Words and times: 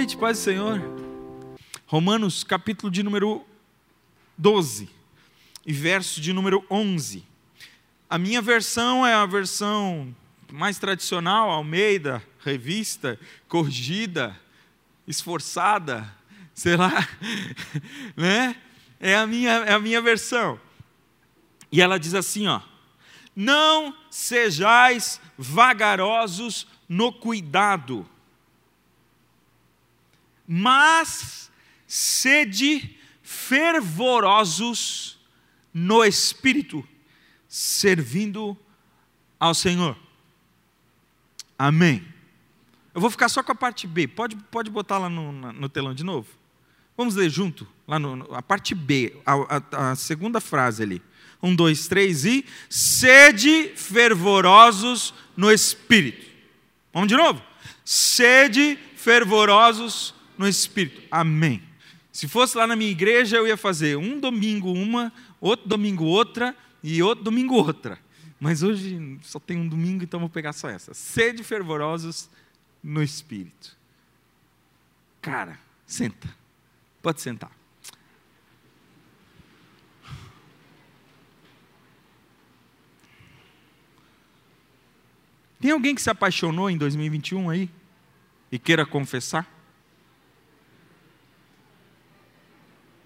Gente, 0.00 0.16
paz 0.16 0.38
do 0.38 0.44
Senhor. 0.44 0.80
Romanos, 1.86 2.42
capítulo 2.42 2.90
de 2.90 3.02
número 3.02 3.44
12 4.38 4.88
e 5.66 5.74
verso 5.74 6.22
de 6.22 6.32
número 6.32 6.64
11. 6.70 7.22
A 8.08 8.16
minha 8.16 8.40
versão 8.40 9.06
é 9.06 9.12
a 9.12 9.26
versão 9.26 10.16
mais 10.50 10.78
tradicional, 10.78 11.50
Almeida, 11.50 12.26
revista, 12.42 13.20
corrigida, 13.46 14.34
esforçada, 15.06 16.10
sei 16.54 16.78
lá, 16.78 17.06
né? 18.16 18.56
É 18.98 19.14
a 19.14 19.26
minha, 19.26 19.50
é 19.50 19.74
a 19.74 19.78
minha 19.78 20.00
versão. 20.00 20.58
E 21.70 21.82
ela 21.82 22.00
diz 22.00 22.14
assim, 22.14 22.46
ó: 22.46 22.62
Não 23.36 23.94
sejais 24.10 25.20
vagarosos 25.36 26.66
no 26.88 27.12
cuidado, 27.12 28.08
mas 30.52 31.48
sede 31.86 32.98
fervorosos 33.22 35.16
no 35.72 36.04
espírito, 36.04 36.84
servindo 37.48 38.58
ao 39.38 39.54
Senhor. 39.54 39.96
Amém. 41.56 42.04
Eu 42.92 43.00
vou 43.00 43.08
ficar 43.10 43.28
só 43.28 43.44
com 43.44 43.52
a 43.52 43.54
parte 43.54 43.86
B. 43.86 44.08
Pode, 44.08 44.34
pode 44.34 44.68
botar 44.70 44.98
lá 44.98 45.08
no, 45.08 45.30
no 45.30 45.68
telão 45.68 45.94
de 45.94 46.02
novo? 46.02 46.26
Vamos 46.96 47.14
ler 47.14 47.30
junto? 47.30 47.64
Lá 47.86 48.00
no, 48.00 48.34
a 48.34 48.42
parte 48.42 48.74
B, 48.74 49.16
a, 49.24 49.34
a, 49.56 49.92
a 49.92 49.94
segunda 49.94 50.40
frase 50.40 50.82
ali. 50.82 51.00
Um, 51.40 51.54
dois, 51.54 51.86
três 51.86 52.24
e. 52.24 52.44
Sede 52.68 53.68
fervorosos 53.76 55.14
no 55.36 55.48
espírito. 55.48 56.26
Vamos 56.92 57.06
de 57.08 57.16
novo? 57.16 57.40
Sede 57.84 58.76
fervorosos 58.96 60.18
no 60.40 60.48
espírito. 60.48 61.02
Amém. 61.10 61.62
Se 62.10 62.26
fosse 62.26 62.56
lá 62.56 62.66
na 62.66 62.74
minha 62.74 62.90
igreja, 62.90 63.36
eu 63.36 63.46
ia 63.46 63.58
fazer 63.58 63.98
um 63.98 64.18
domingo 64.18 64.72
uma, 64.72 65.12
outro 65.38 65.68
domingo 65.68 66.04
outra 66.04 66.56
e 66.82 67.02
outro 67.02 67.22
domingo 67.22 67.54
outra. 67.54 67.98
Mas 68.40 68.62
hoje 68.62 69.18
só 69.20 69.38
tem 69.38 69.58
um 69.58 69.68
domingo, 69.68 70.02
então 70.02 70.18
vou 70.18 70.30
pegar 70.30 70.54
só 70.54 70.70
essa. 70.70 70.94
Sede 70.94 71.44
fervorosos 71.44 72.30
no 72.82 73.02
espírito. 73.02 73.76
Cara, 75.20 75.58
senta. 75.86 76.34
Pode 77.02 77.20
sentar. 77.20 77.52
Tem 85.60 85.70
alguém 85.70 85.94
que 85.94 86.00
se 86.00 86.08
apaixonou 86.08 86.70
em 86.70 86.78
2021 86.78 87.50
aí? 87.50 87.68
E 88.50 88.58
queira 88.58 88.86
confessar? 88.86 89.59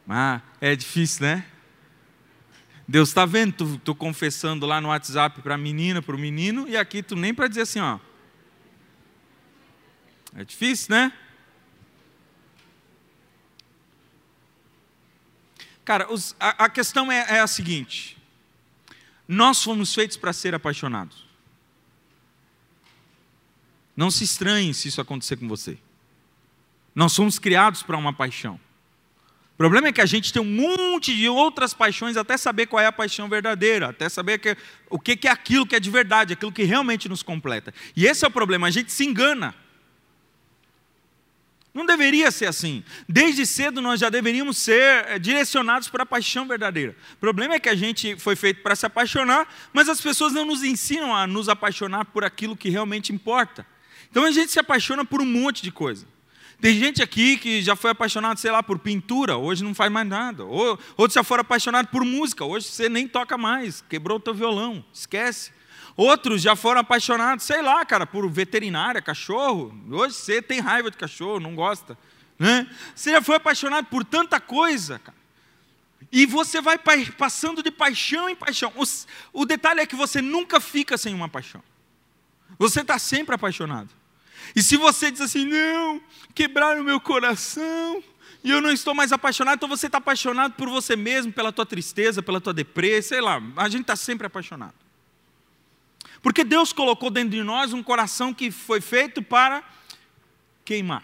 Ah, 0.09 0.41
é 0.61 0.77
difícil, 0.77 1.23
né? 1.23 1.47
Deus 2.87 3.09
está 3.09 3.25
vendo, 3.25 3.55
tu, 3.55 3.79
tu, 3.79 3.95
confessando 3.95 4.67
lá 4.67 4.81
no 4.81 4.89
WhatsApp 4.89 5.41
para 5.41 5.55
a 5.55 5.59
menina, 5.59 6.03
para 6.03 6.15
o 6.15 6.19
menino, 6.19 6.69
e 6.69 6.77
aqui 6.77 7.03
tu 7.03 7.17
nem 7.17 7.33
para 7.33 7.49
dizer 7.49 7.63
assim, 7.63 7.81
ó. 7.81 7.99
É 10.37 10.45
difícil, 10.45 10.95
né? 10.95 11.13
Cara, 15.85 16.13
os, 16.13 16.35
a, 16.41 16.65
a, 16.65 16.69
questão 16.69 17.11
é, 17.11 17.37
é 17.37 17.41
a 17.41 17.47
seguinte: 17.47 18.19
nós 19.29 19.63
fomos 19.63 19.95
feitos 19.95 20.17
para 20.17 20.33
ser 20.33 20.55
apaixonados. 20.55 21.25
Não 23.97 24.11
se 24.11 24.25
estranhe 24.25 24.75
se 24.75 24.89
isso 24.89 25.01
acontecer 25.01 25.37
com 25.37 25.47
você. 25.47 25.79
Nós 26.95 27.13
somos 27.13 27.39
criados 27.39 27.83
para 27.83 27.97
uma 27.97 28.13
paixão. 28.13 28.59
O 29.55 29.57
problema 29.57 29.87
é 29.87 29.93
que 29.93 30.01
a 30.01 30.07
gente 30.07 30.33
tem 30.33 30.43
um 30.43 30.45
monte 30.45 31.15
de 31.15 31.29
outras 31.29 31.73
paixões 31.73 32.17
até 32.17 32.37
saber 32.37 32.67
qual 32.67 32.83
é 32.83 32.87
a 32.87 32.93
paixão 32.93 33.29
verdadeira, 33.29 33.91
até 33.91 34.09
saber 34.09 34.39
que, 34.39 34.57
o 34.91 34.99
que 34.99 35.29
é 35.29 35.31
aquilo 35.31 35.65
que 35.65 35.77
é 35.77 35.81
de 35.81 35.91
verdade, 35.91 36.33
aquilo 36.33 36.51
que 36.51 36.65
realmente 36.65 37.09
nos 37.09 37.23
completa. 37.23 37.73
E 37.95 38.05
esse 38.05 38.25
é 38.25 38.29
o 38.29 38.33
problema, 38.33 38.67
a 38.67 38.71
gente 38.71 38.91
se 38.93 39.05
engana. 39.05 39.55
Não 41.73 41.87
deveria 41.87 42.33
ser 42.33 42.47
assim. 42.47 42.83
Desde 43.09 43.47
cedo 43.47 43.81
nós 43.81 44.01
já 44.01 44.11
deveríamos 44.11 44.59
ser 44.59 45.07
eh, 45.07 45.19
direcionados 45.21 45.89
para 45.89 46.03
a 46.03 46.07
paixão 46.07 46.47
verdadeira. 46.49 46.97
O 47.15 47.17
problema 47.19 47.55
é 47.55 47.61
que 47.61 47.69
a 47.69 47.75
gente 47.77 48.17
foi 48.17 48.35
feito 48.35 48.61
para 48.61 48.75
se 48.75 48.87
apaixonar, 48.87 49.49
mas 49.73 49.89
as 49.89 50.01
pessoas 50.01 50.33
não 50.33 50.45
nos 50.45 50.65
ensinam 50.65 51.15
a 51.15 51.29
nos 51.29 51.49
apaixonar 51.49 52.07
por 52.07 52.25
aquilo 52.25 52.57
que 52.57 52.71
realmente 52.71 53.13
importa. 53.13 53.65
Então 54.11 54.25
a 54.25 54.31
gente 54.33 54.51
se 54.51 54.59
apaixona 54.59 55.05
por 55.05 55.21
um 55.21 55.27
monte 55.27 55.63
de 55.63 55.73
coisa. 55.73 56.07
Tem 56.65 56.79
gente 56.79 57.03
aqui 57.03 57.37
que 57.37 57.61
já 57.61 57.77
foi 57.77 57.91
apaixonado, 57.91 58.41
sei 58.41 58.51
lá, 58.51 58.63
por 58.63 58.79
pintura, 58.79 59.37
hoje 59.37 59.63
não 59.63 59.75
faz 59.75 59.93
mais 59.93 60.09
nada. 60.09 60.47
Ou, 60.47 60.79
outros 60.97 61.13
já 61.13 61.23
foram 61.23 61.43
apaixonados 61.43 61.91
por 61.91 62.03
música, 62.07 62.43
hoje 62.43 62.69
você 62.69 62.89
nem 62.89 63.07
toca 63.07 63.37
mais, 63.37 63.85
quebrou 63.87 64.17
o 64.17 64.21
teu 64.21 64.33
violão, 64.33 64.83
esquece. 64.91 65.53
Outros 65.95 66.41
já 66.41 66.57
foram 66.57 66.81
apaixonados, 66.81 67.45
sei 67.45 67.61
lá, 67.61 67.85
cara, 67.85 68.07
por 68.07 68.27
veterinária, 68.31 69.03
cachorro. 69.03 69.79
Hoje 69.91 70.15
você 70.15 70.41
tem 70.41 70.59
raiva 70.59 70.91
de 70.91 70.97
cachorro, 70.97 71.39
não 71.39 71.55
gosta. 71.55 71.99
Né? 72.39 72.67
Você 72.95 73.11
já 73.11 73.21
foi 73.21 73.37
apaixonado 73.37 73.85
por 73.89 74.03
tanta 74.03 74.41
coisa, 74.41 74.99
cara. 74.99 75.19
E 76.11 76.25
você 76.25 76.63
vai 76.63 76.79
passando 76.79 77.63
de 77.63 77.71
paixão 77.71 78.27
em 78.27 78.35
paixão. 78.35 78.73
O, 78.75 79.43
o 79.43 79.45
detalhe 79.45 79.81
é 79.81 79.87
que 79.87 79.95
você 79.95 80.23
nunca 80.23 80.59
fica 80.61 80.97
sem 80.97 81.15
uma 81.15 81.29
paixão. 81.29 81.63
Você 82.59 82.81
está 82.81 82.99
sempre 82.99 83.35
apaixonado. 83.35 83.91
E 84.55 84.63
se 84.63 84.77
você 84.77 85.11
diz 85.11 85.21
assim, 85.21 85.45
não, 85.45 86.01
quebraram 86.35 86.83
meu 86.83 87.01
coração, 87.01 88.03
e 88.43 88.51
eu 88.51 88.61
não 88.61 88.71
estou 88.71 88.95
mais 88.95 89.13
apaixonado, 89.13 89.57
então 89.57 89.69
você 89.69 89.87
está 89.87 89.99
apaixonado 89.99 90.53
por 90.53 90.69
você 90.69 90.95
mesmo, 90.97 91.33
pela 91.33 91.53
tua 91.53 91.65
tristeza, 91.65 92.23
pela 92.23 92.41
tua 92.41 92.53
depressa, 92.53 93.11
sei 93.11 93.21
lá, 93.21 93.43
a 93.57 93.69
gente 93.69 93.83
está 93.83 93.97
sempre 93.97 94.27
apaixonado. 94.27 94.75
Porque 96.23 96.45
Deus 96.45 96.73
colocou 96.73 97.11
dentro 97.11 97.31
de 97.31 97.43
nós 97.43 97.73
um 97.73 97.83
coração 97.83 98.33
que 98.33 98.51
foi 98.51 98.81
feito 98.81 99.23
para 99.23 99.63
queimar. 100.65 101.03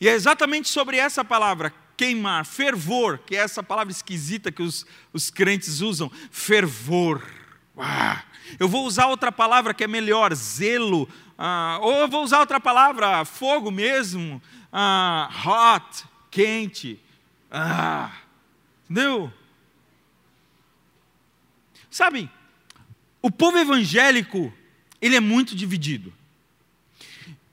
E 0.00 0.08
é 0.08 0.12
exatamente 0.12 0.68
sobre 0.68 0.96
essa 0.96 1.24
palavra, 1.24 1.72
queimar, 1.96 2.44
fervor, 2.44 3.18
que 3.18 3.36
é 3.36 3.40
essa 3.40 3.62
palavra 3.62 3.92
esquisita 3.92 4.52
que 4.52 4.62
os, 4.62 4.86
os 5.12 5.30
crentes 5.30 5.80
usam, 5.80 6.10
fervor. 6.30 7.22
Uau. 7.76 8.18
Eu 8.58 8.68
vou 8.68 8.86
usar 8.86 9.06
outra 9.06 9.32
palavra 9.32 9.72
que 9.72 9.82
é 9.82 9.88
melhor, 9.88 10.34
zelo, 10.34 11.08
ah, 11.38 11.78
ou 11.82 12.00
eu 12.00 12.08
vou 12.08 12.22
usar 12.22 12.40
outra 12.40 12.60
palavra, 12.60 13.24
fogo 13.24 13.70
mesmo, 13.70 14.40
ah, 14.72 15.30
hot, 15.44 16.04
quente. 16.30 17.00
Ah, 17.50 18.10
entendeu? 18.84 19.32
Sabe, 21.90 22.28
o 23.22 23.30
povo 23.30 23.56
evangélico, 23.56 24.52
ele 25.00 25.16
é 25.16 25.20
muito 25.20 25.54
dividido. 25.54 26.12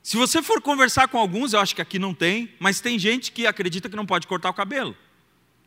Se 0.02 0.18
você 0.18 0.42
for 0.42 0.62
conversar 0.62 1.08
com 1.08 1.18
alguns, 1.18 1.54
eu 1.54 1.60
acho 1.60 1.76
que 1.76 1.82
aqui 1.82 2.00
não 2.00 2.14
tem, 2.14 2.54
mas 2.60 2.82
tem 2.82 2.98
gente 2.98 3.32
que 3.32 3.46
acredita 3.46 3.88
que 3.88 3.96
não 3.96 4.06
pode 4.06 4.26
cortar 4.28 4.50
o 4.50 4.54
cabelo. 4.54 4.98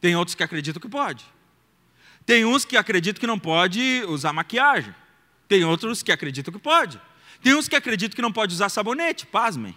Tem 0.00 0.16
outros 0.16 0.34
que 0.34 0.42
acreditam 0.42 0.82
que 0.82 0.88
pode. 0.88 1.24
Tem 2.26 2.44
uns 2.44 2.64
que 2.64 2.76
acreditam 2.76 3.20
que 3.20 3.26
não 3.26 3.38
pode 3.38 4.02
usar 4.08 4.32
maquiagem. 4.32 4.94
Tem 5.46 5.64
outros 5.64 6.02
que 6.02 6.10
acreditam 6.10 6.52
que 6.52 6.58
pode. 6.58 7.00
Tem 7.44 7.54
uns 7.54 7.68
que 7.68 7.76
acreditam 7.76 8.16
que 8.16 8.22
não 8.22 8.32
pode 8.32 8.54
usar 8.54 8.70
sabonete, 8.70 9.26
pasmem. 9.26 9.76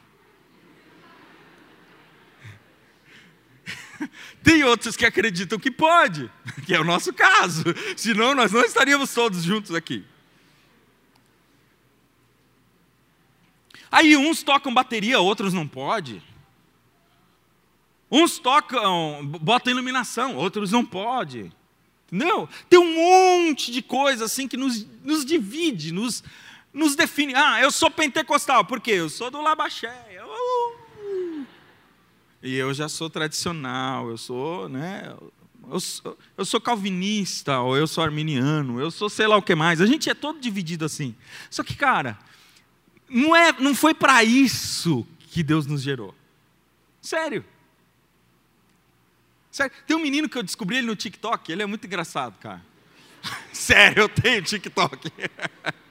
Tem 4.42 4.64
outros 4.64 4.96
que 4.96 5.06
acreditam 5.06 5.60
que 5.60 5.70
pode, 5.70 6.32
que 6.66 6.74
é 6.74 6.80
o 6.80 6.86
nosso 6.86 7.12
caso. 7.12 7.66
Senão 7.98 8.34
nós 8.34 8.54
não 8.54 8.62
estaríamos 8.62 9.14
todos 9.14 9.44
juntos 9.44 9.76
aqui. 9.76 10.06
Aí 13.92 14.16
uns 14.16 14.44
tocam 14.44 14.74
bateria, 14.74 15.20
outros 15.20 15.54
não 15.54 15.68
pode. 15.68 16.24
Uns 18.10 18.40
tocam, 18.40 19.26
botam 19.42 19.74
iluminação, 19.74 20.38
outros 20.38 20.72
não 20.72 20.86
pode. 20.86 21.52
Entendeu? 22.10 22.48
Tem 22.70 22.80
um 22.80 22.96
monte 22.96 23.74
de 23.74 23.82
coisa 23.82 24.24
assim 24.24 24.48
que 24.48 24.56
nos, 24.56 24.88
nos 25.04 25.26
divide, 25.26 25.92
nos, 25.92 26.24
nos 26.78 26.96
define. 26.96 27.34
Ah, 27.36 27.60
eu 27.60 27.72
sou 27.72 27.90
pentecostal, 27.90 28.64
por 28.64 28.80
quê? 28.80 28.92
Eu 28.92 29.10
sou 29.10 29.32
do 29.32 29.42
Labaxé. 29.42 29.92
Uh, 30.24 31.46
e 32.42 32.56
eu 32.56 32.74
já 32.74 32.88
sou 32.88 33.10
tradicional, 33.10 34.10
eu 34.10 34.18
sou, 34.18 34.70
né? 34.70 35.14
Eu 35.70 35.80
sou, 35.80 36.18
eu 36.38 36.46
sou 36.46 36.62
calvinista, 36.62 37.60
ou 37.60 37.76
eu 37.76 37.88
sou 37.88 38.04
arminiano, 38.04 38.80
eu 38.80 38.90
sou 38.90 39.10
sei 39.10 39.28
lá 39.28 39.36
o 39.36 39.42
que 39.42 39.56
mais. 39.56 39.82
A 39.82 39.86
gente 39.86 40.10
é 40.10 40.14
todo 40.14 40.40
dividido 40.40 40.86
assim. 40.86 41.16
Só 41.50 41.64
que, 41.64 41.76
cara, 41.76 42.18
não, 43.10 43.36
é, 43.36 43.52
não 43.54 43.74
foi 43.74 43.94
para 43.94 44.24
isso 44.24 45.06
que 45.32 45.42
Deus 45.44 45.66
nos 45.66 45.82
gerou. 45.82 46.16
Sério. 47.02 47.44
Sério. 49.52 49.76
Tem 49.86 49.98
um 49.98 50.02
menino 50.02 50.30
que 50.30 50.38
eu 50.38 50.44
descobri 50.44 50.78
ele 50.78 50.88
no 50.88 50.96
TikTok, 50.96 51.52
ele 51.52 51.64
é 51.64 51.66
muito 51.66 51.86
engraçado, 51.86 52.38
cara. 52.40 52.64
Sério, 53.52 54.04
eu 54.04 54.10
tenho 54.10 54.44
TikTok. 54.44 55.12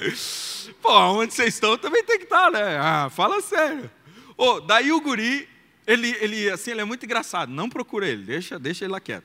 Pô, 0.80 0.92
onde 1.12 1.34
vocês 1.34 1.54
estão 1.54 1.76
também 1.76 2.04
tem 2.04 2.18
que 2.18 2.24
estar, 2.24 2.50
né? 2.50 2.78
Ah, 2.78 3.08
fala 3.10 3.40
sério. 3.40 3.90
Oh, 4.36 4.60
daí 4.60 4.92
o 4.92 5.00
guri, 5.00 5.48
ele, 5.86 6.08
ele, 6.20 6.50
assim, 6.50 6.70
ele 6.70 6.80
é 6.80 6.84
muito 6.84 7.04
engraçado. 7.04 7.50
Não 7.50 7.68
procura 7.68 8.08
ele, 8.08 8.24
deixa, 8.24 8.58
deixa 8.58 8.84
ele 8.84 8.92
lá 8.92 9.00
quieto. 9.00 9.24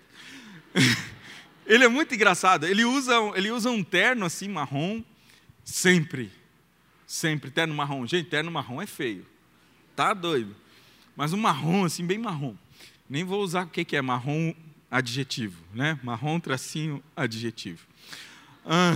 ele 1.66 1.84
é 1.84 1.88
muito 1.88 2.14
engraçado. 2.14 2.66
Ele 2.66 2.84
usa, 2.84 3.14
ele 3.36 3.52
usa 3.52 3.70
um 3.70 3.84
terno 3.84 4.26
assim, 4.26 4.50
marrom, 4.50 5.02
sempre. 5.64 6.32
Sempre, 7.08 7.52
terno 7.52 7.74
marrom. 7.74 8.06
Gente, 8.06 8.30
terno 8.30 8.52
marrom 8.52 8.82
é 8.82 8.88
feio. 8.88 9.26
Tá 9.96 10.14
doido. 10.14 10.56
Mas 11.16 11.32
um 11.32 11.38
marrom, 11.38 11.86
assim, 11.86 12.06
bem 12.06 12.18
marrom. 12.18 12.56
Nem 13.10 13.24
vou 13.24 13.42
usar 13.42 13.66
o 13.66 13.70
que, 13.70 13.86
que 13.86 13.96
é 13.96 14.02
marrom 14.02 14.54
adjetivo, 14.90 15.64
né? 15.74 15.98
Marrom 16.04 16.40
tracinho 16.40 17.02
adjetivo. 17.16 17.86
Ah, 18.66 18.94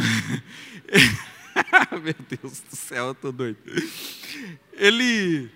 meu 2.01 2.15
Deus 2.29 2.61
do 2.61 2.75
céu, 2.75 3.07
eu 3.07 3.15
tô 3.15 3.31
doido. 3.31 3.57
Ele 4.73 5.49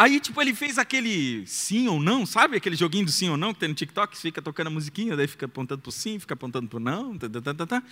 Aí, 0.00 0.18
tipo, 0.18 0.40
ele 0.40 0.54
fez 0.54 0.78
aquele 0.78 1.46
sim 1.46 1.86
ou 1.86 2.00
não, 2.00 2.24
sabe? 2.24 2.56
Aquele 2.56 2.74
joguinho 2.74 3.04
do 3.04 3.12
sim 3.12 3.28
ou 3.28 3.36
não 3.36 3.52
que 3.52 3.60
tem 3.60 3.68
no 3.68 3.74
TikTok, 3.74 4.16
fica 4.16 4.40
tocando 4.40 4.68
a 4.68 4.70
musiquinha, 4.70 5.14
daí 5.14 5.26
fica 5.26 5.44
apontando 5.44 5.82
para 5.82 5.90
o 5.90 5.92
sim, 5.92 6.18
fica 6.18 6.32
apontando 6.32 6.66
para 6.68 6.78
o 6.78 6.80
não. 6.80 7.18
Tá, 7.18 7.28
tá, 7.28 7.54
tá, 7.54 7.66
tá, 7.66 7.82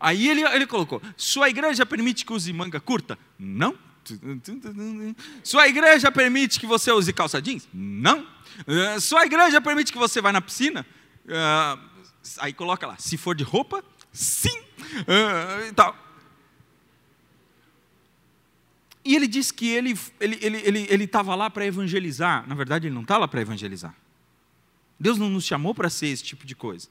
Aí 0.00 0.26
ele, 0.26 0.40
ele 0.42 0.66
colocou: 0.66 1.02
Sua 1.18 1.50
igreja 1.50 1.84
permite 1.84 2.24
que 2.24 2.32
use 2.32 2.50
manga 2.50 2.80
curta? 2.80 3.18
Não. 3.38 3.76
Sua 5.44 5.68
igreja 5.68 6.10
permite 6.10 6.58
que 6.58 6.64
você 6.64 6.90
use 6.92 7.12
calça 7.12 7.42
jeans? 7.42 7.68
Não. 7.74 8.26
Sua 8.98 9.26
igreja 9.26 9.60
permite 9.60 9.92
que 9.92 9.98
você 9.98 10.22
vá 10.22 10.32
na 10.32 10.40
piscina? 10.40 10.86
aí 12.38 12.54
coloca 12.54 12.86
lá: 12.86 12.96
Se 12.98 13.18
for 13.18 13.34
de 13.34 13.44
roupa, 13.44 13.84
sim. 14.10 14.62
E 15.68 15.72
tal. 15.72 15.96
E 19.04 19.16
ele 19.16 19.26
disse 19.26 19.52
que 19.52 19.68
ele 19.68 19.90
estava 19.90 20.12
ele, 20.20 20.38
ele, 20.42 20.58
ele, 20.58 20.86
ele 20.90 21.10
lá 21.36 21.48
para 21.48 21.64
evangelizar. 21.64 22.46
Na 22.46 22.54
verdade, 22.54 22.86
ele 22.86 22.94
não 22.94 23.02
está 23.02 23.16
lá 23.16 23.26
para 23.26 23.40
evangelizar. 23.40 23.94
Deus 24.98 25.18
não 25.18 25.30
nos 25.30 25.44
chamou 25.44 25.74
para 25.74 25.88
ser 25.88 26.08
esse 26.08 26.22
tipo 26.22 26.46
de 26.46 26.54
coisa. 26.54 26.88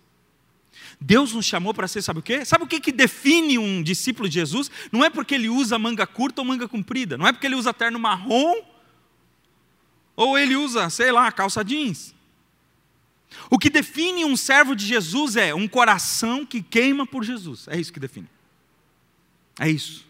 Deus 1.00 1.34
nos 1.34 1.46
chamou 1.46 1.74
para 1.74 1.88
ser, 1.88 2.02
sabe 2.02 2.20
o 2.20 2.24
quê? 2.24 2.44
Sabe 2.44 2.64
o 2.64 2.68
que, 2.68 2.80
que 2.80 2.92
define 2.92 3.58
um 3.58 3.84
discípulo 3.84 4.28
de 4.28 4.36
Jesus? 4.36 4.72
Não 4.92 5.04
é 5.04 5.10
porque 5.10 5.36
ele 5.36 5.50
usa 5.50 5.78
manga 5.78 6.08
curta 6.08 6.42
ou 6.42 6.46
manga 6.46 6.68
comprida. 6.68 7.18
Não 7.18 7.28
é 7.28 7.32
porque 7.32 7.46
ele 7.46 7.56
usa 7.56 7.74
terno 7.74 8.00
marrom 8.00 8.56
ou 10.16 10.38
ele 10.38 10.56
usa, 10.56 10.90
sei 10.90 11.12
lá, 11.12 11.32
calça 11.32 11.64
jeans. 11.64 12.14
O 13.50 13.58
que 13.58 13.70
define 13.70 14.26
um 14.26 14.36
servo 14.36 14.76
de 14.76 14.86
Jesus 14.86 15.36
é 15.36 15.54
um 15.54 15.68
coração 15.68 16.46
que 16.46 16.62
queima 16.62 17.06
por 17.06 17.24
Jesus. 17.24 17.68
É 17.68 17.80
isso 17.80 17.94
que 17.94 18.00
define. 18.00 18.28
É 19.60 19.70
isso. 19.70 20.08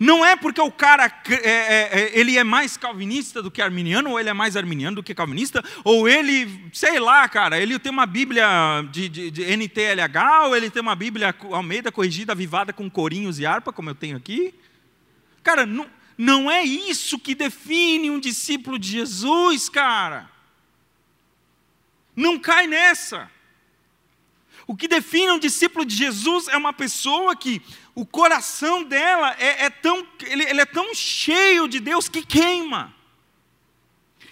Não 0.00 0.24
é 0.24 0.34
porque 0.36 0.60
o 0.60 0.70
cara 0.70 1.06
é, 1.28 1.34
é, 1.34 2.00
é, 2.00 2.18
ele 2.18 2.36
é 2.36 2.44
mais 2.44 2.76
calvinista 2.76 3.42
do 3.42 3.50
que 3.50 3.62
arminiano, 3.62 4.10
ou 4.10 4.20
ele 4.20 4.28
é 4.28 4.32
mais 4.32 4.56
arminiano 4.56 4.96
do 4.96 5.02
que 5.02 5.14
calvinista, 5.14 5.62
ou 5.84 6.08
ele, 6.08 6.70
sei 6.72 6.98
lá, 6.98 7.28
cara, 7.28 7.60
ele 7.60 7.78
tem 7.78 7.92
uma 7.92 8.06
Bíblia 8.06 8.46
de, 8.90 9.08
de, 9.08 9.30
de 9.30 9.56
NTLH, 9.56 10.46
ou 10.46 10.56
ele 10.56 10.70
tem 10.70 10.82
uma 10.82 10.96
Bíblia 10.96 11.34
Almeida 11.52 11.92
corrigida, 11.92 12.32
avivada 12.32 12.72
com 12.72 12.90
corinhos 12.90 13.38
e 13.38 13.46
harpa, 13.46 13.72
como 13.72 13.90
eu 13.90 13.94
tenho 13.94 14.16
aqui. 14.16 14.54
Cara, 15.42 15.64
não, 15.64 15.86
não 16.18 16.50
é 16.50 16.64
isso 16.64 17.18
que 17.18 17.34
define 17.34 18.10
um 18.10 18.18
discípulo 18.18 18.78
de 18.78 18.88
Jesus, 18.88 19.68
cara. 19.68 20.35
Não 22.16 22.38
cai 22.38 22.66
nessa. 22.66 23.30
O 24.66 24.74
que 24.74 24.88
define 24.88 25.30
um 25.30 25.38
discípulo 25.38 25.84
de 25.84 25.94
Jesus 25.94 26.48
é 26.48 26.56
uma 26.56 26.72
pessoa 26.72 27.36
que 27.36 27.62
o 27.94 28.04
coração 28.04 28.82
dela 28.82 29.36
é, 29.38 29.66
é 29.66 29.70
tão, 29.70 30.06
ele, 30.22 30.42
ele 30.44 30.60
é 30.60 30.66
tão 30.66 30.92
cheio 30.94 31.68
de 31.68 31.78
Deus 31.78 32.08
que 32.08 32.24
queima. 32.24 32.92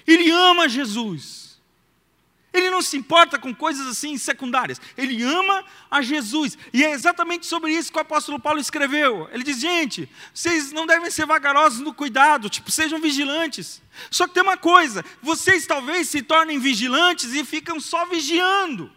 Ele 0.07 0.31
ama 0.31 0.69
Jesus. 0.69 1.44
Ele 2.55 2.71
não 2.71 2.81
se 2.81 2.97
importa 2.97 3.37
com 3.37 3.53
coisas 3.53 3.85
assim 3.89 4.17
secundárias. 4.17 4.81
Ele 4.97 5.21
ama 5.25 5.65
a 5.91 6.01
Jesus. 6.01 6.57
E 6.73 6.85
é 6.85 6.93
exatamente 6.93 7.47
sobre 7.47 7.73
isso 7.73 7.91
que 7.91 7.99
o 7.99 8.01
apóstolo 8.01 8.39
Paulo 8.39 8.61
escreveu. 8.61 9.29
Ele 9.33 9.43
diz: 9.43 9.59
gente, 9.59 10.09
vocês 10.33 10.71
não 10.71 10.87
devem 10.87 11.11
ser 11.11 11.27
vagarosos 11.27 11.81
no 11.81 11.93
cuidado, 11.93 12.49
tipo, 12.49 12.71
sejam 12.71 13.01
vigilantes. 13.01 13.83
Só 14.09 14.29
que 14.29 14.35
tem 14.35 14.43
uma 14.43 14.57
coisa: 14.57 15.05
vocês 15.21 15.67
talvez 15.67 16.09
se 16.09 16.23
tornem 16.23 16.61
vigilantes 16.61 17.35
e 17.35 17.45
ficam 17.45 17.81
só 17.81 18.07
vigiando. 18.07 18.89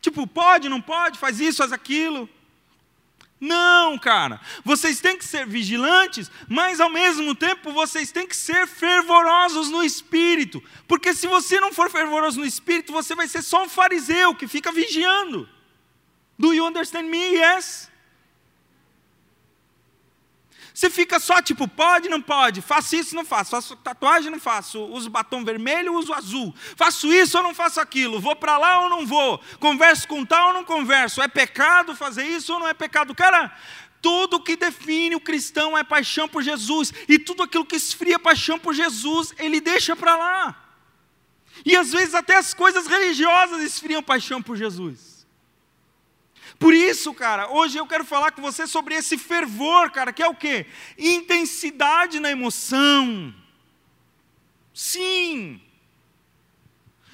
Tipo, 0.00 0.26
pode, 0.26 0.70
não 0.70 0.80
pode, 0.80 1.18
faz 1.18 1.38
isso, 1.38 1.58
faz 1.58 1.70
aquilo. 1.70 2.26
Não, 3.40 3.98
cara. 3.98 4.40
Vocês 4.64 5.00
têm 5.00 5.18
que 5.18 5.24
ser 5.24 5.46
vigilantes, 5.46 6.30
mas 6.48 6.80
ao 6.80 6.88
mesmo 6.88 7.34
tempo 7.34 7.70
vocês 7.72 8.10
têm 8.10 8.26
que 8.26 8.36
ser 8.36 8.66
fervorosos 8.66 9.70
no 9.70 9.82
espírito. 9.82 10.62
Porque 10.88 11.14
se 11.14 11.26
você 11.26 11.60
não 11.60 11.72
for 11.72 11.90
fervoroso 11.90 12.40
no 12.40 12.46
espírito, 12.46 12.92
você 12.92 13.14
vai 13.14 13.28
ser 13.28 13.42
só 13.42 13.64
um 13.64 13.68
fariseu 13.68 14.34
que 14.34 14.48
fica 14.48 14.72
vigiando. 14.72 15.48
Do 16.38 16.52
you 16.54 16.66
understand 16.66 17.08
me? 17.08 17.34
Yes? 17.34 17.90
Você 20.76 20.90
fica 20.90 21.18
só 21.18 21.40
tipo, 21.40 21.66
pode, 21.66 22.06
não 22.06 22.20
pode, 22.20 22.60
faço 22.60 22.96
isso, 22.96 23.16
não 23.16 23.24
faço, 23.24 23.52
faço 23.52 23.74
tatuagem, 23.76 24.30
não 24.30 24.38
faço, 24.38 24.78
uso 24.78 25.08
batom 25.08 25.42
vermelho, 25.42 25.94
uso 25.94 26.12
azul, 26.12 26.54
faço 26.76 27.10
isso 27.10 27.38
ou 27.38 27.42
não 27.42 27.54
faço 27.54 27.80
aquilo, 27.80 28.20
vou 28.20 28.36
para 28.36 28.58
lá 28.58 28.80
ou 28.80 28.90
não 28.90 29.06
vou, 29.06 29.40
converso 29.58 30.06
com 30.06 30.22
tal 30.22 30.48
ou 30.48 30.52
não 30.52 30.64
converso, 30.64 31.22
é 31.22 31.28
pecado 31.28 31.96
fazer 31.96 32.24
isso 32.24 32.52
ou 32.52 32.60
não 32.60 32.68
é 32.68 32.74
pecado? 32.74 33.14
Cara, 33.14 33.56
tudo 34.02 34.38
que 34.38 34.54
define 34.54 35.16
o 35.16 35.20
cristão 35.20 35.78
é 35.78 35.82
paixão 35.82 36.28
por 36.28 36.42
Jesus, 36.42 36.92
e 37.08 37.18
tudo 37.18 37.44
aquilo 37.44 37.64
que 37.64 37.76
esfria 37.76 38.18
paixão 38.18 38.58
por 38.58 38.74
Jesus, 38.74 39.32
ele 39.38 39.62
deixa 39.62 39.96
para 39.96 40.14
lá. 40.14 40.62
E 41.64 41.74
às 41.74 41.90
vezes 41.92 42.14
até 42.14 42.36
as 42.36 42.52
coisas 42.52 42.86
religiosas 42.86 43.62
esfriam 43.62 44.02
paixão 44.02 44.42
por 44.42 44.58
Jesus. 44.58 45.15
Por 46.58 46.72
isso, 46.72 47.12
cara, 47.12 47.50
hoje 47.50 47.76
eu 47.76 47.86
quero 47.86 48.04
falar 48.04 48.32
com 48.32 48.40
você 48.40 48.66
sobre 48.66 48.94
esse 48.94 49.18
fervor, 49.18 49.90
cara, 49.90 50.12
que 50.12 50.22
é 50.22 50.28
o 50.28 50.34
quê? 50.34 50.66
Intensidade 50.96 52.18
na 52.18 52.30
emoção. 52.30 53.34
Sim. 54.72 55.60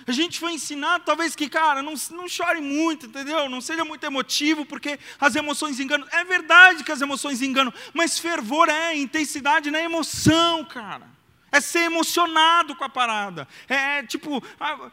A 0.06 0.12
gente 0.12 0.38
foi 0.38 0.52
ensinado, 0.52 1.04
talvez 1.04 1.34
que, 1.34 1.48
cara, 1.48 1.82
não, 1.82 1.94
não 2.10 2.28
chore 2.28 2.60
muito, 2.60 3.06
entendeu? 3.06 3.48
Não 3.48 3.60
seja 3.60 3.84
muito 3.84 4.04
emotivo, 4.04 4.64
porque 4.64 4.98
as 5.20 5.34
emoções 5.36 5.78
enganam. 5.78 6.06
É 6.10 6.24
verdade 6.24 6.82
que 6.84 6.92
as 6.92 7.00
emoções 7.00 7.40
enganam, 7.42 7.72
mas 7.92 8.18
fervor 8.18 8.68
é 8.68 8.96
intensidade 8.96 9.70
na 9.70 9.80
emoção, 9.80 10.64
cara 10.64 11.21
é 11.52 11.60
ser 11.60 11.80
emocionado 11.80 12.74
com 12.74 12.82
a 12.82 12.88
parada. 12.88 13.46
É, 13.68 13.98
é 13.98 14.02
tipo, 14.02 14.42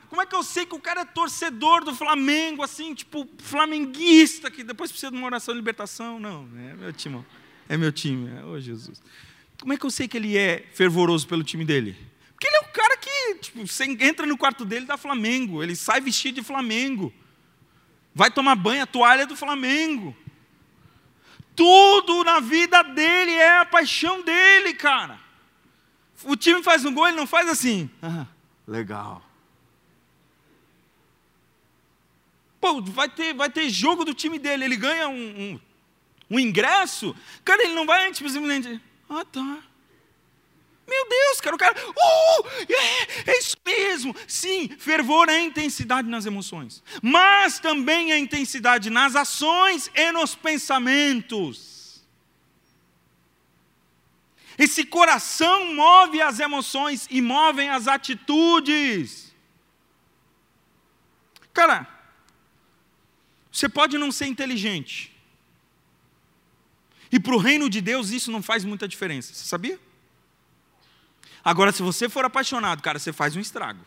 como 0.10 0.22
é 0.22 0.26
que 0.26 0.36
eu 0.36 0.44
sei 0.44 0.66
que 0.66 0.76
o 0.76 0.80
cara 0.80 1.02
é 1.02 1.06
torcedor 1.06 1.86
do 1.86 1.96
Flamengo, 1.96 2.62
assim, 2.62 2.94
tipo, 2.94 3.28
flamenguista, 3.38 4.52
que 4.52 4.62
depois 4.62 4.92
precisa 4.92 5.10
de 5.10 5.18
uma 5.18 5.26
oração 5.26 5.54
de 5.54 5.60
libertação? 5.60 6.20
Não, 6.20 6.48
é 6.58 6.74
meu 6.74 6.92
time. 6.92 7.26
É 7.70 7.78
meu 7.78 7.94
time. 7.94 8.30
É, 8.30 8.44
oh, 8.44 8.60
Jesus. 8.60 9.02
Como 9.62 9.72
é 9.72 9.78
que 9.78 9.86
eu 9.86 9.90
sei 9.90 10.08
que 10.08 10.18
ele 10.18 10.38
é 10.38 10.66
fervoroso 10.74 11.26
pelo 11.26 11.44
time 11.44 11.64
dele? 11.64 11.98
Porque 12.34 12.48
ele 12.48 12.58
é 12.58 12.62
o 12.62 12.74
cara 12.74 12.98
que, 12.98 13.36
tipo, 13.36 13.66
você 13.66 13.86
entra 13.86 14.26
no 14.26 14.38
quarto 14.38 14.66
dele 14.66 14.86
da 14.86 14.98
Flamengo, 14.98 15.64
ele 15.64 15.76
sai 15.76 16.02
vestido 16.02 16.36
de 16.36 16.44
Flamengo. 16.44 17.14
Vai 18.14 18.32
tomar 18.32 18.56
banho, 18.56 18.84
a 18.84 18.88
toalha 18.88 19.26
do 19.26 19.36
Flamengo. 19.36 20.16
Tudo 21.56 22.24
na 22.24 22.42
vida 22.42 22.82
dele 22.84 23.32
é 23.32 23.60
a 23.60 23.66
paixão 23.66 24.22
dele, 24.24 24.74
cara. 24.74 25.29
O 26.24 26.36
time 26.36 26.62
faz 26.62 26.86
um 26.86 26.94
gol, 26.94 27.08
ele 27.08 27.18
não 27.18 27.28
faz 27.28 27.48
assim. 27.48 27.90
Ah, 28.02 28.26
legal. 28.68 29.24
Pô, 32.60 32.82
vai 32.82 33.08
ter, 33.08 33.34
vai 33.34 33.50
ter 33.50 33.70
jogo 33.70 34.04
do 34.04 34.14
time 34.14 34.38
dele, 34.38 34.66
ele 34.66 34.76
ganha 34.76 35.08
um, 35.08 35.14
um, 35.16 35.60
um 36.32 36.40
ingresso. 36.40 37.16
Cara, 37.44 37.64
ele 37.64 37.74
não 37.74 37.86
vai 37.86 38.14
simplesmente. 38.14 38.82
Ah, 39.10 39.24
tá. 39.24 39.64
Meu 40.90 41.08
Deus, 41.08 41.40
cara, 41.40 41.56
o 41.56 41.60
cara. 41.60 41.76
Uh, 41.88 42.48
é, 42.68 43.32
é 43.32 43.40
isso 43.40 43.56
mesmo. 43.66 44.16
Sim, 44.28 44.70
fervor 44.78 45.30
é 45.30 45.40
intensidade 45.40 46.10
nas 46.10 46.26
emoções, 46.26 46.84
mas 47.02 47.60
também 47.60 48.12
é 48.12 48.18
intensidade 48.18 48.90
nas 48.90 49.16
ações 49.16 49.90
e 49.94 50.12
nos 50.12 50.34
pensamentos. 50.34 51.79
Esse 54.60 54.84
coração 54.84 55.74
move 55.74 56.22
as 56.22 56.38
emoções 56.42 57.08
e 57.10 57.22
movem 57.22 57.70
as 57.70 57.88
atitudes. 57.88 59.34
Cara, 61.54 61.88
você 63.50 63.70
pode 63.70 63.98
não 63.98 64.12
ser 64.12 64.26
inteligente. 64.26 65.16
E 67.10 67.18
para 67.18 67.34
o 67.34 67.38
reino 67.38 67.70
de 67.70 67.80
Deus 67.80 68.10
isso 68.10 68.30
não 68.30 68.44
faz 68.44 68.66
muita 68.66 68.86
diferença. 68.86 69.34
Você 69.34 69.46
sabia? 69.46 69.80
Agora, 71.42 71.72
se 71.72 71.82
você 71.82 72.10
for 72.10 72.26
apaixonado, 72.26 72.84
cara, 72.84 73.00
você 73.00 73.14
faz 73.14 73.38
um 73.38 73.40
estrago. 73.40 73.86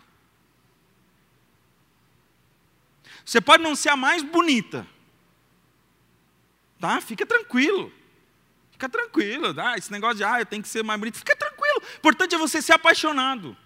Você 3.27 3.43
pode 3.43 3.63
não 3.63 3.77
ser 3.77 3.91
a 3.91 3.97
mais 3.97 4.23
bonita. 4.23 4.87
Tá? 6.81 6.99
Fica 7.03 7.27
tranquilo. 7.27 7.93
Fica 8.83 8.89
tranquilo. 8.89 9.55
Ah, 9.59 9.77
esse 9.77 9.93
negócio 9.93 10.17
de, 10.17 10.25
ah, 10.25 10.41
eu 10.41 10.47
tenho 10.47 10.63
que 10.63 10.69
ser 10.69 10.83
mais 10.83 10.99
bonito, 10.99 11.19
fica 11.19 11.37
tranquilo. 11.37 11.83
O 11.83 11.99
importante 11.99 12.35
é 12.35 12.39
você 12.39 12.61
ser 12.61 12.73
apaixonado. 12.73 13.57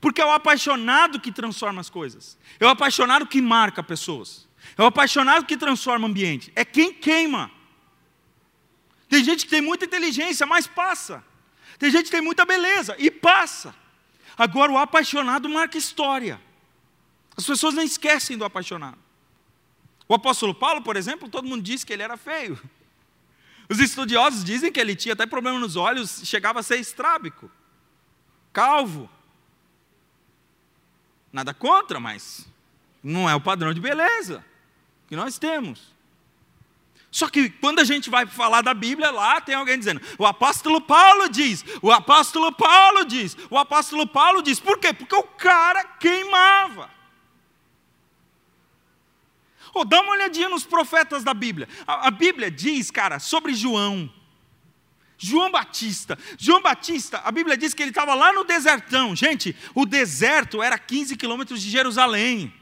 Porque 0.00 0.20
é 0.20 0.24
o 0.24 0.30
apaixonado 0.30 1.20
que 1.20 1.32
transforma 1.32 1.80
as 1.80 1.90
coisas. 1.90 2.38
É 2.58 2.64
o 2.64 2.68
apaixonado 2.68 3.26
que 3.26 3.40
marca 3.42 3.82
pessoas. 3.82 4.48
É 4.76 4.82
o 4.82 4.86
apaixonado 4.86 5.44
que 5.44 5.56
transforma 5.56 6.06
o 6.06 6.10
ambiente. 6.10 6.52
É 6.54 6.64
quem 6.64 6.92
queima. 6.92 7.50
Tem 9.08 9.22
gente 9.24 9.44
que 9.44 9.50
tem 9.50 9.60
muita 9.60 9.84
inteligência, 9.84 10.46
mas 10.46 10.66
passa. 10.66 11.24
Tem 11.78 11.90
gente 11.90 12.06
que 12.06 12.10
tem 12.10 12.20
muita 12.20 12.44
beleza 12.44 12.94
e 12.98 13.10
passa. 13.10 13.74
Agora, 14.36 14.72
o 14.72 14.78
apaixonado 14.78 15.48
marca 15.48 15.76
história. 15.76 16.40
As 17.36 17.44
pessoas 17.44 17.74
não 17.74 17.82
esquecem 17.82 18.36
do 18.36 18.44
apaixonado. 18.44 18.98
O 20.08 20.14
apóstolo 20.14 20.54
Paulo, 20.54 20.82
por 20.82 20.96
exemplo, 20.96 21.28
todo 21.28 21.46
mundo 21.46 21.62
diz 21.62 21.84
que 21.84 21.92
ele 21.92 22.02
era 22.02 22.16
feio. 22.16 22.58
Os 23.68 23.78
estudiosos 23.78 24.42
dizem 24.42 24.72
que 24.72 24.80
ele 24.80 24.96
tinha 24.96 25.12
até 25.12 25.26
problema 25.26 25.58
nos 25.58 25.76
olhos, 25.76 26.22
chegava 26.24 26.60
a 26.60 26.62
ser 26.62 26.76
estrábico, 26.76 27.50
calvo. 28.52 29.10
Nada 31.30 31.52
contra, 31.52 32.00
mas 32.00 32.48
não 33.02 33.28
é 33.28 33.34
o 33.34 33.40
padrão 33.40 33.74
de 33.74 33.80
beleza 33.80 34.44
que 35.06 35.14
nós 35.14 35.38
temos. 35.38 35.94
Só 37.10 37.28
que 37.28 37.48
quando 37.48 37.80
a 37.80 37.84
gente 37.84 38.10
vai 38.10 38.26
falar 38.26 38.62
da 38.62 38.74
Bíblia, 38.74 39.10
lá 39.10 39.40
tem 39.40 39.54
alguém 39.54 39.78
dizendo: 39.78 40.00
o 40.18 40.26
apóstolo 40.26 40.80
Paulo 40.80 41.28
diz, 41.28 41.64
o 41.82 41.90
apóstolo 41.90 42.52
Paulo 42.52 43.04
diz, 43.04 43.36
o 43.50 43.58
apóstolo 43.58 44.06
Paulo 44.06 44.42
diz. 44.42 44.60
Por 44.60 44.78
quê? 44.78 44.92
Porque 44.92 45.14
o 45.14 45.22
cara 45.22 45.84
queimava. 45.84 46.97
Oh, 49.74 49.84
dá 49.84 50.00
uma 50.00 50.12
olhadinha 50.12 50.48
nos 50.48 50.64
profetas 50.64 51.22
da 51.22 51.34
Bíblia. 51.34 51.68
A, 51.86 52.08
a 52.08 52.10
Bíblia 52.10 52.50
diz, 52.50 52.90
cara, 52.90 53.18
sobre 53.18 53.54
João. 53.54 54.10
João 55.18 55.50
Batista. 55.50 56.16
João 56.38 56.62
Batista, 56.62 57.18
a 57.24 57.32
Bíblia 57.32 57.56
diz 57.56 57.74
que 57.74 57.82
ele 57.82 57.90
estava 57.90 58.14
lá 58.14 58.32
no 58.32 58.44
desertão. 58.44 59.16
Gente, 59.16 59.54
o 59.74 59.84
deserto 59.84 60.62
era 60.62 60.78
15 60.78 61.16
quilômetros 61.16 61.60
de 61.60 61.68
Jerusalém. 61.68 62.54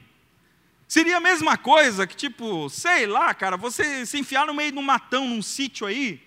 Seria 0.88 1.18
a 1.18 1.20
mesma 1.20 1.58
coisa 1.58 2.06
que, 2.06 2.16
tipo, 2.16 2.70
sei 2.70 3.06
lá, 3.06 3.34
cara, 3.34 3.56
você 3.56 4.06
se 4.06 4.18
enfiar 4.18 4.46
no 4.46 4.54
meio 4.54 4.72
de 4.72 4.78
um 4.78 4.82
matão, 4.82 5.28
num 5.28 5.42
sítio 5.42 5.86
aí, 5.86 6.22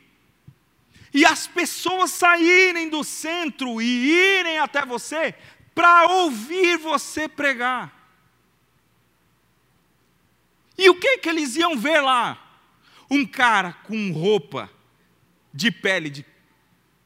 e 1.14 1.26
as 1.26 1.48
pessoas 1.48 2.12
saírem 2.12 2.90
do 2.90 3.04
centro 3.04 3.82
e 3.82 4.40
irem 4.40 4.60
até 4.60 4.86
você 4.86 5.34
para 5.74 6.06
ouvir 6.08 6.78
você 6.78 7.28
pregar. 7.28 7.99
E 10.80 10.90
o 10.90 10.96
que 10.96 11.18
que 11.18 11.28
eles 11.28 11.58
iam 11.58 11.78
ver 11.78 12.00
lá? 12.00 12.42
Um 13.12 13.26
cara 13.26 13.74
com 13.74 14.14
roupa 14.14 14.72
de 15.54 15.70
pele 15.70 16.10
de, 16.10 16.26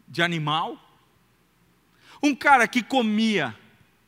de 0.08 0.22
animal, 0.22 0.77
um 2.22 2.36
cara 2.36 2.68
que 2.68 2.84
comia 2.84 3.58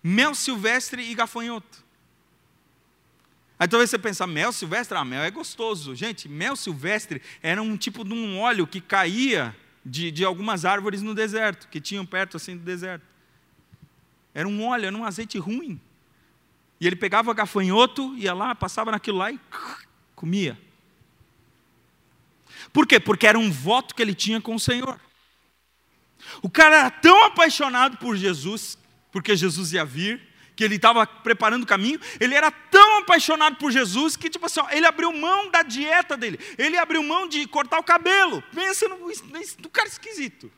mel 0.04 0.36
silvestre 0.36 1.02
e 1.10 1.16
gafanhoto. 1.16 1.84
Aí 3.58 3.68
talvez 3.68 3.90
você 3.90 3.98
pense, 3.98 4.24
mel 4.28 4.52
silvestre, 4.52 4.96
ah, 4.96 5.04
mel 5.04 5.24
é 5.24 5.32
gostoso. 5.32 5.96
Gente, 5.96 6.30
mel 6.30 6.56
silvestre 6.56 7.20
era 7.42 7.60
um 7.60 7.76
tipo 7.76 8.04
de 8.04 8.14
um 8.14 8.40
óleo 8.40 8.68
que 8.68 8.80
caía 8.80 9.56
de, 9.84 10.12
de 10.12 10.24
algumas 10.24 10.64
árvores 10.64 11.02
no 11.02 11.16
deserto, 11.16 11.68
que 11.70 11.82
tinham 11.82 12.06
perto 12.06 12.38
assim 12.38 12.56
do 12.56 12.62
deserto. 12.64 13.08
Era 14.32 14.48
um 14.48 14.64
óleo, 14.64 14.86
era 14.86 14.96
um 14.96 15.06
azeite 15.06 15.40
ruim. 15.40 15.82
E 16.80 16.88
ele 16.88 16.96
pegava 16.96 17.34
gafanhoto, 17.34 18.16
ia 18.18 18.34
lá, 18.34 18.54
passava 18.54 18.92
naquilo 18.92 19.18
lá 19.18 19.32
e 19.32 19.40
comia. 20.16 20.60
Por 22.74 22.86
quê? 22.86 23.00
Porque 23.00 23.26
era 23.28 23.40
um 23.40 23.52
voto 23.52 23.96
que 23.96 24.02
ele 24.02 24.14
tinha 24.14 24.42
com 24.42 24.56
o 24.56 24.60
Senhor. 24.60 25.00
O 26.42 26.50
cara 26.50 26.76
era 26.76 26.92
tão 26.92 27.24
apaixonado 27.24 27.98
por 27.98 28.18
Jesus, 28.18 28.78
porque 29.12 29.36
Jesus 29.36 29.72
ia 29.74 29.86
vir, 29.86 30.22
que 30.56 30.64
ele 30.64 30.76
estava 30.76 31.06
preparando 31.06 31.64
o 31.64 31.68
caminho, 31.68 32.00
ele 32.20 32.34
era 32.34 32.50
tão 32.50 33.00
apaixonado 33.00 33.58
por 33.58 33.72
Jesus 33.72 34.16
que, 34.16 34.30
tipo 34.30 34.46
assim, 34.46 34.62
ó, 34.62 34.70
ele 34.72 34.86
abriu 34.86 35.12
mão 35.12 35.52
da 35.52 35.62
dieta 35.62 36.16
dele, 36.16 36.40
ele 36.58 36.78
abriu 36.78 37.04
mão 37.04 37.28
de 37.28 37.46
cortar 37.48 37.80
o 37.80 37.84
cabelo. 37.84 38.42
Pensa 38.54 38.88
no, 38.88 38.98
no 38.98 39.70
cara 39.70 39.88
esquisito. 39.88 40.52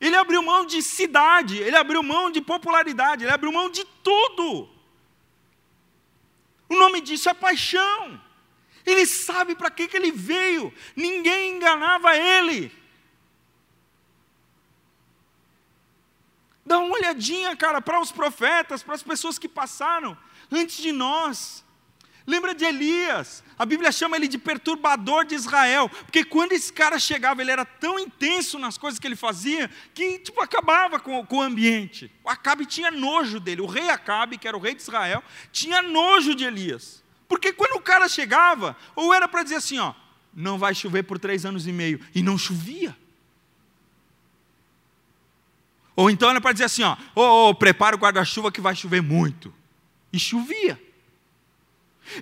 Ele 0.00 0.16
abriu 0.16 0.42
mão 0.42 0.64
de 0.64 0.82
cidade, 0.82 1.58
ele 1.58 1.76
abriu 1.76 2.02
mão 2.02 2.30
de 2.30 2.40
popularidade, 2.40 3.24
ele 3.24 3.32
abriu 3.32 3.52
mão 3.52 3.68
de 3.68 3.84
tudo. 4.02 4.68
O 6.68 6.76
nome 6.76 7.00
disso 7.00 7.28
é 7.28 7.34
paixão. 7.34 8.20
Ele 8.86 9.04
sabe 9.04 9.54
para 9.54 9.70
que, 9.70 9.86
que 9.86 9.96
ele 9.96 10.10
veio, 10.10 10.72
ninguém 10.96 11.56
enganava 11.56 12.16
ele. 12.16 12.72
Dá 16.64 16.78
uma 16.78 16.94
olhadinha, 16.94 17.54
cara, 17.56 17.82
para 17.82 18.00
os 18.00 18.10
profetas, 18.10 18.82
para 18.82 18.94
as 18.94 19.02
pessoas 19.02 19.38
que 19.38 19.48
passaram 19.48 20.16
antes 20.50 20.76
de 20.78 20.92
nós. 20.92 21.64
Lembra 22.30 22.54
de 22.54 22.64
Elias? 22.64 23.42
A 23.58 23.66
Bíblia 23.66 23.90
chama 23.90 24.14
ele 24.14 24.28
de 24.28 24.38
perturbador 24.38 25.24
de 25.24 25.34
Israel, 25.34 25.88
porque 25.88 26.22
quando 26.22 26.52
esse 26.52 26.72
cara 26.72 26.96
chegava, 26.96 27.42
ele 27.42 27.50
era 27.50 27.64
tão 27.64 27.98
intenso 27.98 28.56
nas 28.56 28.78
coisas 28.78 29.00
que 29.00 29.06
ele 29.08 29.16
fazia, 29.16 29.68
que 29.92 30.20
tipo, 30.20 30.40
acabava 30.40 31.00
com, 31.00 31.26
com 31.26 31.38
o 31.38 31.42
ambiente. 31.42 32.08
O 32.22 32.30
Acabe 32.30 32.66
tinha 32.66 32.88
nojo 32.88 33.40
dele, 33.40 33.62
o 33.62 33.66
rei 33.66 33.90
Acabe, 33.90 34.38
que 34.38 34.46
era 34.46 34.56
o 34.56 34.60
rei 34.60 34.76
de 34.76 34.80
Israel, 34.80 35.24
tinha 35.50 35.82
nojo 35.82 36.32
de 36.36 36.44
Elias. 36.44 37.02
Porque 37.28 37.52
quando 37.52 37.74
o 37.74 37.82
cara 37.82 38.08
chegava, 38.08 38.76
ou 38.94 39.12
era 39.12 39.26
para 39.26 39.42
dizer 39.42 39.56
assim, 39.56 39.80
ó, 39.80 39.92
não 40.32 40.56
vai 40.56 40.72
chover 40.72 41.02
por 41.02 41.18
três 41.18 41.44
anos 41.44 41.66
e 41.66 41.72
meio, 41.72 41.98
e 42.14 42.22
não 42.22 42.38
chovia. 42.38 42.96
Ou 45.96 46.08
então 46.08 46.30
era 46.30 46.40
para 46.40 46.52
dizer 46.52 46.66
assim, 46.66 46.84
ó, 46.84 46.96
oh, 47.12 47.48
oh, 47.48 47.54
prepara 47.56 47.96
o 47.96 47.98
guarda-chuva 47.98 48.52
que 48.52 48.60
vai 48.60 48.76
chover 48.76 49.02
muito. 49.02 49.52
E 50.12 50.18
chovia. 50.20 50.80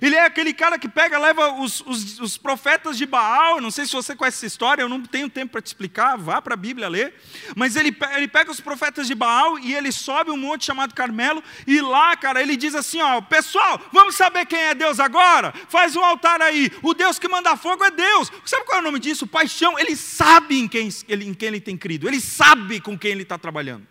Ele 0.01 0.15
é 0.15 0.25
aquele 0.25 0.53
cara 0.53 0.77
que 0.77 0.87
pega, 0.87 1.17
leva 1.17 1.53
os, 1.53 1.81
os, 1.81 2.19
os 2.19 2.37
profetas 2.37 2.97
de 2.97 3.05
Baal. 3.05 3.59
Não 3.59 3.71
sei 3.71 3.85
se 3.85 3.93
você 3.93 4.15
conhece 4.15 4.37
essa 4.37 4.45
história, 4.45 4.81
eu 4.81 4.89
não 4.89 5.01
tenho 5.03 5.29
tempo 5.29 5.53
para 5.53 5.61
te 5.61 5.67
explicar, 5.67 6.17
vá 6.17 6.41
para 6.41 6.53
a 6.53 6.57
Bíblia 6.57 6.87
ler. 6.87 7.13
Mas 7.55 7.75
ele, 7.75 7.95
ele 8.15 8.27
pega 8.27 8.51
os 8.51 8.59
profetas 8.59 9.07
de 9.07 9.15
Baal 9.15 9.57
e 9.59 9.73
ele 9.73 9.91
sobe 9.91 10.31
um 10.31 10.37
monte 10.37 10.65
chamado 10.65 10.93
Carmelo. 10.93 11.43
E 11.65 11.81
lá, 11.81 12.15
cara, 12.15 12.41
ele 12.41 12.55
diz 12.55 12.75
assim: 12.75 13.01
ó, 13.01 13.21
pessoal, 13.21 13.81
vamos 13.91 14.15
saber 14.15 14.45
quem 14.45 14.59
é 14.59 14.75
Deus 14.75 14.99
agora? 14.99 15.53
Faz 15.67 15.95
um 15.95 16.03
altar 16.03 16.41
aí. 16.41 16.71
O 16.81 16.93
Deus 16.93 17.17
que 17.17 17.27
manda 17.27 17.57
fogo 17.57 17.83
é 17.83 17.91
Deus. 17.91 18.31
Sabe 18.45 18.65
qual 18.65 18.77
é 18.77 18.81
o 18.81 18.83
nome 18.83 18.99
disso? 18.99 19.27
Paixão. 19.27 19.77
Ele 19.79 19.95
sabe 19.95 20.59
em 20.59 20.67
quem 20.67 20.89
ele, 21.07 21.25
em 21.25 21.33
quem 21.33 21.47
ele 21.47 21.61
tem 21.61 21.77
crido, 21.77 22.07
ele 22.07 22.19
sabe 22.19 22.79
com 22.79 22.97
quem 22.97 23.11
ele 23.11 23.23
está 23.23 23.37
trabalhando. 23.37 23.87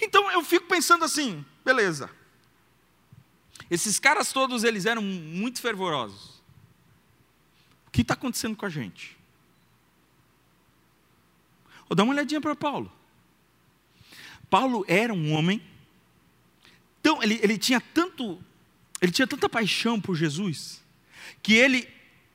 Então 0.00 0.30
eu 0.30 0.42
fico 0.42 0.66
pensando 0.66 1.04
assim, 1.04 1.44
beleza. 1.64 2.10
Esses 3.70 3.98
caras 3.98 4.32
todos, 4.32 4.64
eles 4.64 4.86
eram 4.86 5.02
muito 5.02 5.60
fervorosos. 5.60 6.42
O 7.86 7.90
que 7.90 8.02
está 8.02 8.14
acontecendo 8.14 8.56
com 8.56 8.66
a 8.66 8.70
gente? 8.70 9.16
Vou 11.88 11.96
dar 11.96 12.04
uma 12.04 12.12
olhadinha 12.12 12.40
para 12.40 12.54
Paulo. 12.54 12.90
Paulo 14.50 14.84
era 14.86 15.12
um 15.12 15.32
homem, 15.32 15.62
tão, 17.02 17.22
ele, 17.22 17.40
ele 17.42 17.58
tinha 17.58 17.80
tanto, 17.80 18.42
ele 19.00 19.12
tinha 19.12 19.26
tanta 19.26 19.48
paixão 19.48 20.00
por 20.00 20.14
Jesus, 20.14 20.82
que 21.42 21.54
ele, 21.54 21.88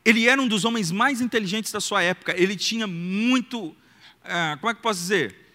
ele 0.04 0.28
era 0.28 0.42
um 0.42 0.48
dos 0.48 0.66
homens 0.66 0.92
mais 0.92 1.22
inteligentes 1.22 1.72
da 1.72 1.80
sua 1.80 2.02
época. 2.04 2.34
Ele 2.38 2.56
tinha 2.56 2.86
muito, 2.88 3.76
ah, 4.24 4.58
como 4.60 4.72
é 4.72 4.74
que 4.74 4.82
posso 4.82 5.00
dizer? 5.00 5.49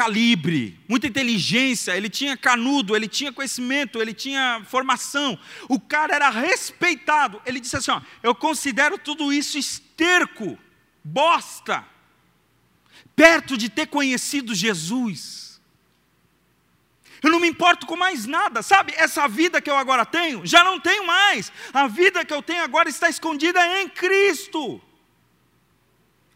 Calibre, 0.00 0.80
muita 0.88 1.06
inteligência, 1.06 1.94
ele 1.94 2.08
tinha 2.08 2.34
canudo, 2.34 2.96
ele 2.96 3.06
tinha 3.06 3.30
conhecimento, 3.30 4.00
ele 4.00 4.14
tinha 4.14 4.62
formação. 4.66 5.38
O 5.68 5.78
cara 5.78 6.14
era 6.14 6.30
respeitado. 6.30 7.38
Ele 7.44 7.60
disse 7.60 7.76
assim: 7.76 7.90
ó, 7.90 8.00
Eu 8.22 8.34
considero 8.34 8.96
tudo 8.96 9.30
isso 9.30 9.58
esterco, 9.58 10.58
bosta, 11.04 11.84
perto 13.14 13.58
de 13.58 13.68
ter 13.68 13.88
conhecido 13.88 14.54
Jesus. 14.54 15.60
Eu 17.22 17.30
não 17.30 17.38
me 17.38 17.48
importo 17.48 17.86
com 17.86 17.94
mais 17.94 18.24
nada, 18.24 18.62
sabe? 18.62 18.94
Essa 18.96 19.28
vida 19.28 19.60
que 19.60 19.68
eu 19.68 19.76
agora 19.76 20.06
tenho, 20.06 20.46
já 20.46 20.64
não 20.64 20.80
tenho 20.80 21.06
mais. 21.06 21.52
A 21.74 21.86
vida 21.86 22.24
que 22.24 22.32
eu 22.32 22.42
tenho 22.42 22.64
agora 22.64 22.88
está 22.88 23.10
escondida 23.10 23.60
em 23.82 23.86
Cristo. 23.86 24.80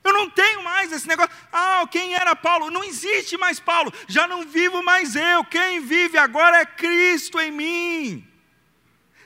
Eu 0.05 0.13
não 0.13 0.29
tenho 0.29 0.63
mais 0.63 0.93
esse 0.93 1.09
negócio. 1.09 1.35
Ah, 1.51 1.89
quem 1.91 2.15
era 2.15 2.37
Paulo? 2.37 2.71
Não 2.71 2.85
existe 2.85 3.39
mais 3.39 3.59
Paulo. 3.59 3.91
Já 4.07 4.29
não 4.29 4.47
vivo 4.47 4.83
mais 4.83 5.17
eu. 5.17 5.43
Quem 5.47 5.81
vive 5.81 6.19
agora 6.19 6.59
é 6.59 6.67
Cristo 6.67 7.41
em 7.41 7.51
mim. 7.51 8.29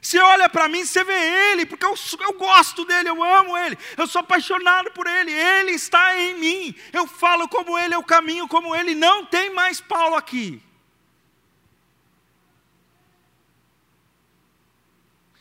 Você 0.00 0.20
olha 0.20 0.48
para 0.48 0.68
mim, 0.68 0.84
você 0.84 1.02
vê 1.02 1.50
Ele, 1.50 1.66
porque 1.66 1.84
eu, 1.84 1.94
eu 2.20 2.32
gosto 2.34 2.84
dele, 2.84 3.08
eu 3.08 3.20
amo 3.20 3.58
Ele, 3.58 3.76
eu 3.96 4.06
sou 4.06 4.20
apaixonado 4.20 4.92
por 4.92 5.08
Ele, 5.08 5.32
Ele 5.32 5.72
está 5.72 6.16
em 6.16 6.38
mim. 6.38 6.74
Eu 6.92 7.08
falo 7.08 7.48
como 7.48 7.76
Ele, 7.76 7.96
eu 7.96 8.02
caminho 8.04 8.46
como 8.46 8.74
Ele. 8.76 8.94
Não 8.94 9.26
tem 9.26 9.52
mais 9.52 9.80
Paulo 9.80 10.14
aqui. 10.14 10.62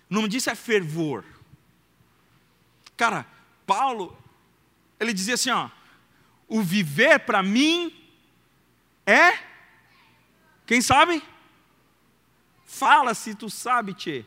O 0.09 0.15
nome 0.15 0.27
disso 0.27 0.49
é 0.49 0.55
fervor. 0.55 1.23
Cara, 2.95 3.27
Paulo, 3.65 4.16
ele 4.99 5.13
dizia 5.13 5.35
assim, 5.35 5.49
ó, 5.49 5.69
o 6.47 6.61
viver 6.61 7.19
para 7.19 7.43
mim 7.43 7.93
é 9.05 9.37
quem 10.65 10.81
sabe? 10.81 11.23
Fala 12.65 13.13
se 13.13 13.33
tu 13.33 13.49
sabe, 13.49 13.93
tchê. 13.93 14.25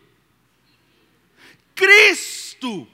Cristo. 1.74 2.88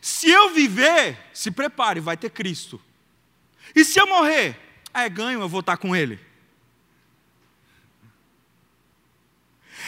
Se 0.00 0.30
eu 0.30 0.54
viver, 0.54 1.18
se 1.32 1.50
prepare, 1.50 2.00
vai 2.00 2.16
ter 2.16 2.30
Cristo. 2.30 2.80
E 3.74 3.84
se 3.84 4.00
eu 4.00 4.06
morrer, 4.06 4.58
é 4.92 5.08
ganho, 5.08 5.40
eu 5.40 5.48
vou 5.48 5.60
estar 5.60 5.76
com 5.76 5.94
Ele. 5.94 6.18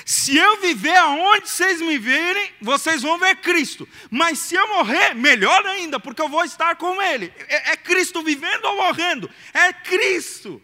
Se 0.09 0.35
eu 0.35 0.59
viver 0.63 0.97
aonde 0.97 1.51
vocês 1.51 1.83
me 1.83 1.99
verem, 1.99 2.51
vocês 2.63 3.03
vão 3.03 3.19
ver 3.19 3.37
Cristo. 3.43 3.87
Mas 4.11 4.39
se 4.39 4.55
eu 4.55 4.67
morrer, 4.69 5.13
melhor 5.15 5.67
ainda, 5.67 6.01
porque 6.01 6.23
eu 6.23 6.31
vou 6.31 6.43
estar 6.47 6.77
com 6.77 7.03
Ele. 7.03 7.31
É, 7.47 7.73
é 7.73 7.77
Cristo 7.77 8.23
vivendo 8.23 8.65
ou 8.65 8.77
morrendo? 8.77 9.31
É 9.53 9.71
Cristo. 9.71 10.63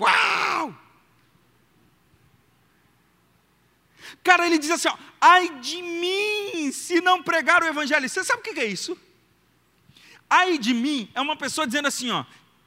Uau! 0.00 0.74
Cara, 4.24 4.46
ele 4.46 4.56
diz 4.56 4.70
assim: 4.70 4.88
ó, 4.88 4.96
ai 5.20 5.50
de 5.60 5.82
mim 5.82 6.72
se 6.72 6.98
não 7.02 7.22
pregar 7.22 7.62
o 7.62 7.66
Evangelho. 7.66 8.08
Você 8.08 8.24
sabe 8.24 8.40
o 8.40 8.42
que 8.42 8.58
é 8.58 8.64
isso? 8.64 8.98
Ai 10.30 10.56
de 10.56 10.72
mim 10.72 11.10
é 11.14 11.20
uma 11.20 11.36
pessoa 11.36 11.66
dizendo 11.66 11.88
assim: 11.88 12.10
ó, 12.10 12.24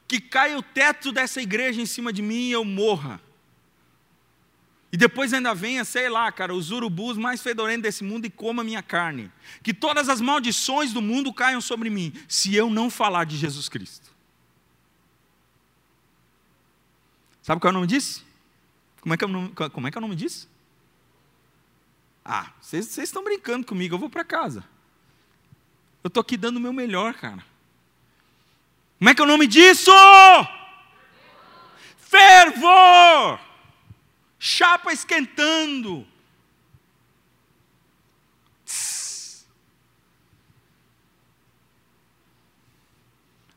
que 0.07 0.21
caia 0.21 0.55
o 0.55 0.61
teto 0.61 1.11
dessa 1.11 1.41
igreja 1.41 1.81
em 1.81 1.87
cima 1.87 2.13
de 2.13 2.21
mim 2.21 2.49
e 2.49 2.51
eu 2.51 2.63
morra. 2.63 3.24
E 4.95 4.97
depois 4.97 5.33
ainda 5.33 5.53
venha, 5.53 5.83
sei 5.83 6.07
lá, 6.07 6.31
cara, 6.31 6.55
os 6.55 6.71
urubus 6.71 7.17
mais 7.17 7.41
fedorentos 7.41 7.81
desse 7.81 8.01
mundo 8.01 8.23
e 8.27 8.29
coma 8.29 8.63
minha 8.63 8.81
carne. 8.81 9.29
Que 9.61 9.73
todas 9.73 10.07
as 10.07 10.21
maldições 10.21 10.93
do 10.93 11.01
mundo 11.01 11.33
caiam 11.33 11.59
sobre 11.59 11.89
mim, 11.89 12.13
se 12.29 12.55
eu 12.55 12.69
não 12.69 12.89
falar 12.89 13.25
de 13.25 13.35
Jesus 13.35 13.67
Cristo. 13.67 14.09
Sabe 17.41 17.59
qual 17.59 17.71
é 17.71 17.73
o 17.73 17.73
nome 17.73 17.87
disso? 17.87 18.25
Como 19.01 19.13
é 19.13 19.17
que 19.17 19.25
é 19.25 19.27
o 19.27 19.29
nome, 19.29 19.49
como 19.49 19.85
é, 19.85 19.91
que 19.91 19.97
é 19.97 19.99
o 19.99 20.01
nome 20.01 20.15
disso? 20.15 20.49
Ah, 22.23 22.53
vocês 22.61 22.97
estão 22.97 23.21
brincando 23.21 23.67
comigo, 23.67 23.95
eu 23.95 23.99
vou 23.99 24.09
para 24.09 24.23
casa. 24.23 24.63
Eu 26.01 26.07
estou 26.07 26.21
aqui 26.21 26.37
dando 26.37 26.55
o 26.55 26.61
meu 26.61 26.71
melhor, 26.71 27.15
cara. 27.15 27.45
Como 28.97 29.09
é 29.09 29.13
que 29.13 29.21
é 29.21 29.25
o 29.25 29.27
nome 29.27 29.45
disso? 29.45 29.91
Fervor! 31.97 33.54
Chapa 34.47 34.93
esquentando. 34.93 36.05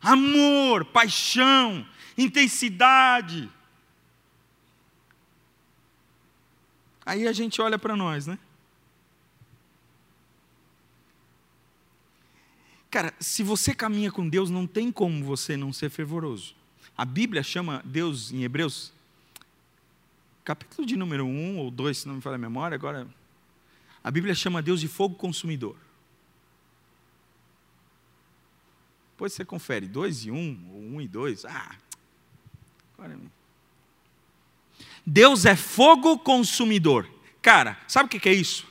Amor, 0.00 0.86
paixão, 0.86 1.86
intensidade. 2.16 3.50
Aí 7.04 7.28
a 7.28 7.32
gente 7.34 7.60
olha 7.60 7.78
para 7.78 7.94
nós, 7.94 8.26
né? 8.26 8.38
Cara, 12.90 13.12
se 13.20 13.42
você 13.42 13.74
caminha 13.74 14.10
com 14.10 14.26
Deus, 14.26 14.48
não 14.48 14.66
tem 14.66 14.90
como 14.90 15.22
você 15.22 15.54
não 15.54 15.70
ser 15.70 15.90
fervoroso. 15.90 16.56
A 16.96 17.04
Bíblia 17.04 17.42
chama 17.42 17.82
Deus, 17.84 18.32
em 18.32 18.42
Hebreus, 18.42 18.90
capítulo 20.48 20.86
de 20.86 20.96
número 20.96 21.26
1 21.26 21.58
ou 21.58 21.70
2, 21.70 21.98
se 21.98 22.08
não 22.08 22.14
me 22.14 22.22
falha 22.22 22.36
a 22.36 22.38
memória, 22.38 22.74
agora. 22.74 23.06
A 24.02 24.10
Bíblia 24.10 24.34
chama 24.34 24.62
Deus 24.62 24.80
de 24.80 24.88
fogo 24.88 25.14
consumidor. 25.14 25.76
Depois 29.10 29.34
você 29.34 29.44
confere, 29.44 29.86
2 29.86 30.24
e 30.24 30.30
1, 30.30 30.34
um, 30.34 30.70
ou 30.72 30.80
1 30.80 30.94
um 30.94 31.00
e 31.02 31.06
2. 31.06 31.44
Ah, 31.44 31.76
agora 32.94 33.12
é 33.12 33.18
Deus 35.04 35.44
é 35.44 35.54
fogo 35.54 36.18
consumidor. 36.18 37.06
Cara, 37.42 37.78
sabe 37.86 38.06
o 38.06 38.08
que 38.08 38.26
é 38.26 38.32
isso? 38.32 38.66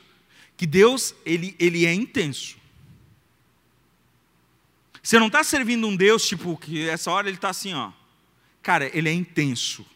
Que 0.56 0.66
Deus, 0.66 1.14
ele, 1.24 1.54
ele 1.60 1.86
é 1.86 1.94
intenso. 1.94 2.58
Você 5.00 5.16
não 5.16 5.28
está 5.28 5.44
servindo 5.44 5.86
um 5.86 5.94
Deus, 5.94 6.26
tipo, 6.26 6.56
que 6.56 6.88
essa 6.88 7.12
hora 7.12 7.28
ele 7.28 7.36
está 7.36 7.50
assim, 7.50 7.72
ó. 7.72 7.92
Cara, 8.62 8.90
ele 8.92 9.08
é 9.08 9.12
intenso. 9.12 9.86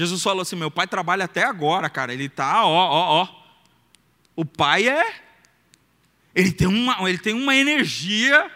Jesus 0.00 0.22
falou 0.22 0.42
assim: 0.42 0.56
meu 0.56 0.70
pai 0.70 0.86
trabalha 0.86 1.26
até 1.26 1.44
agora, 1.44 1.90
cara. 1.90 2.12
Ele 2.12 2.24
está, 2.24 2.64
ó, 2.64 2.68
ó, 2.68 3.22
ó. 3.22 3.42
O 4.34 4.44
pai 4.44 4.88
é. 4.88 5.14
Ele 6.34 6.52
tem 6.52 6.66
uma, 6.66 7.08
ele 7.08 7.18
tem 7.18 7.34
uma 7.34 7.54
energia 7.54 8.50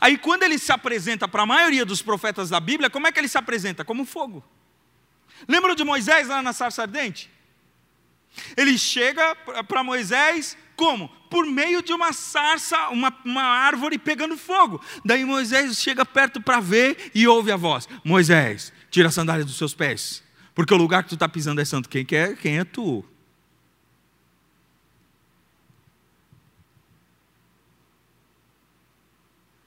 Aí, 0.00 0.18
quando 0.18 0.42
ele 0.42 0.58
se 0.58 0.70
apresenta 0.70 1.26
para 1.26 1.42
a 1.42 1.46
maioria 1.46 1.84
dos 1.84 2.02
profetas 2.02 2.50
da 2.50 2.60
Bíblia, 2.60 2.90
como 2.90 3.06
é 3.06 3.12
que 3.12 3.18
ele 3.18 3.28
se 3.28 3.38
apresenta? 3.38 3.84
Como 3.84 4.04
fogo. 4.04 4.44
Lembram 5.48 5.74
de 5.74 5.84
Moisés 5.84 6.28
lá 6.28 6.42
na 6.42 6.52
sarça 6.52 6.82
ardente? 6.82 7.30
Ele 8.56 8.76
chega 8.76 9.34
para 9.64 9.82
Moisés 9.82 10.56
como? 10.76 11.08
Por 11.30 11.46
meio 11.46 11.82
de 11.82 11.92
uma 11.92 12.12
sarça, 12.12 12.90
uma, 12.90 13.12
uma 13.24 13.42
árvore 13.42 13.98
pegando 13.98 14.36
fogo. 14.36 14.80
Daí 15.04 15.24
Moisés 15.24 15.78
chega 15.78 16.04
perto 16.04 16.40
para 16.40 16.60
ver 16.60 17.10
e 17.14 17.26
ouve 17.26 17.50
a 17.50 17.56
voz: 17.56 17.88
Moisés, 18.04 18.72
tira 18.90 19.08
a 19.08 19.10
sandália 19.10 19.44
dos 19.44 19.56
seus 19.56 19.74
pés, 19.74 20.22
porque 20.54 20.72
o 20.72 20.76
lugar 20.76 21.02
que 21.02 21.08
tu 21.08 21.14
está 21.14 21.28
pisando 21.28 21.60
é 21.60 21.64
santo. 21.64 21.88
Quem, 21.88 22.06
é, 22.12 22.34
quem 22.34 22.58
é 22.58 22.64
tu? 22.64 23.04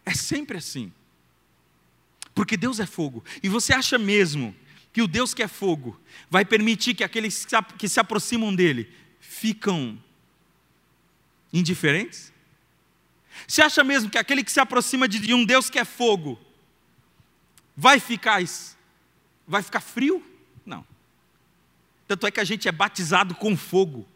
É 0.06 0.14
sempre 0.14 0.58
assim. 0.58 0.92
Porque 2.34 2.56
Deus 2.56 2.80
é 2.80 2.86
fogo. 2.86 3.24
E 3.44 3.50
você 3.50 3.74
acha 3.74 3.98
mesmo 3.98 4.56
que 4.94 5.02
o 5.02 5.08
Deus 5.08 5.34
que 5.34 5.44
é 5.44 5.48
fogo 5.48 6.00
vai 6.30 6.46
permitir 6.46 6.94
que 6.94 7.04
aqueles 7.04 7.46
que 7.78 7.88
se 7.88 8.00
aproximam 8.00 8.56
dele 8.56 8.90
ficam 9.20 10.02
indiferentes? 11.52 12.32
Você 13.48 13.62
acha 13.62 13.84
mesmo 13.84 14.10
que 14.10 14.18
aquele 14.18 14.44
que 14.44 14.52
se 14.52 14.60
aproxima 14.60 15.08
de 15.08 15.34
um 15.34 15.46
Deus 15.46 15.70
que 15.70 15.80
é 15.80 15.86
fogo 15.86 16.40
vai 17.76 18.00
ficar 18.00 18.40
vai 19.48 19.64
ficar 19.64 19.80
frio? 19.80 20.24
Não. 20.66 20.86
Tanto 22.08 22.28
é 22.28 22.32
que 22.32 22.40
a 22.40 22.44
gente 22.44 22.68
é 22.68 22.72
batizado 22.72 23.34
com 23.36 23.56
fogo 23.56 24.08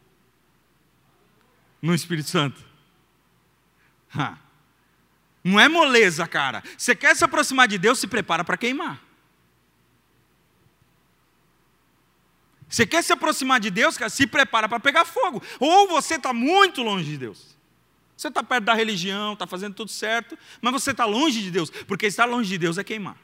no 1.81 1.93
Espírito 1.93 2.29
Santo. 2.29 2.63
Ha. 4.15 4.37
Não 5.43 5.59
é 5.59 5.67
moleza, 5.67 6.25
cara. 6.27 6.63
Você 6.77 6.95
quer 6.95 7.15
se 7.15 7.23
aproximar 7.23 7.67
de 7.67 7.77
Deus, 7.77 7.99
se 7.99 8.07
prepara 8.07 8.43
para 8.43 8.57
queimar. 8.57 9.01
Você 12.73 12.88
quer 12.88 13.03
se 13.03 13.13
aproximar 13.13 13.59
de 13.59 13.69
Deus, 13.69 13.99
cara, 13.99 14.09
se 14.09 14.25
prepara 14.25 14.67
para 14.67 14.79
pegar 14.79 15.05
fogo. 15.05 15.43
Ou 15.59 15.88
você 15.88 16.15
está 16.15 16.33
muito 16.33 16.81
longe 16.81 17.07
de 17.07 17.19
Deus. 17.19 17.55
Você 18.17 18.29
está 18.29 18.41
perto 18.41 18.63
da 18.63 18.73
religião, 18.73 19.33
está 19.33 19.45
fazendo 19.45 19.75
tudo 19.75 19.91
certo, 19.91 20.36
mas 20.59 20.73
você 20.73 20.89
está 20.89 21.05
longe 21.05 21.39
de 21.39 21.51
Deus, 21.51 21.69
porque 21.69 22.07
estar 22.07 22.25
longe 22.25 22.49
de 22.49 22.57
Deus 22.57 22.79
é 22.79 22.83
queimar. 22.83 23.15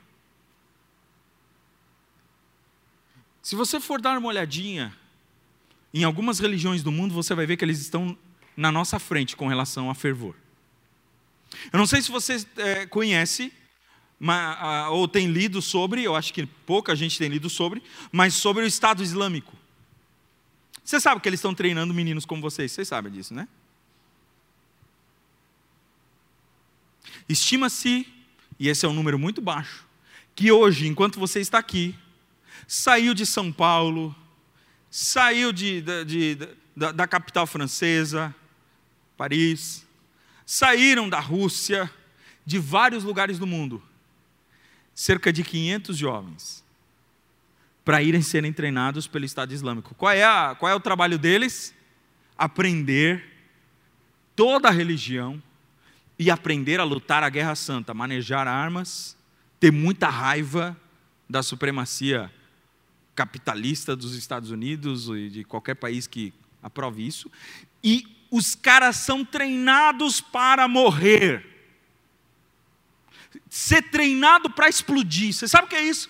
Se 3.42 3.56
você 3.56 3.80
for 3.80 4.00
dar 4.00 4.16
uma 4.20 4.28
olhadinha 4.28 4.96
em 5.92 6.04
algumas 6.04 6.38
religiões 6.38 6.84
do 6.84 6.92
mundo, 6.92 7.12
você 7.12 7.34
vai 7.34 7.48
ver 7.48 7.58
que 7.58 7.66
eles 7.66 7.80
estão 7.80 8.16
na 8.56 8.72
nossa 8.72 9.00
frente 9.00 9.36
com 9.36 9.48
relação 9.48 9.90
a 9.90 9.96
fervor. 9.96 10.36
Eu 11.74 11.80
não 11.80 11.88
sei 11.88 12.04
se 12.04 12.12
você 12.12 12.46
é, 12.56 12.86
conhece, 12.86 13.52
ou 14.92 15.08
tem 15.08 15.28
lido 15.28 15.62
sobre, 15.62 16.04
eu 16.04 16.16
acho 16.16 16.34
que 16.34 16.46
pouca 16.46 16.96
gente 16.96 17.18
tem 17.18 17.30
lido 17.30 17.50
sobre, 17.50 17.82
mas 18.12 18.34
sobre 18.34 18.64
o 18.64 18.68
Estado 18.68 19.02
Islâmico. 19.02 19.56
Você 20.84 21.00
sabe 21.00 21.22
que 21.22 21.30
eles 21.30 21.40
estão 21.40 21.54
treinando 21.54 21.94
meninos 21.94 22.26
como 22.26 22.42
vocês, 22.42 22.72
vocês 22.72 22.88
sabem 22.88 23.12
disso, 23.12 23.34
né? 23.34 23.48
Estima-se, 27.28 28.08
e 28.60 28.68
esse 28.68 28.86
é 28.86 28.90
um 28.90 28.94
número 28.94 29.20
muito 29.20 29.40
baixo, 29.40 29.86
que 30.36 30.52
hoje, 30.52 30.88
enquanto 30.88 31.20
você 31.20 31.40
está 31.40 31.60
aqui, 31.60 31.96
saiu 32.68 33.14
de 33.14 33.26
São 33.26 33.52
Paulo, 33.52 34.16
saiu 34.90 35.52
de, 35.52 35.82
de, 35.82 36.06
de 36.06 36.50
da, 36.76 36.92
da 36.92 37.08
capital 37.08 37.46
francesa, 37.46 38.34
Paris, 39.16 39.86
saíram 40.46 41.08
da 41.08 41.20
Rússia, 41.20 41.92
de 42.46 42.58
vários 42.58 43.04
lugares 43.04 43.38
do 43.38 43.46
mundo, 43.46 43.84
cerca 45.00 45.32
de 45.32 45.46
500 45.46 45.96
jovens, 45.96 46.62
para 47.86 48.04
irem 48.04 48.22
serem 48.22 48.52
treinados 48.52 49.08
pelo 49.08 49.24
Estado 49.24 49.54
Islâmico. 49.54 49.96
Qual 49.96 50.12
é, 50.12 50.26
a, 50.26 50.58
qual 50.60 50.70
é 50.70 50.76
o 50.76 50.80
trabalho 50.80 51.18
deles? 51.18 51.74
Aprender 52.38 53.24
toda 54.36 54.68
a 54.68 54.72
religião 54.72 55.42
e 56.20 56.30
aprender 56.30 56.82
a 56.82 56.84
lutar 56.84 57.24
a 57.24 57.30
guerra 57.30 57.56
santa, 57.56 57.94
manejar 57.94 58.46
armas, 58.46 59.16
ter 59.58 59.72
muita 59.72 60.10
raiva 60.10 60.76
da 61.30 61.42
supremacia 61.42 62.30
capitalista 63.16 63.96
dos 63.96 64.14
Estados 64.16 64.52
Unidos 64.52 65.08
e 65.08 65.30
de 65.30 65.44
qualquer 65.46 65.76
país 65.76 66.08
que 66.08 66.34
aprove 66.62 67.08
isso, 67.08 67.32
e 67.82 68.06
os 68.30 68.54
caras 68.54 68.98
são 68.98 69.24
treinados 69.24 70.20
para 70.20 70.68
morrer. 70.68 71.59
Ser 73.50 73.84
treinado 73.84 74.50
para 74.50 74.70
explodir. 74.70 75.34
Você 75.34 75.48
sabe 75.48 75.66
o 75.66 75.70
que 75.70 75.76
é 75.76 75.84
isso? 75.84 76.10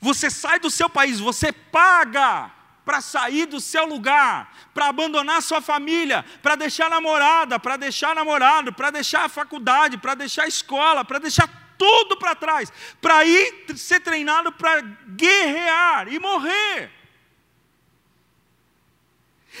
Você 0.00 0.28
sai 0.30 0.58
do 0.58 0.70
seu 0.70 0.90
país, 0.90 1.20
você 1.20 1.52
paga 1.52 2.50
para 2.84 3.00
sair 3.00 3.46
do 3.46 3.60
seu 3.60 3.86
lugar, 3.86 4.52
para 4.74 4.88
abandonar 4.88 5.40
sua 5.42 5.60
família, 5.60 6.24
para 6.42 6.56
deixar 6.56 6.90
namorada, 6.90 7.58
para 7.60 7.76
deixar 7.76 8.14
namorado, 8.14 8.72
para 8.72 8.90
deixar 8.90 9.24
a 9.24 9.28
faculdade, 9.28 9.96
para 9.98 10.14
deixar 10.14 10.42
a 10.42 10.48
escola, 10.48 11.04
para 11.04 11.20
deixar 11.20 11.48
tudo 11.78 12.16
para 12.16 12.34
trás, 12.34 12.72
para 13.00 13.24
ir 13.24 13.76
ser 13.76 14.00
treinado 14.00 14.50
para 14.52 14.80
guerrear 14.80 16.12
e 16.12 16.18
morrer. 16.18 16.90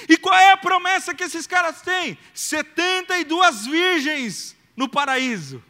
E 0.08 0.16
qual 0.16 0.34
é 0.34 0.52
a 0.52 0.56
promessa 0.56 1.14
que 1.14 1.22
esses 1.22 1.46
caras 1.46 1.82
têm? 1.82 2.18
72 2.34 3.66
virgens 3.66 4.56
no 4.76 4.88
paraíso. 4.88 5.62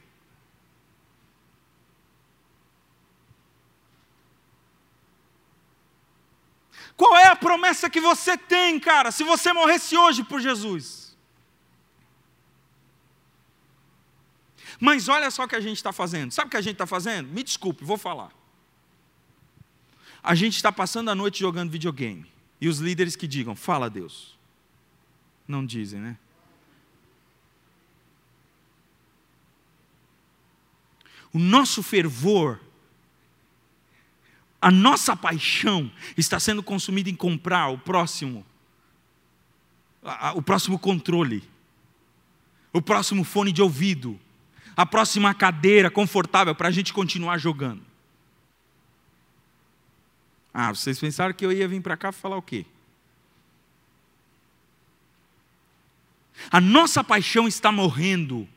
Qual 6.96 7.16
é 7.16 7.26
a 7.26 7.36
promessa 7.36 7.90
que 7.90 8.00
você 8.00 8.36
tem, 8.36 8.78
cara, 8.78 9.10
se 9.10 9.24
você 9.24 9.52
morresse 9.52 9.96
hoje 9.96 10.22
por 10.22 10.40
Jesus? 10.40 11.16
Mas 14.78 15.08
olha 15.08 15.30
só 15.30 15.44
o 15.44 15.48
que 15.48 15.56
a 15.56 15.60
gente 15.60 15.76
está 15.76 15.92
fazendo. 15.92 16.32
Sabe 16.32 16.48
o 16.48 16.50
que 16.50 16.56
a 16.56 16.60
gente 16.60 16.74
está 16.74 16.86
fazendo? 16.86 17.28
Me 17.28 17.42
desculpe, 17.42 17.84
vou 17.84 17.96
falar. 17.96 18.32
A 20.22 20.34
gente 20.34 20.56
está 20.56 20.70
passando 20.70 21.10
a 21.10 21.14
noite 21.14 21.40
jogando 21.40 21.70
videogame. 21.70 22.30
E 22.60 22.68
os 22.68 22.78
líderes 22.78 23.16
que 23.16 23.26
digam, 23.26 23.56
fala 23.56 23.90
Deus. 23.90 24.38
Não 25.46 25.66
dizem, 25.66 26.00
né? 26.00 26.18
O 31.32 31.38
nosso 31.38 31.82
fervor, 31.82 32.60
a 34.60 34.70
nossa 34.70 35.16
paixão 35.16 35.90
está 36.16 36.38
sendo 36.38 36.62
consumida 36.62 37.08
em 37.08 37.14
comprar 37.14 37.68
o 37.68 37.78
próximo, 37.78 38.44
o 40.34 40.42
próximo 40.42 40.78
controle, 40.78 41.42
o 42.72 42.82
próximo 42.82 43.24
fone 43.24 43.50
de 43.50 43.62
ouvido, 43.62 44.20
a 44.76 44.84
próxima 44.86 45.34
cadeira 45.34 45.90
confortável 45.90 46.54
para 46.54 46.68
a 46.68 46.70
gente 46.72 46.92
continuar 46.92 47.38
jogando. 47.38 47.82
Ah, 50.54 50.70
vocês 50.70 50.98
pensaram 50.98 51.32
que 51.32 51.44
eu 51.46 51.52
ia 51.52 51.66
vir 51.66 51.80
para 51.80 51.96
cá 51.96 52.12
falar 52.12 52.36
o 52.36 52.42
quê? 52.42 52.66
A 56.50 56.60
nossa 56.60 57.02
paixão 57.02 57.46
está 57.46 57.70
morrendo. 57.70 58.48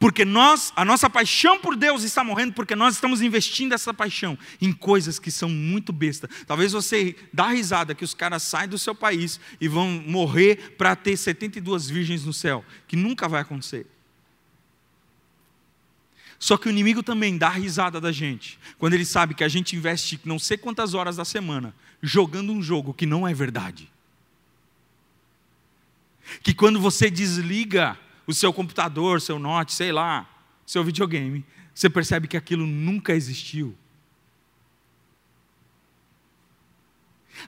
Porque 0.00 0.24
nós, 0.24 0.72
a 0.74 0.82
nossa 0.82 1.10
paixão 1.10 1.60
por 1.60 1.76
Deus 1.76 2.04
está 2.04 2.24
morrendo 2.24 2.54
porque 2.54 2.74
nós 2.74 2.94
estamos 2.94 3.20
investindo 3.20 3.74
essa 3.74 3.92
paixão 3.92 4.36
em 4.58 4.72
coisas 4.72 5.18
que 5.18 5.30
são 5.30 5.50
muito 5.50 5.92
besta. 5.92 6.26
Talvez 6.46 6.72
você 6.72 7.14
dá 7.30 7.48
risada 7.48 7.94
que 7.94 8.02
os 8.02 8.14
caras 8.14 8.42
saem 8.42 8.66
do 8.66 8.78
seu 8.78 8.94
país 8.94 9.38
e 9.60 9.68
vão 9.68 9.86
morrer 10.06 10.74
para 10.78 10.96
ter 10.96 11.18
72 11.18 11.90
virgens 11.90 12.24
no 12.24 12.32
céu, 12.32 12.64
que 12.88 12.96
nunca 12.96 13.28
vai 13.28 13.42
acontecer. 13.42 13.86
Só 16.38 16.56
que 16.56 16.66
o 16.66 16.70
inimigo 16.70 17.02
também 17.02 17.36
dá 17.36 17.50
risada 17.50 18.00
da 18.00 18.10
gente, 18.10 18.58
quando 18.78 18.94
ele 18.94 19.04
sabe 19.04 19.34
que 19.34 19.44
a 19.44 19.48
gente 19.48 19.76
investe 19.76 20.18
não 20.24 20.38
sei 20.38 20.56
quantas 20.56 20.94
horas 20.94 21.16
da 21.16 21.26
semana 21.26 21.74
jogando 22.02 22.50
um 22.54 22.62
jogo 22.62 22.94
que 22.94 23.04
não 23.04 23.28
é 23.28 23.34
verdade. 23.34 23.92
Que 26.42 26.54
quando 26.54 26.80
você 26.80 27.10
desliga 27.10 27.98
o 28.30 28.34
seu 28.34 28.52
computador, 28.52 29.20
seu 29.20 29.38
note, 29.38 29.74
sei 29.74 29.90
lá, 29.92 30.28
seu 30.64 30.84
videogame, 30.84 31.44
você 31.74 31.90
percebe 31.90 32.28
que 32.28 32.36
aquilo 32.36 32.66
nunca 32.66 33.12
existiu. 33.12 33.76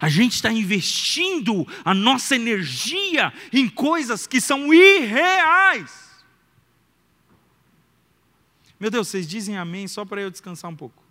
A 0.01 0.09
gente 0.09 0.35
está 0.35 0.51
investindo 0.51 1.67
a 1.85 1.95
nossa 1.95 2.35
energia 2.35 3.33
em 3.53 3.69
coisas 3.69 4.27
que 4.27 4.41
são 4.41 4.73
irreais. 4.73 6.25
Meu 8.81 8.91
Deus, 8.91 9.09
vocês 9.09 9.29
dizem 9.29 9.57
amém 9.57 9.87
só 9.87 10.05
para 10.05 10.21
eu 10.21 10.31
descansar 10.31 10.71
um 10.71 10.77
pouco. 10.77 11.03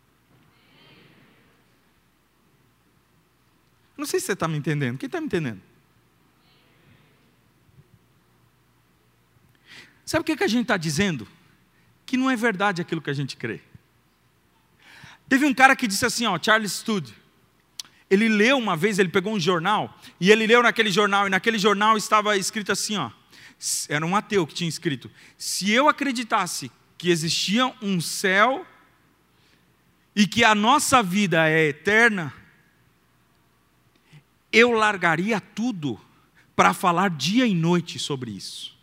Não 3.96 4.06
sei 4.06 4.20
se 4.20 4.26
você 4.26 4.34
está 4.34 4.48
me 4.48 4.58
entendendo. 4.58 4.98
Quem 4.98 5.08
está 5.08 5.22
me 5.22 5.28
entendendo? 5.28 5.62
Sabe 10.12 10.24
o 10.24 10.26
que, 10.26 10.36
que 10.36 10.43
a 10.43 10.47
gente 10.50 10.63
está 10.63 10.76
dizendo? 10.76 11.26
Que 12.06 12.17
não 12.17 12.30
é 12.30 12.36
verdade 12.36 12.82
aquilo 12.82 13.02
que 13.02 13.10
a 13.10 13.13
gente 13.13 13.38
crê. 13.38 13.62
Teve 15.30 15.45
um 15.45 15.54
cara 15.54 15.74
que 15.74 15.88
disse 15.88 16.06
assim, 16.06 16.26
ó, 16.26 16.38
Charles 16.38 16.74
Studd. 16.74 17.15
Ele 18.10 18.28
leu 18.28 18.58
uma 18.58 18.76
vez, 18.76 19.00
ele 19.00 19.08
pegou 19.08 19.34
um 19.34 19.39
jornal, 19.39 19.97
e 20.19 20.30
ele 20.30 20.45
leu 20.45 20.62
naquele 20.62 20.91
jornal, 20.91 21.28
e 21.28 21.30
naquele 21.30 21.58
jornal 21.58 21.95
estava 21.95 22.36
escrito 22.36 22.74
assim, 22.74 22.97
ó. 22.97 23.10
Era 23.88 24.06
um 24.06 24.13
ateu 24.13 24.45
que 24.45 24.54
tinha 24.54 24.67
escrito: 24.67 25.10
Se 25.38 25.71
eu 25.71 25.88
acreditasse 25.88 26.69
que 26.97 27.10
existia 27.10 27.74
um 27.82 28.02
céu 28.02 28.67
e 30.13 30.28
que 30.28 30.43
a 30.43 30.54
nossa 30.54 31.02
vida 31.02 31.47
é 31.47 31.69
eterna, 31.69 32.34
eu 34.52 34.71
largaria 34.71 35.39
tudo 35.39 35.97
para 36.54 36.74
falar 36.74 37.10
dia 37.10 37.47
e 37.47 37.56
noite 37.56 37.97
sobre 37.97 38.32
isso. 38.32 38.81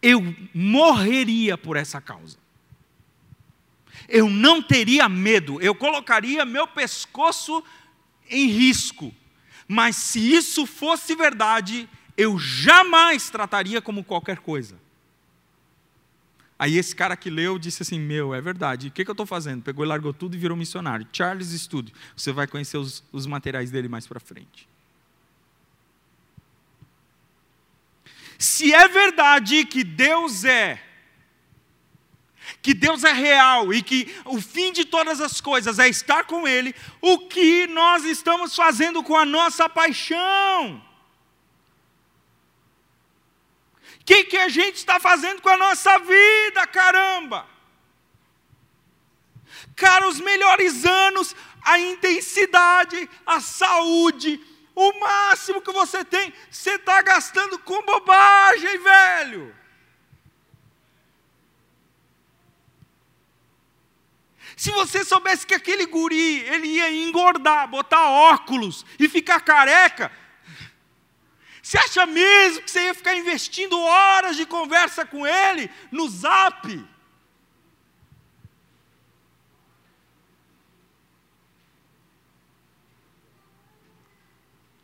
Eu 0.00 0.34
morreria 0.54 1.58
por 1.58 1.76
essa 1.76 2.00
causa. 2.00 2.36
Eu 4.08 4.30
não 4.30 4.62
teria 4.62 5.08
medo, 5.08 5.60
eu 5.60 5.74
colocaria 5.74 6.44
meu 6.44 6.66
pescoço 6.66 7.62
em 8.30 8.46
risco. 8.46 9.14
Mas 9.66 9.96
se 9.96 10.34
isso 10.34 10.64
fosse 10.64 11.14
verdade, 11.14 11.88
eu 12.16 12.38
jamais 12.38 13.28
trataria 13.28 13.82
como 13.82 14.02
qualquer 14.04 14.38
coisa. 14.38 14.76
Aí 16.58 16.76
esse 16.76 16.96
cara 16.96 17.16
que 17.16 17.30
leu 17.30 17.58
disse 17.58 17.82
assim: 17.82 18.00
Meu, 18.00 18.34
é 18.34 18.40
verdade. 18.40 18.88
O 18.88 18.90
que, 18.90 19.04
que 19.04 19.10
eu 19.10 19.12
estou 19.12 19.26
fazendo? 19.26 19.62
Pegou 19.62 19.84
e 19.84 19.88
largou 19.88 20.12
tudo 20.12 20.34
e 20.34 20.38
virou 20.38 20.56
missionário. 20.56 21.06
Charles 21.12 21.48
Studio. 21.48 21.94
Você 22.16 22.32
vai 22.32 22.46
conhecer 22.46 22.78
os, 22.78 23.04
os 23.12 23.26
materiais 23.26 23.70
dele 23.70 23.88
mais 23.88 24.06
para 24.06 24.18
frente. 24.18 24.68
Se 28.38 28.72
é 28.72 28.86
verdade 28.88 29.64
que 29.64 29.82
Deus 29.82 30.44
é, 30.44 30.80
que 32.62 32.72
Deus 32.72 33.04
é 33.04 33.12
real 33.12 33.74
e 33.74 33.82
que 33.82 34.14
o 34.24 34.40
fim 34.40 34.72
de 34.72 34.84
todas 34.84 35.20
as 35.20 35.40
coisas 35.40 35.78
é 35.78 35.88
estar 35.88 36.24
com 36.24 36.46
Ele, 36.46 36.74
o 37.00 37.26
que 37.26 37.66
nós 37.66 38.04
estamos 38.04 38.54
fazendo 38.54 39.02
com 39.02 39.16
a 39.16 39.26
nossa 39.26 39.68
paixão? 39.68 40.88
que, 44.08 44.24
que 44.24 44.38
a 44.38 44.48
gente 44.48 44.76
está 44.76 44.98
fazendo 44.98 45.42
com 45.42 45.50
a 45.50 45.56
nossa 45.58 45.98
vida, 45.98 46.66
caramba? 46.66 47.46
Cara, 49.76 50.08
os 50.08 50.18
melhores 50.18 50.86
anos, 50.86 51.36
a 51.62 51.78
intensidade, 51.78 53.06
a 53.26 53.38
saúde, 53.38 54.40
o 54.78 55.00
máximo 55.00 55.60
que 55.60 55.72
você 55.72 56.04
tem, 56.04 56.32
você 56.48 56.76
está 56.76 57.02
gastando 57.02 57.58
com 57.58 57.82
bobagem, 57.82 58.78
velho. 58.78 59.56
Se 64.56 64.70
você 64.70 65.04
soubesse 65.04 65.44
que 65.44 65.54
aquele 65.54 65.84
guri, 65.86 66.42
ele 66.42 66.68
ia 66.68 66.92
engordar, 66.92 67.66
botar 67.66 68.08
óculos 68.08 68.86
e 69.00 69.08
ficar 69.08 69.40
careca, 69.40 70.12
você 71.60 71.76
acha 71.76 72.06
mesmo 72.06 72.62
que 72.62 72.70
você 72.70 72.84
ia 72.84 72.94
ficar 72.94 73.16
investindo 73.16 73.78
horas 73.80 74.36
de 74.36 74.46
conversa 74.46 75.04
com 75.04 75.26
ele 75.26 75.68
no 75.90 76.08
zap? 76.08 76.88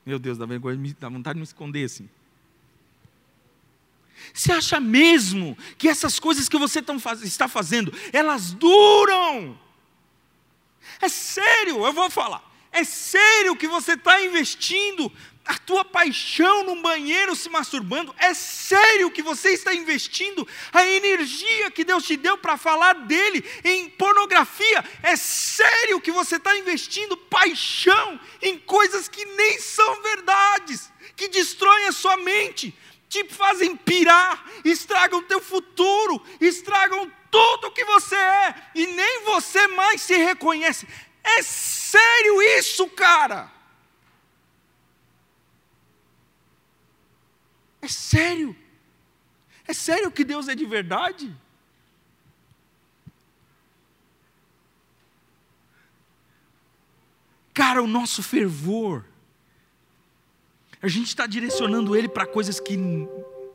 Meu 0.04 0.18
Deus, 0.18 0.36
dá 0.36 0.46
vergonha, 0.46 0.78
dá 1.00 1.08
vontade 1.08 1.34
de 1.34 1.40
me 1.40 1.44
esconder 1.44 1.84
assim. 1.84 2.08
Você 4.32 4.52
acha 4.52 4.80
mesmo 4.80 5.56
que 5.76 5.88
essas 5.88 6.18
coisas 6.18 6.48
que 6.48 6.58
você 6.58 6.82
está 7.22 7.48
fazendo, 7.48 7.92
elas 8.12 8.52
duram? 8.52 9.58
É 11.00 11.08
sério, 11.08 11.84
eu 11.84 11.92
vou 11.92 12.10
falar. 12.10 12.53
É 12.74 12.82
sério 12.82 13.54
que 13.54 13.68
você 13.68 13.92
está 13.92 14.20
investindo 14.20 15.10
a 15.44 15.56
tua 15.58 15.84
paixão 15.84 16.64
no 16.64 16.82
banheiro 16.82 17.36
se 17.36 17.48
masturbando? 17.48 18.12
É 18.18 18.34
sério 18.34 19.12
que 19.12 19.22
você 19.22 19.50
está 19.50 19.72
investindo 19.72 20.46
a 20.72 20.84
energia 20.84 21.70
que 21.70 21.84
Deus 21.84 22.02
te 22.02 22.16
deu 22.16 22.36
para 22.36 22.56
falar 22.56 22.94
dele 22.94 23.44
em 23.62 23.88
pornografia? 23.90 24.84
É 25.04 25.14
sério 25.14 26.00
que 26.00 26.10
você 26.10 26.34
está 26.34 26.56
investindo 26.56 27.16
paixão 27.16 28.18
em 28.42 28.58
coisas 28.58 29.06
que 29.06 29.24
nem 29.24 29.60
são 29.60 30.02
verdades, 30.02 30.90
que 31.14 31.28
destroem 31.28 31.86
a 31.86 31.92
sua 31.92 32.16
mente, 32.16 32.76
te 33.08 33.22
fazem 33.28 33.76
pirar, 33.76 34.44
estragam 34.64 35.20
o 35.20 35.22
teu 35.22 35.40
futuro, 35.40 36.20
estragam 36.40 37.08
tudo 37.30 37.70
que 37.70 37.84
você 37.84 38.16
é 38.16 38.54
e 38.74 38.88
nem 38.88 39.22
você 39.22 39.68
mais 39.68 40.02
se 40.02 40.16
reconhece? 40.16 40.88
É 41.24 41.42
sério 41.42 42.42
isso, 42.58 42.86
cara? 42.90 43.50
É 47.80 47.88
sério? 47.88 48.54
É 49.66 49.72
sério 49.72 50.12
que 50.12 50.24
Deus 50.24 50.48
é 50.48 50.54
de 50.54 50.66
verdade? 50.66 51.34
Cara, 57.54 57.82
o 57.82 57.86
nosso 57.86 58.22
fervor, 58.22 59.04
a 60.82 60.88
gente 60.88 61.06
está 61.06 61.26
direcionando 61.26 61.96
ele 61.96 62.08
para 62.08 62.26
coisas 62.26 62.60
que 62.60 62.76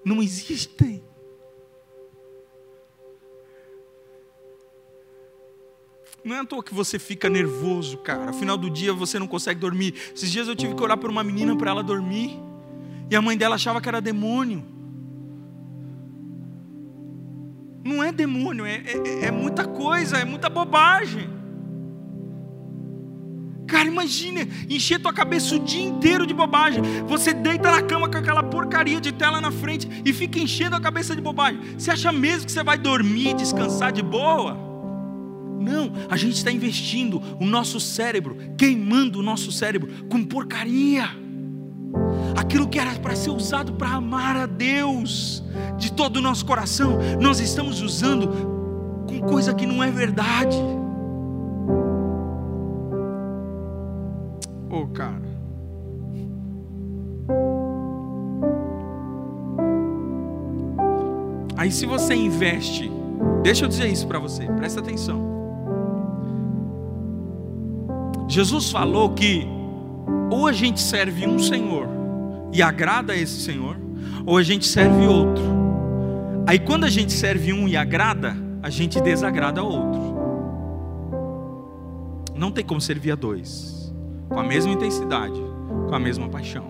não 0.03 0.23
existem. 0.23 1.03
Não 6.23 6.35
é 6.35 6.39
à 6.39 6.45
toa 6.45 6.63
que 6.63 6.73
você 6.73 6.99
fica 6.99 7.29
nervoso, 7.29 7.97
cara. 7.97 8.27
No 8.27 8.33
final 8.33 8.57
do 8.57 8.69
dia 8.69 8.93
você 8.93 9.17
não 9.17 9.27
consegue 9.27 9.59
dormir. 9.59 9.93
Esses 10.13 10.31
dias 10.31 10.47
eu 10.47 10.55
tive 10.55 10.75
que 10.75 10.83
orar 10.83 10.97
por 10.97 11.09
uma 11.09 11.23
menina 11.23 11.55
para 11.55 11.71
ela 11.71 11.83
dormir. 11.83 12.37
E 13.09 13.15
a 13.15 13.21
mãe 13.21 13.37
dela 13.37 13.55
achava 13.55 13.81
que 13.81 13.89
era 13.89 14.01
demônio. 14.01 14.63
Não 17.83 18.03
é 18.03 18.11
demônio, 18.11 18.65
é, 18.65 18.83
é, 18.85 19.25
é 19.25 19.31
muita 19.31 19.65
coisa, 19.65 20.17
é 20.17 20.25
muita 20.25 20.49
bobagem. 20.49 21.39
Cara, 23.65 23.87
imagine 23.87 24.47
encher 24.67 24.99
tua 24.99 25.13
cabeça 25.13 25.55
o 25.55 25.59
dia 25.59 25.83
inteiro 25.83 26.25
de 26.25 26.33
bobagem. 26.33 26.81
Você 27.07 27.33
deita 27.33 27.71
na 27.71 27.81
cama 27.81 28.09
com 28.09 28.17
aquela 28.17 28.43
porcaria 28.43 28.99
de 28.99 29.11
tela 29.11 29.39
na 29.39 29.51
frente 29.51 29.87
e 30.03 30.11
fica 30.11 30.39
enchendo 30.39 30.75
a 30.75 30.81
cabeça 30.81 31.15
de 31.15 31.21
bobagem. 31.21 31.61
Você 31.77 31.91
acha 31.91 32.11
mesmo 32.11 32.47
que 32.47 32.51
você 32.51 32.63
vai 32.63 32.77
dormir, 32.77 33.35
descansar 33.35 33.91
de 33.91 34.01
boa? 34.01 34.68
Não, 35.59 35.91
a 36.09 36.17
gente 36.17 36.35
está 36.35 36.51
investindo 36.51 37.21
o 37.39 37.45
nosso 37.45 37.79
cérebro, 37.79 38.37
queimando 38.57 39.19
o 39.19 39.23
nosso 39.23 39.51
cérebro 39.51 40.05
com 40.09 40.23
porcaria 40.23 41.09
aquilo 42.35 42.67
que 42.67 42.79
era 42.79 42.91
para 42.99 43.15
ser 43.15 43.29
usado 43.29 43.73
para 43.73 43.89
amar 43.89 44.35
a 44.35 44.45
Deus 44.45 45.43
de 45.77 45.91
todo 45.91 46.17
o 46.17 46.21
nosso 46.21 46.45
coração, 46.45 46.97
nós 47.19 47.39
estamos 47.39 47.81
usando 47.81 48.27
com 49.07 49.19
coisa 49.21 49.53
que 49.53 49.65
não 49.65 49.83
é 49.83 49.91
verdade. 49.91 50.57
Oh, 54.69 54.87
cara. 54.87 55.29
Aí, 61.57 61.71
se 61.71 61.85
você 61.85 62.15
investe, 62.15 62.89
deixa 63.43 63.65
eu 63.65 63.69
dizer 63.69 63.87
isso 63.87 64.07
para 64.07 64.17
você, 64.17 64.45
presta 64.45 64.79
atenção. 64.79 65.28
Jesus 68.29 68.69
falou 68.69 69.09
que 69.09 69.45
ou 70.29 70.45
a 70.45 70.51
gente 70.51 70.79
serve 70.79 71.27
um 71.27 71.39
Senhor 71.39 71.87
e 72.53 72.61
agrada 72.61 73.13
a 73.13 73.17
esse 73.17 73.41
Senhor, 73.41 73.75
ou 74.23 74.37
a 74.37 74.43
gente 74.43 74.67
serve 74.67 75.07
outro. 75.07 75.43
Aí 76.45 76.59
quando 76.59 76.83
a 76.83 76.89
gente 76.89 77.11
serve 77.11 77.51
um 77.51 77.67
e 77.67 77.75
agrada, 77.75 78.37
a 78.61 78.69
gente 78.69 79.01
desagrada 79.01 79.63
outro. 79.63 80.19
Não 82.35 82.51
tem 82.51 82.63
como 82.63 82.79
servir 82.79 83.11
a 83.11 83.15
dois, 83.15 83.91
com 84.29 84.39
a 84.39 84.43
mesma 84.43 84.71
intensidade, 84.71 85.41
com 85.87 85.95
a 85.95 85.99
mesma 85.99 86.29
paixão. 86.29 86.65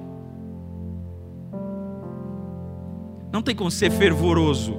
Não 3.33 3.41
tem 3.41 3.53
como 3.53 3.69
ser 3.69 3.91
fervoroso 3.91 4.77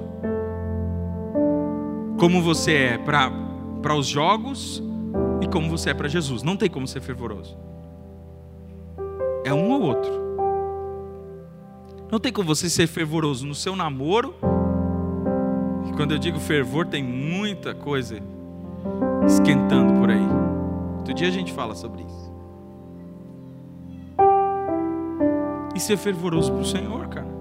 como 2.17 2.41
você 2.41 2.73
é 2.73 2.97
para 2.97 3.95
os 3.95 4.07
jogos 4.07 4.83
como 5.51 5.69
você 5.69 5.91
é 5.91 5.93
para 5.93 6.07
Jesus. 6.07 6.41
Não 6.41 6.57
tem 6.57 6.69
como 6.69 6.87
ser 6.87 7.01
fervoroso. 7.01 7.55
É 9.43 9.53
um 9.53 9.69
ou 9.71 9.81
outro. 9.81 10.11
Não 12.11 12.19
tem 12.19 12.31
como 12.31 12.47
você 12.47 12.69
ser 12.69 12.87
fervoroso 12.87 13.45
no 13.45 13.53
seu 13.53 13.75
namoro. 13.75 14.35
E 15.87 15.93
quando 15.93 16.13
eu 16.13 16.17
digo 16.17 16.39
fervor, 16.39 16.87
tem 16.87 17.03
muita 17.03 17.75
coisa 17.75 18.17
esquentando 19.27 19.93
por 19.99 20.09
aí. 20.09 20.27
Outro 20.97 21.13
dia 21.13 21.27
a 21.27 21.31
gente 21.31 21.53
fala 21.53 21.75
sobre 21.75 22.03
isso. 22.03 22.31
E 25.75 25.79
ser 25.79 25.97
fervoroso 25.97 26.51
para 26.51 26.61
o 26.61 26.65
Senhor, 26.65 27.07
cara. 27.07 27.40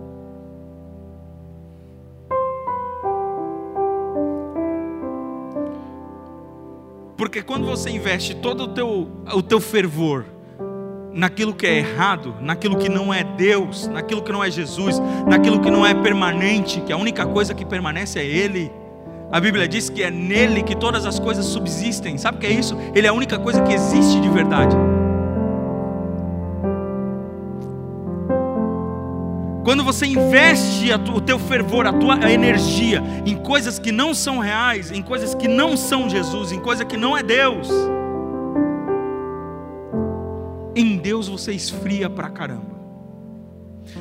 Porque 7.20 7.42
quando 7.42 7.66
você 7.66 7.90
investe 7.90 8.34
todo 8.34 8.62
o 8.62 8.68
teu, 8.68 9.06
o 9.34 9.42
teu 9.42 9.60
fervor 9.60 10.24
naquilo 11.12 11.52
que 11.52 11.66
é 11.66 11.76
errado, 11.76 12.34
naquilo 12.40 12.78
que 12.78 12.88
não 12.88 13.12
é 13.12 13.22
Deus, 13.22 13.86
naquilo 13.88 14.22
que 14.22 14.32
não 14.32 14.42
é 14.42 14.50
Jesus, 14.50 14.98
naquilo 15.28 15.60
que 15.60 15.70
não 15.70 15.84
é 15.84 15.92
permanente, 15.92 16.80
que 16.80 16.90
a 16.90 16.96
única 16.96 17.26
coisa 17.26 17.52
que 17.52 17.62
permanece 17.62 18.18
é 18.18 18.24
Ele. 18.24 18.72
A 19.30 19.38
Bíblia 19.38 19.68
diz 19.68 19.90
que 19.90 20.02
é 20.02 20.10
nele 20.10 20.62
que 20.62 20.74
todas 20.74 21.04
as 21.04 21.18
coisas 21.18 21.44
subsistem. 21.44 22.16
Sabe 22.16 22.38
o 22.38 22.40
que 22.40 22.46
é 22.46 22.52
isso? 22.52 22.74
Ele 22.94 23.06
é 23.06 23.10
a 23.10 23.12
única 23.12 23.38
coisa 23.38 23.60
que 23.64 23.74
existe 23.74 24.18
de 24.18 24.28
verdade. 24.30 24.74
Quando 29.64 29.84
você 29.84 30.06
investe 30.06 30.90
o 31.14 31.20
teu 31.20 31.38
fervor, 31.38 31.86
a 31.86 31.92
tua 31.92 32.30
energia 32.30 33.02
em 33.26 33.36
coisas 33.36 33.78
que 33.78 33.92
não 33.92 34.14
são 34.14 34.38
reais, 34.38 34.90
em 34.90 35.02
coisas 35.02 35.34
que 35.34 35.46
não 35.46 35.76
são 35.76 36.08
Jesus, 36.08 36.50
em 36.50 36.58
coisa 36.58 36.84
que 36.84 36.96
não 36.96 37.16
é 37.16 37.22
Deus, 37.22 37.68
em 40.74 40.96
Deus 40.96 41.28
você 41.28 41.52
esfria 41.52 42.08
pra 42.08 42.30
caramba. 42.30 42.80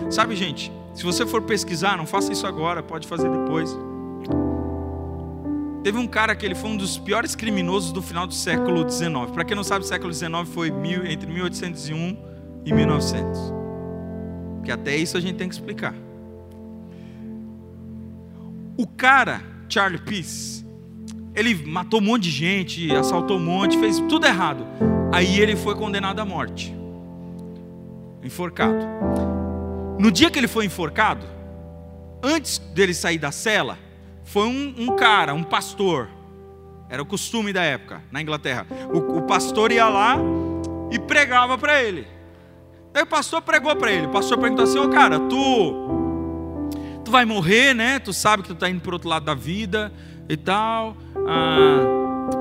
Sabe, 0.09 0.35
gente, 0.35 0.71
se 0.93 1.03
você 1.03 1.25
for 1.25 1.41
pesquisar, 1.41 1.97
não 1.97 2.05
faça 2.05 2.31
isso 2.31 2.47
agora, 2.47 2.81
pode 2.81 3.07
fazer 3.07 3.29
depois. 3.29 3.77
Teve 5.83 5.97
um 5.97 6.07
cara 6.07 6.35
que 6.35 6.45
ele 6.45 6.55
foi 6.55 6.69
um 6.69 6.77
dos 6.77 6.97
piores 6.97 7.35
criminosos 7.35 7.91
do 7.91 8.01
final 8.01 8.27
do 8.27 8.33
século 8.33 8.89
XIX. 8.89 9.31
Para 9.33 9.43
quem 9.43 9.55
não 9.55 9.63
sabe, 9.63 9.83
o 9.83 9.87
século 9.87 10.13
XIX 10.13 10.47
foi 10.53 10.71
mil, 10.71 11.05
entre 11.05 11.31
1801 11.31 12.17
e 12.65 12.73
1900. 12.73 13.58
Que 14.63 14.71
até 14.71 14.95
isso 14.95 15.17
a 15.17 15.19
gente 15.19 15.35
tem 15.35 15.47
que 15.47 15.55
explicar. 15.55 15.93
O 18.77 18.87
cara, 18.87 19.41
Charlie 19.67 19.99
Peace, 19.99 20.65
ele 21.35 21.53
matou 21.65 21.99
um 21.99 22.03
monte 22.03 22.23
de 22.23 22.31
gente, 22.31 22.95
assaltou 22.95 23.37
um 23.37 23.43
monte, 23.43 23.77
fez 23.77 23.99
tudo 23.99 24.25
errado. 24.25 24.65
Aí 25.11 25.39
ele 25.39 25.55
foi 25.55 25.75
condenado 25.75 26.19
à 26.19 26.25
morte, 26.25 26.75
enforcado. 28.23 28.85
No 29.99 30.11
dia 30.11 30.29
que 30.31 30.39
ele 30.39 30.47
foi 30.47 30.65
enforcado, 30.65 31.25
antes 32.23 32.59
dele 32.73 32.93
sair 32.93 33.17
da 33.17 33.31
cela, 33.31 33.77
foi 34.23 34.47
um, 34.47 34.75
um 34.77 34.95
cara, 34.95 35.33
um 35.33 35.43
pastor, 35.43 36.07
era 36.89 37.01
o 37.01 37.05
costume 37.05 37.51
da 37.51 37.63
época 37.63 38.01
na 38.11 38.21
Inglaterra. 38.21 38.65
O, 38.93 39.17
o 39.17 39.21
pastor 39.23 39.71
ia 39.71 39.87
lá 39.89 40.17
e 40.91 40.97
pregava 40.97 41.57
para 41.57 41.83
ele. 41.83 42.07
Aí 42.93 43.03
o 43.03 43.07
pastor 43.07 43.41
pregou 43.41 43.75
para 43.75 43.91
ele. 43.91 44.07
O 44.07 44.11
pastor 44.11 44.37
perguntou 44.37 44.65
assim: 44.65 44.79
Ô 44.79 44.85
oh, 44.85 44.89
cara, 44.89 45.19
tu, 45.19 46.69
tu 47.03 47.11
vai 47.11 47.25
morrer, 47.25 47.73
né? 47.73 47.99
Tu 47.99 48.13
sabe 48.13 48.43
que 48.43 48.49
tu 48.49 48.53
está 48.53 48.69
indo 48.69 48.81
para 48.81 48.93
outro 48.93 49.09
lado 49.09 49.25
da 49.25 49.35
vida 49.35 49.91
e 50.27 50.35
tal. 50.35 50.95
Ah, 51.27 51.99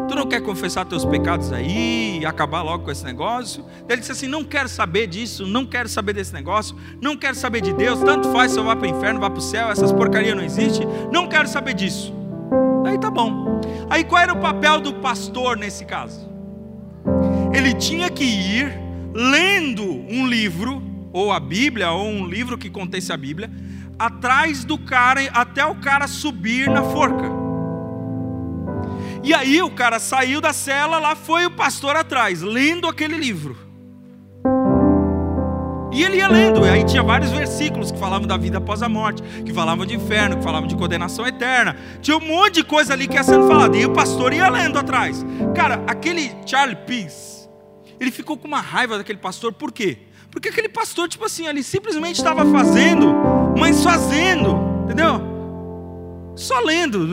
Tu 0.09 0.15
não 0.15 0.27
quer 0.27 0.41
confessar 0.41 0.85
teus 0.87 1.05
pecados 1.05 1.53
aí 1.53 2.21
e 2.21 2.27
acabar 2.27 2.63
logo 2.63 2.85
com 2.85 2.91
esse 2.91 3.05
negócio? 3.05 3.65
Ele 3.89 4.01
disse 4.01 4.13
assim: 4.13 4.27
Não 4.27 4.43
quero 4.43 4.69
saber 4.69 5.07
disso, 5.07 5.47
não 5.47 5.67
quero 5.67 5.89
saber 5.89 6.15
desse 6.15 6.33
negócio, 6.33 6.77
não 7.01 7.17
quero 7.17 7.35
saber 7.35 7.61
de 7.61 7.73
Deus. 7.73 8.01
Tanto 8.01 8.31
faz 8.33 8.53
se 8.53 8.59
eu 8.59 8.65
vá 8.65 8.75
para 8.75 8.87
o 8.87 8.91
inferno, 8.91 9.21
vá 9.21 9.29
para 9.29 9.39
o 9.39 9.43
céu, 9.43 9.71
essas 9.71 9.93
porcarias 9.93 10.35
não 10.35 10.43
existem. 10.43 10.87
Não 11.13 11.29
quero 11.29 11.47
saber 11.47 11.75
disso. 11.75 12.15
Aí 12.87 12.99
tá 12.99 13.11
bom. 13.11 13.61
Aí 13.91 14.05
qual 14.05 14.23
era 14.23 14.33
o 14.33 14.41
papel 14.41 14.81
do 14.81 14.95
pastor 14.95 15.57
nesse 15.57 15.85
caso? 15.85 16.29
Ele 17.53 17.75
tinha 17.75 18.11
que 18.11 18.25
ir 18.25 18.88
lendo 19.19 19.83
um 19.85 20.29
livro, 20.29 20.81
ou 21.13 21.33
a 21.33 21.41
Bíblia, 21.41 21.91
ou 21.91 22.07
um 22.07 22.25
livro 22.25 22.57
que 22.57 22.71
contesse 22.71 23.13
a 23.13 23.17
Bíblia, 23.17 23.51
atrás 23.99 24.65
do 24.65 24.79
cara, 24.79 25.21
até 25.33 25.67
o 25.67 25.75
cara 25.75 26.07
subir 26.07 26.71
na 26.71 26.85
forca. 26.85 27.29
E 29.25 29.35
aí 29.35 29.61
o 29.61 29.71
cara 29.73 29.99
saiu 29.99 30.41
da 30.41 30.53
cela, 30.53 31.01
lá 31.01 31.17
foi 31.17 31.45
o 31.47 31.51
pastor 31.51 31.97
atrás, 31.97 32.43
lendo 32.43 32.87
aquele 32.87 33.17
livro. 33.17 33.57
E 35.91 36.05
ele 36.05 36.19
ia 36.19 36.29
lendo, 36.29 36.65
e 36.65 36.69
aí 36.69 36.85
tinha 36.85 37.03
vários 37.03 37.33
versículos 37.33 37.91
que 37.91 37.99
falavam 37.99 38.29
da 38.29 38.37
vida 38.37 38.59
após 38.59 38.85
a 38.85 38.89
morte, 38.89 39.21
que 39.45 39.53
falavam 39.53 39.85
de 39.85 39.97
inferno, 39.97 40.37
que 40.37 40.45
falavam 40.45 40.69
de 40.69 40.77
condenação 40.77 41.27
eterna. 41.27 41.77
Tinha 42.01 42.17
um 42.17 42.21
monte 42.21 42.57
de 42.57 42.65
coisa 42.65 42.93
ali 42.93 43.09
que 43.09 43.15
ia 43.15 43.25
sendo 43.25 43.49
falada, 43.49 43.77
e 43.77 43.85
o 43.85 43.93
pastor 43.93 44.33
ia 44.33 44.49
lendo 44.49 44.79
atrás. 44.79 45.27
Cara, 45.57 45.83
aquele 45.89 46.31
Charlie 46.47 46.77
Peace, 46.87 47.38
ele 48.01 48.11
ficou 48.11 48.37
com 48.37 48.47
uma 48.47 48.61
raiva 48.61 48.99
daquele 48.99 49.19
pastor, 49.19 49.53
por 49.53 49.73
quê? 49.73 49.99
Porque 50.31 50.49
aquele 50.49 50.69
pastor, 50.69 51.09
tipo 51.09 51.25
assim, 51.25 51.47
ele 51.47 51.63
simplesmente 51.63 52.17
estava 52.17 52.45
fazendo, 52.47 53.15
mas 53.59 53.83
fazendo, 53.83 54.57
entendeu? 54.85 55.21
Só 56.37 56.61
lendo. 56.61 57.09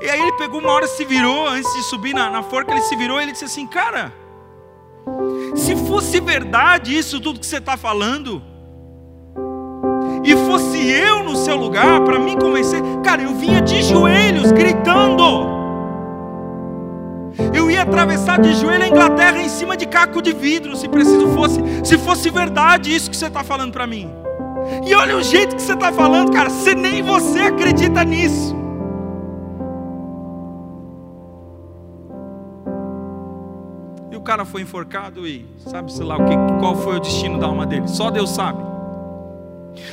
E 0.00 0.08
aí 0.08 0.20
ele 0.22 0.32
pegou 0.38 0.60
uma 0.60 0.70
hora, 0.70 0.86
se 0.86 1.04
virou, 1.04 1.48
antes 1.48 1.70
de 1.74 1.82
subir 1.82 2.14
na, 2.14 2.30
na 2.30 2.42
forca, 2.42 2.72
ele 2.72 2.80
se 2.80 2.96
virou 2.96 3.20
e 3.20 3.24
ele 3.24 3.32
disse 3.32 3.44
assim: 3.44 3.66
Cara, 3.66 4.12
se 5.54 5.76
fosse 5.76 6.20
verdade 6.20 6.96
isso 6.96 7.20
tudo 7.20 7.40
que 7.40 7.46
você 7.46 7.58
está 7.58 7.76
falando, 7.76 8.42
e 10.24 10.34
fosse 10.46 10.78
eu 10.90 11.22
no 11.24 11.36
seu 11.36 11.56
lugar 11.56 12.00
para 12.02 12.18
me 12.18 12.36
convencer, 12.36 12.80
cara, 13.04 13.22
eu 13.22 13.34
vinha 13.34 13.60
de 13.60 13.82
joelhos 13.82 14.52
gritando. 14.52 15.57
Eu 17.54 17.70
ia 17.70 17.82
atravessar 17.82 18.40
de 18.40 18.52
joelho 18.54 18.82
a 18.82 18.88
Inglaterra 18.88 19.40
em 19.40 19.48
cima 19.48 19.76
de 19.76 19.86
caco 19.86 20.20
de 20.20 20.32
vidro, 20.32 20.76
se 20.76 20.88
preciso 20.88 21.28
fosse, 21.28 21.60
se 21.84 21.96
fosse 21.96 22.30
verdade 22.30 22.94
isso 22.94 23.08
que 23.08 23.16
você 23.16 23.26
está 23.26 23.44
falando 23.44 23.72
para 23.72 23.86
mim. 23.86 24.10
E 24.84 24.94
olha 24.94 25.16
o 25.16 25.22
jeito 25.22 25.54
que 25.54 25.62
você 25.62 25.74
está 25.74 25.92
falando, 25.92 26.32
cara, 26.32 26.50
se 26.50 26.74
nem 26.74 27.00
você 27.02 27.40
acredita 27.40 28.04
nisso. 28.04 28.56
E 34.10 34.16
o 34.16 34.20
cara 34.20 34.44
foi 34.44 34.62
enforcado 34.62 35.26
e 35.26 35.46
sabe, 35.58 35.92
sei 35.92 36.04
lá, 36.04 36.16
o 36.16 36.24
que, 36.24 36.36
qual 36.58 36.74
foi 36.74 36.96
o 36.96 37.00
destino 37.00 37.38
da 37.38 37.46
alma 37.46 37.64
dele? 37.64 37.86
Só 37.86 38.10
Deus 38.10 38.30
sabe. 38.30 38.58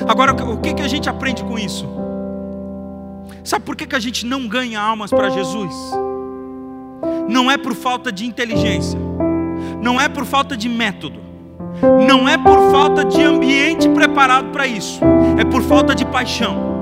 Agora, 0.06 0.32
o 0.32 0.58
que, 0.58 0.74
que 0.74 0.82
a 0.82 0.88
gente 0.88 1.08
aprende 1.08 1.44
com 1.44 1.56
isso? 1.56 1.86
Sabe 3.44 3.64
por 3.64 3.76
que, 3.76 3.86
que 3.86 3.94
a 3.94 4.00
gente 4.00 4.26
não 4.26 4.48
ganha 4.48 4.80
almas 4.80 5.10
para 5.10 5.30
Jesus? 5.30 5.72
Não 7.28 7.50
é 7.50 7.56
por 7.56 7.74
falta 7.74 8.12
de 8.12 8.24
inteligência, 8.24 8.98
não 9.80 10.00
é 10.00 10.08
por 10.08 10.24
falta 10.24 10.56
de 10.56 10.68
método, 10.68 11.20
não 12.06 12.28
é 12.28 12.38
por 12.38 12.70
falta 12.70 13.04
de 13.04 13.22
ambiente 13.22 13.88
preparado 13.88 14.50
para 14.50 14.66
isso, 14.66 15.00
é 15.38 15.44
por 15.44 15.62
falta 15.62 15.94
de 15.94 16.04
paixão. 16.04 16.74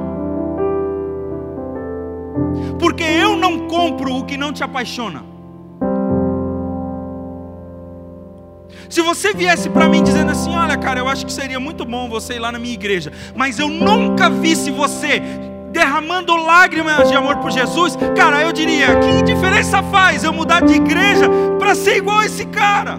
Porque 2.78 3.02
eu 3.02 3.36
não 3.36 3.66
compro 3.68 4.14
o 4.14 4.24
que 4.24 4.36
não 4.36 4.52
te 4.52 4.62
apaixona. 4.62 5.24
Se 8.88 9.00
você 9.00 9.32
viesse 9.32 9.70
para 9.70 9.88
mim 9.88 10.02
dizendo 10.02 10.30
assim: 10.30 10.54
Olha, 10.54 10.76
cara, 10.76 11.00
eu 11.00 11.08
acho 11.08 11.24
que 11.24 11.32
seria 11.32 11.58
muito 11.58 11.84
bom 11.84 12.08
você 12.08 12.34
ir 12.34 12.38
lá 12.38 12.52
na 12.52 12.58
minha 12.58 12.74
igreja, 12.74 13.12
mas 13.34 13.58
eu 13.58 13.68
nunca 13.68 14.28
vi 14.28 14.54
se 14.54 14.70
você 14.70 15.22
derramando 15.74 16.36
lágrimas 16.36 17.08
de 17.08 17.16
amor 17.16 17.38
por 17.38 17.50
Jesus, 17.50 17.98
cara, 18.16 18.40
eu 18.42 18.52
diria: 18.52 18.96
que 19.00 19.22
diferença 19.24 19.82
faz 19.82 20.22
eu 20.22 20.32
mudar 20.32 20.62
de 20.62 20.74
igreja 20.74 21.28
para 21.58 21.74
ser 21.74 21.96
igual 21.96 22.20
a 22.20 22.26
esse 22.26 22.46
cara? 22.46 22.96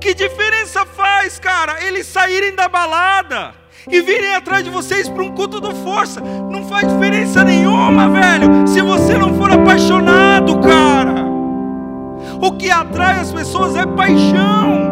Que 0.00 0.14
diferença 0.14 0.84
faz, 0.86 1.38
cara, 1.38 1.82
eles 1.84 2.06
saírem 2.06 2.54
da 2.54 2.68
balada 2.68 3.54
e 3.86 4.00
virem 4.00 4.34
atrás 4.34 4.64
de 4.64 4.70
vocês 4.70 5.08
para 5.08 5.22
um 5.22 5.32
culto 5.32 5.60
do 5.60 5.74
força? 5.74 6.20
Não 6.20 6.66
faz 6.66 6.88
diferença 6.88 7.44
nenhuma, 7.44 8.08
velho, 8.08 8.66
se 8.66 8.80
você 8.80 9.18
não 9.18 9.34
for 9.34 9.50
apaixonado, 9.50 10.58
cara. 10.60 11.24
O 12.40 12.52
que 12.52 12.70
atrai 12.70 13.20
as 13.20 13.32
pessoas 13.32 13.76
é 13.76 13.86
paixão 13.86 14.83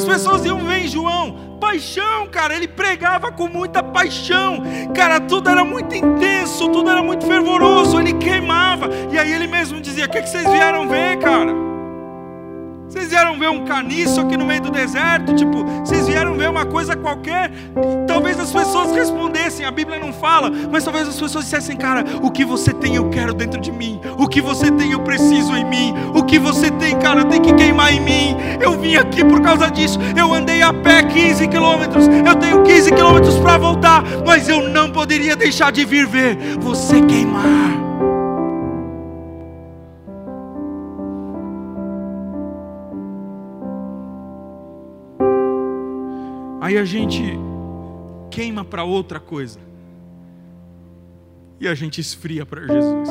as 0.00 0.04
pessoas 0.06 0.44
iam 0.46 0.58
ver 0.60 0.78
em 0.78 0.88
João? 0.88 1.58
Paixão, 1.60 2.26
cara, 2.28 2.54
ele 2.54 2.66
pregava 2.66 3.30
com 3.30 3.46
muita 3.46 3.82
paixão, 3.82 4.62
cara, 4.94 5.20
tudo 5.20 5.50
era 5.50 5.62
muito 5.62 5.94
intenso, 5.94 6.70
tudo 6.70 6.88
era 6.88 7.02
muito 7.02 7.26
fervoroso, 7.26 8.00
ele 8.00 8.14
queimava, 8.14 8.88
e 9.12 9.18
aí 9.18 9.30
ele 9.30 9.46
mesmo 9.46 9.78
dizia: 9.78 10.06
O 10.06 10.08
que, 10.08 10.22
que 10.22 10.28
vocês 10.28 10.48
vieram 10.50 10.88
ver, 10.88 11.18
cara? 11.18 11.52
Vocês 12.88 13.10
vieram 13.10 13.38
ver 13.38 13.50
um 13.50 13.64
caniço 13.66 14.20
aqui 14.20 14.36
no 14.38 14.46
meio 14.46 14.62
do 14.62 14.70
deserto? 14.70 15.34
Tipo, 15.34 15.49
uma 16.60 16.66
coisa 16.66 16.94
qualquer? 16.94 17.50
Talvez 18.06 18.38
as 18.38 18.52
pessoas 18.52 18.92
respondessem, 18.92 19.64
a 19.64 19.70
Bíblia 19.70 19.98
não 19.98 20.12
fala, 20.12 20.50
mas 20.70 20.84
talvez 20.84 21.08
as 21.08 21.18
pessoas 21.18 21.44
dissessem, 21.44 21.76
cara, 21.76 22.04
o 22.22 22.30
que 22.30 22.44
você 22.44 22.72
tem 22.72 22.96
eu 22.96 23.08
quero 23.08 23.32
dentro 23.32 23.60
de 23.60 23.72
mim, 23.72 23.98
o 24.18 24.28
que 24.28 24.42
você 24.42 24.70
tem 24.70 24.92
eu 24.92 25.00
preciso 25.00 25.56
em 25.56 25.64
mim, 25.64 25.94
o 26.14 26.22
que 26.22 26.38
você 26.38 26.70
tem, 26.70 26.98
cara, 26.98 27.24
tem 27.24 27.40
que 27.40 27.52
queimar 27.54 27.92
em 27.92 28.00
mim. 28.00 28.36
Eu 28.60 28.78
vim 28.78 28.96
aqui 28.96 29.24
por 29.24 29.40
causa 29.40 29.70
disso, 29.70 29.98
eu 30.16 30.32
andei 30.34 30.60
a 30.60 30.72
pé 30.72 31.02
15 31.02 31.48
quilômetros, 31.48 32.06
eu 32.06 32.34
tenho 32.36 32.62
15 32.62 32.92
quilômetros 32.92 33.38
para 33.38 33.56
voltar, 33.56 34.04
mas 34.26 34.48
eu 34.48 34.68
não 34.68 34.90
poderia 34.90 35.34
deixar 35.34 35.72
de 35.72 35.84
vir 35.84 36.06
ver 36.06 36.36
você 36.60 37.00
queimar. 37.00 37.89
Aí 46.70 46.78
a 46.78 46.84
gente 46.84 47.20
queima 48.30 48.64
para 48.64 48.84
outra 48.84 49.18
coisa. 49.18 49.58
E 51.58 51.66
a 51.66 51.74
gente 51.74 52.00
esfria 52.00 52.46
para 52.46 52.64
Jesus. 52.64 53.10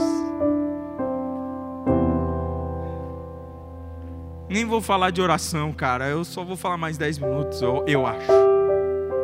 Nem 4.48 4.64
vou 4.64 4.80
falar 4.80 5.10
de 5.10 5.22
oração, 5.22 5.74
cara. 5.74 6.08
Eu 6.08 6.24
só 6.24 6.42
vou 6.42 6.56
falar 6.56 6.78
mais 6.78 6.98
10 6.98 7.20
minutos, 7.20 7.62
eu, 7.62 7.84
eu 7.86 8.08
acho. 8.08 8.32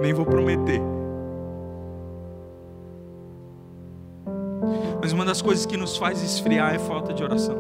Nem 0.02 0.14
vou 0.14 0.26
prometer. 0.26 0.82
Mas 5.02 5.14
uma 5.14 5.24
das 5.24 5.42
coisas 5.42 5.66
que 5.66 5.78
nos 5.78 5.96
faz 5.96 6.22
esfriar 6.22 6.76
é 6.76 6.80
falta 6.80 7.14
de 7.14 7.24
oração. 7.24 7.56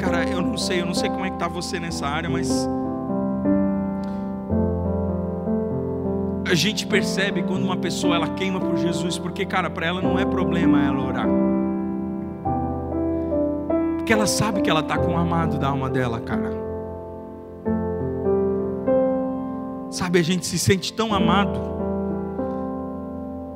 Cara, 0.00 0.28
eu 0.28 0.42
não 0.42 0.58
sei, 0.58 0.80
eu 0.80 0.86
não 0.86 0.94
sei 0.94 1.08
como 1.10 1.24
é 1.24 1.30
que 1.30 1.38
tá 1.38 1.46
você 1.46 1.78
nessa 1.78 2.08
área, 2.08 2.28
mas 2.28 2.68
a 6.48 6.54
gente 6.54 6.86
percebe 6.86 7.42
quando 7.42 7.64
uma 7.64 7.76
pessoa 7.76 8.14
ela 8.14 8.28
queima 8.28 8.60
por 8.60 8.76
Jesus, 8.76 9.18
porque 9.18 9.44
cara, 9.44 9.68
para 9.68 9.86
ela 9.86 10.00
não 10.00 10.16
é 10.16 10.24
problema 10.24 10.80
ela 10.84 11.02
orar. 11.02 11.28
Porque 13.96 14.12
ela 14.12 14.28
sabe 14.28 14.62
que 14.62 14.70
ela 14.70 14.80
está 14.80 14.96
com 14.96 15.14
o 15.14 15.16
amado 15.16 15.58
da 15.58 15.68
alma 15.68 15.90
dela, 15.90 16.20
cara. 16.20 16.66
Sabe, 19.90 20.20
a 20.20 20.22
gente 20.22 20.46
se 20.46 20.58
sente 20.58 20.92
tão 20.92 21.12
amado 21.12 21.58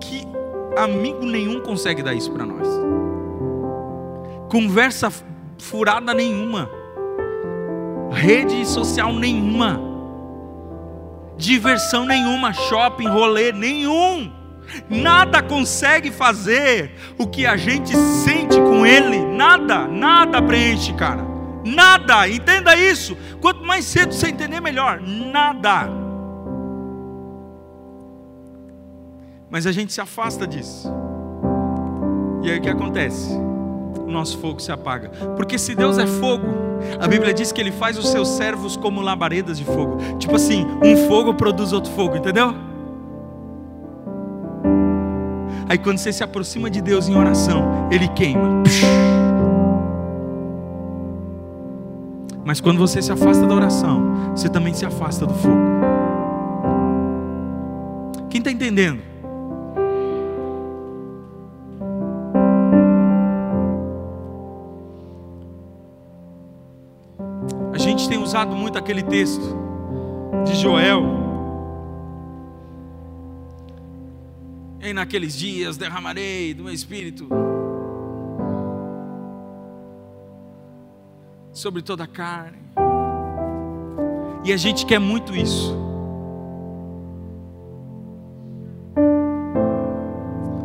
que 0.00 0.26
amigo 0.76 1.24
nenhum 1.24 1.60
consegue 1.60 2.02
dar 2.02 2.14
isso 2.14 2.32
para 2.32 2.44
nós. 2.44 2.66
Conversa 4.50 5.12
furada 5.58 6.12
nenhuma. 6.12 6.68
Rede 8.10 8.66
social 8.66 9.12
nenhuma 9.12 9.89
diversão 11.36 12.04
nenhuma, 12.04 12.52
shopping, 12.52 13.08
rolê 13.08 13.52
nenhum. 13.52 14.32
Nada 14.88 15.42
consegue 15.42 16.10
fazer 16.10 16.92
o 17.18 17.26
que 17.26 17.46
a 17.46 17.56
gente 17.56 17.96
sente 17.96 18.56
com 18.56 18.86
ele. 18.86 19.18
Nada, 19.24 19.86
nada 19.88 20.40
preenche, 20.40 20.92
cara. 20.94 21.24
Nada, 21.64 22.28
entenda 22.28 22.76
isso. 22.76 23.16
Quanto 23.40 23.64
mais 23.64 23.84
cedo 23.84 24.14
você 24.14 24.28
entender, 24.28 24.60
melhor. 24.60 25.00
Nada. 25.00 25.88
Mas 29.50 29.66
a 29.66 29.72
gente 29.72 29.92
se 29.92 30.00
afasta 30.00 30.46
disso. 30.46 30.90
E 32.42 32.50
aí 32.50 32.58
o 32.58 32.62
que 32.62 32.68
acontece? 32.68 33.32
O 33.34 34.10
nosso 34.10 34.38
fogo 34.38 34.60
se 34.60 34.70
apaga. 34.70 35.08
Porque 35.36 35.58
se 35.58 35.74
Deus 35.74 35.98
é 35.98 36.06
fogo, 36.06 36.46
a 36.98 37.06
Bíblia 37.08 37.32
diz 37.32 37.52
que 37.52 37.60
ele 37.60 37.72
faz 37.72 37.98
os 37.98 38.08
seus 38.08 38.28
servos 38.28 38.76
como 38.76 39.00
labaredas 39.00 39.58
de 39.58 39.64
fogo. 39.64 39.98
Tipo 40.18 40.36
assim, 40.36 40.66
um 40.82 41.08
fogo 41.08 41.34
produz 41.34 41.72
outro 41.72 41.92
fogo, 41.92 42.16
entendeu? 42.16 42.54
Aí 45.68 45.78
quando 45.78 45.98
você 45.98 46.12
se 46.12 46.24
aproxima 46.24 46.68
de 46.68 46.80
Deus 46.80 47.08
em 47.08 47.16
oração, 47.16 47.88
ele 47.90 48.08
queima. 48.08 48.62
Mas 52.44 52.60
quando 52.60 52.78
você 52.78 53.00
se 53.00 53.12
afasta 53.12 53.46
da 53.46 53.54
oração, 53.54 54.32
você 54.34 54.48
também 54.48 54.74
se 54.74 54.84
afasta 54.84 55.24
do 55.24 55.34
fogo. 55.34 55.70
Quem 58.28 58.38
está 58.38 58.50
entendendo? 58.50 59.09
Usado 68.30 68.54
muito 68.54 68.78
aquele 68.78 69.02
texto 69.02 69.56
de 70.46 70.54
Joel. 70.54 71.02
E 74.80 74.92
naqueles 74.92 75.36
dias 75.36 75.76
derramarei 75.76 76.54
do 76.54 76.62
meu 76.62 76.72
espírito 76.72 77.28
sobre 81.52 81.82
toda 81.82 82.04
a 82.04 82.06
carne. 82.06 82.58
E 84.44 84.52
a 84.52 84.56
gente 84.56 84.86
quer 84.86 85.00
muito 85.00 85.34
isso. 85.34 85.76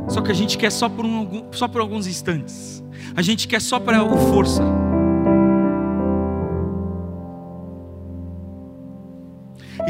Só 0.08 0.22
que 0.22 0.30
a 0.30 0.36
gente 0.36 0.56
quer 0.56 0.72
só 0.72 0.88
por, 0.88 1.04
um, 1.04 1.52
só 1.52 1.68
por 1.68 1.82
alguns 1.82 2.06
instantes. 2.06 2.84
A 3.16 3.24
gente 3.24 3.48
quer 3.48 3.60
só 3.60 3.80
para 3.80 4.04
o 4.04 4.16
força. 4.32 4.85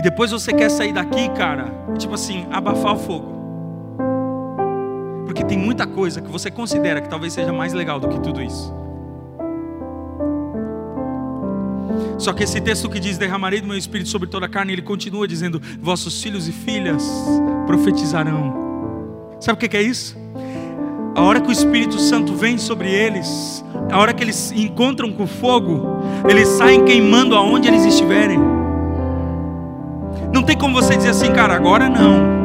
Depois 0.06 0.30
você 0.30 0.54
quer 0.54 0.70
sair 0.70 0.94
daqui, 0.94 1.28
cara, 1.30 1.66
tipo 1.98 2.14
assim, 2.14 2.46
abafar 2.52 2.94
o 2.94 3.00
fogo. 3.00 3.34
Porque 5.26 5.44
tem 5.44 5.58
muita 5.58 5.88
coisa 5.88 6.22
que 6.22 6.30
você 6.30 6.52
considera 6.52 7.02
que 7.02 7.10
talvez 7.10 7.34
seja 7.34 7.52
mais 7.52 7.74
legal 7.74 8.00
do 8.00 8.08
que 8.08 8.20
tudo 8.20 8.40
isso. 8.40 8.72
Só 12.20 12.34
que 12.34 12.44
esse 12.44 12.62
texto 12.62 12.88
que 12.88 13.00
diz: 13.00 13.18
Derramarei 13.18 13.62
do 13.62 13.68
meu 13.68 13.76
espírito 13.76 14.08
sobre 14.08 14.30
toda 14.30 14.46
a 14.46 14.50
carne, 14.50 14.74
ele 14.74 14.84
continua 14.84 15.28
dizendo: 15.28 15.60
Vossos 15.82 16.22
filhos 16.22 16.48
e 16.48 16.52
filhas 16.52 17.04
profetizarão. 17.66 19.34
Sabe 19.40 19.56
o 19.56 19.70
que 19.70 19.76
é 19.76 19.82
isso? 19.82 20.16
A 21.16 21.22
hora 21.24 21.42
que 21.42 21.50
o 21.50 21.52
Espírito 21.52 21.98
Santo 21.98 22.36
vem 22.36 22.60
sobre 22.60 22.92
eles, 22.92 23.66
a 23.92 23.98
hora 23.98 24.14
que 24.14 24.24
eles 24.24 24.52
encontram 24.52 25.12
com 25.12 25.26
fogo, 25.26 25.82
eles 26.30 26.48
saem 26.50 26.86
queimando 26.86 27.36
aonde 27.36 27.68
eles 27.68 27.86
estiverem. 27.86 28.65
Não 30.36 30.44
tem 30.44 30.58
como 30.58 30.74
você 30.74 30.98
dizer 30.98 31.12
assim, 31.12 31.32
cara, 31.32 31.56
agora 31.56 31.88
não. 31.88 32.36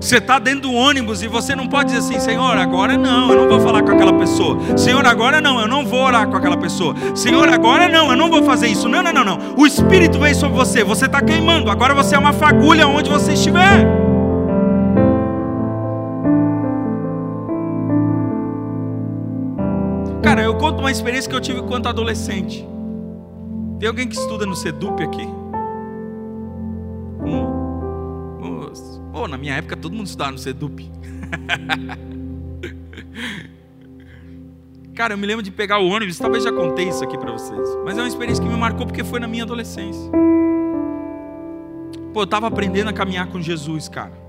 Você 0.00 0.16
está 0.16 0.38
dentro 0.38 0.62
do 0.62 0.72
ônibus 0.72 1.22
e 1.22 1.28
você 1.28 1.54
não 1.54 1.66
pode 1.66 1.92
dizer 1.92 1.98
assim, 1.98 2.18
Senhor, 2.18 2.56
agora 2.56 2.96
não, 2.96 3.30
eu 3.30 3.42
não 3.42 3.48
vou 3.50 3.60
falar 3.60 3.82
com 3.82 3.90
aquela 3.90 4.14
pessoa. 4.14 4.58
Senhor, 4.74 5.04
agora 5.04 5.42
não, 5.42 5.60
eu 5.60 5.68
não 5.68 5.84
vou 5.84 6.00
orar 6.00 6.26
com 6.26 6.34
aquela 6.34 6.56
pessoa. 6.56 6.94
Senhor, 7.14 7.46
agora 7.46 7.90
não, 7.90 8.10
eu 8.10 8.16
não 8.16 8.30
vou 8.30 8.42
fazer 8.42 8.68
isso. 8.68 8.88
Não, 8.88 9.02
não, 9.02 9.12
não, 9.12 9.22
não. 9.22 9.38
O 9.58 9.66
Espírito 9.66 10.18
vem 10.18 10.32
sobre 10.32 10.56
você, 10.56 10.82
você 10.82 11.04
está 11.04 11.20
queimando. 11.20 11.70
Agora 11.70 11.92
você 11.92 12.14
é 12.14 12.18
uma 12.18 12.32
fagulha 12.32 12.88
onde 12.88 13.10
você 13.10 13.34
estiver. 13.34 13.86
Cara, 20.22 20.42
eu 20.42 20.54
conto 20.54 20.80
uma 20.80 20.90
experiência 20.90 21.28
que 21.28 21.36
eu 21.36 21.40
tive 21.40 21.60
quando 21.64 21.86
adolescente. 21.86 22.66
Tem 23.78 23.86
alguém 23.86 24.08
que 24.08 24.16
estuda 24.16 24.46
no 24.46 24.56
Sedup 24.56 25.02
aqui? 25.02 25.33
Pô, 29.14 29.28
na 29.28 29.38
minha 29.38 29.54
época 29.54 29.76
todo 29.76 29.94
mundo 29.94 30.08
estudava 30.08 30.32
no 30.32 30.38
Sedup. 30.38 30.90
Cara, 34.92 35.14
eu 35.14 35.18
me 35.18 35.24
lembro 35.24 35.40
de 35.40 35.52
pegar 35.52 35.78
o 35.78 35.86
ônibus, 35.86 36.18
talvez 36.18 36.42
já 36.42 36.50
contei 36.50 36.88
isso 36.88 37.04
aqui 37.04 37.16
para 37.16 37.30
vocês, 37.30 37.68
mas 37.84 37.96
é 37.96 38.00
uma 38.00 38.08
experiência 38.08 38.42
que 38.42 38.50
me 38.50 38.56
marcou 38.56 38.84
porque 38.84 39.04
foi 39.04 39.20
na 39.20 39.28
minha 39.28 39.44
adolescência. 39.44 40.10
Pô, 42.12 42.22
eu 42.22 42.24
estava 42.24 42.48
aprendendo 42.48 42.90
a 42.90 42.92
caminhar 42.92 43.28
com 43.28 43.40
Jesus, 43.40 43.88
cara. 43.88 44.20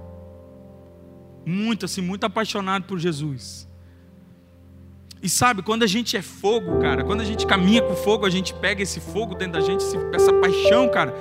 Muito 1.43 1.85
assim, 1.85 2.01
muito 2.01 2.23
apaixonado 2.23 2.83
por 2.83 2.99
Jesus. 2.99 3.67
E 5.19 5.27
sabe, 5.27 5.63
quando 5.63 5.81
a 5.81 5.87
gente 5.87 6.15
é 6.15 6.21
fogo, 6.21 6.77
cara, 6.77 7.03
quando 7.03 7.21
a 7.21 7.25
gente 7.25 7.47
caminha 7.47 7.81
com 7.81 7.95
fogo, 7.95 8.23
a 8.23 8.29
gente 8.29 8.53
pega 8.53 8.83
esse 8.83 8.99
fogo 8.99 9.33
dentro 9.33 9.53
da 9.53 9.61
gente, 9.61 9.83
essa 10.13 10.31
paixão, 10.31 10.87
cara. 10.89 11.11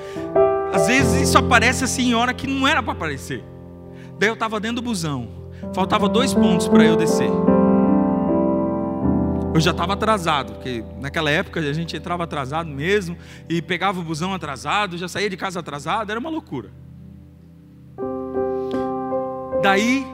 Às 0.71 0.87
vezes 0.87 1.31
isso 1.31 1.39
aparece 1.39 1.83
assim 1.83 2.11
em 2.11 2.15
hora 2.15 2.35
que 2.35 2.47
não 2.47 2.69
era 2.69 2.83
para 2.83 2.93
aparecer. 2.93 3.54
Daí 4.25 4.31
eu 4.31 4.35
estava 4.35 4.59
dentro 4.59 4.77
do 4.77 4.83
busão. 4.83 5.29
Faltava 5.75 6.09
dois 6.09 6.33
pontos 6.33 6.66
para 6.66 6.83
eu 6.83 6.97
descer. 6.97 7.29
Eu 9.53 9.61
já 9.61 9.70
estava 9.70 9.93
atrasado, 9.93 10.55
porque 10.55 10.83
naquela 10.99 11.31
época 11.31 11.61
a 11.61 11.72
gente 11.75 11.95
entrava 11.95 12.25
atrasado 12.25 12.70
mesmo 12.70 13.18
e 13.51 13.61
pegava 13.61 14.01
o 14.01 14.03
busão 14.03 14.33
atrasado, 14.33 14.97
já 14.97 15.09
saía 15.09 15.29
de 15.29 15.37
casa 15.37 15.61
atrasado, 15.61 16.11
era 16.11 16.18
uma 16.18 16.31
loucura. 16.31 16.70
Daí, 19.62 20.07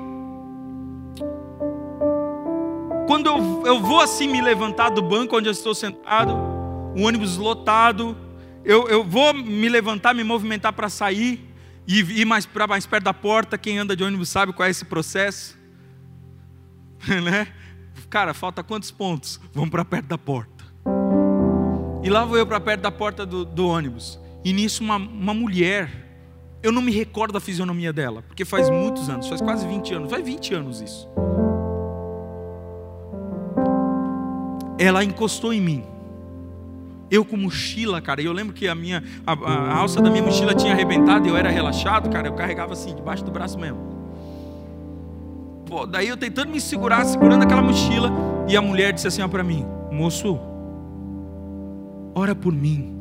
quando 3.06 3.26
eu, 3.26 3.62
eu 3.64 3.80
vou 3.80 4.00
assim 4.00 4.26
me 4.26 4.40
levantar 4.40 4.90
do 4.90 5.02
banco 5.02 5.36
onde 5.36 5.48
eu 5.48 5.52
estou 5.52 5.72
sentado, 5.72 6.34
o 6.96 7.02
ônibus 7.02 7.36
lotado, 7.36 8.16
eu, 8.64 8.88
eu 8.88 9.04
vou 9.04 9.32
me 9.32 9.68
levantar, 9.68 10.12
me 10.16 10.24
movimentar 10.24 10.72
para 10.72 10.88
sair, 10.88 11.49
e 11.90 12.20
ir 12.20 12.24
mais 12.24 12.46
para 12.46 12.68
mais 12.68 12.86
perto 12.86 13.02
da 13.02 13.12
porta, 13.12 13.58
quem 13.58 13.78
anda 13.78 13.96
de 13.96 14.04
ônibus 14.04 14.28
sabe 14.28 14.52
qual 14.52 14.64
é 14.64 14.70
esse 14.70 14.84
processo. 14.84 15.58
né? 17.24 17.48
Cara, 18.08 18.32
falta 18.32 18.62
quantos 18.62 18.92
pontos? 18.92 19.40
Vamos 19.52 19.70
para 19.70 19.84
perto 19.84 20.06
da 20.06 20.16
porta. 20.16 20.64
E 22.04 22.08
lá 22.08 22.24
vou 22.24 22.38
eu 22.38 22.46
para 22.46 22.60
perto 22.60 22.82
da 22.82 22.92
porta 22.92 23.26
do, 23.26 23.44
do 23.44 23.66
ônibus. 23.66 24.20
E 24.44 24.52
nisso 24.52 24.84
uma, 24.84 24.96
uma 24.96 25.34
mulher, 25.34 25.90
eu 26.62 26.70
não 26.70 26.80
me 26.80 26.92
recordo 26.92 27.32
da 27.32 27.40
fisionomia 27.40 27.92
dela, 27.92 28.22
porque 28.22 28.44
faz 28.44 28.70
muitos 28.70 29.08
anos, 29.08 29.28
faz 29.28 29.40
quase 29.40 29.66
20 29.66 29.94
anos, 29.94 30.10
faz 30.10 30.24
20 30.24 30.54
anos 30.54 30.80
isso. 30.80 31.08
Ela 34.78 35.02
encostou 35.02 35.52
em 35.52 35.60
mim. 35.60 35.84
Eu 37.10 37.24
com 37.24 37.36
mochila, 37.36 38.00
cara, 38.00 38.22
eu 38.22 38.32
lembro 38.32 38.54
que 38.54 38.68
a 38.68 38.74
minha 38.74 39.02
a, 39.26 39.32
a, 39.32 39.78
alça 39.78 40.00
da 40.00 40.08
minha 40.08 40.22
mochila 40.22 40.54
tinha 40.54 40.72
arrebentado 40.72 41.26
e 41.26 41.30
eu 41.30 41.36
era 41.36 41.50
relaxado, 41.50 42.08
cara, 42.08 42.28
eu 42.28 42.34
carregava 42.34 42.72
assim, 42.72 42.94
debaixo 42.94 43.24
do 43.24 43.32
braço 43.32 43.58
mesmo. 43.58 43.78
Pô, 45.66 45.86
daí 45.86 46.06
eu 46.06 46.16
tentando 46.16 46.50
me 46.50 46.60
segurar, 46.60 47.04
segurando 47.04 47.42
aquela 47.42 47.62
mochila, 47.62 48.12
e 48.48 48.56
a 48.56 48.62
mulher 48.62 48.92
disse 48.92 49.08
assim 49.08 49.26
para 49.28 49.42
mim: 49.42 49.66
"Moço, 49.90 50.38
ora 52.14 52.34
por 52.34 52.52
mim". 52.52 52.96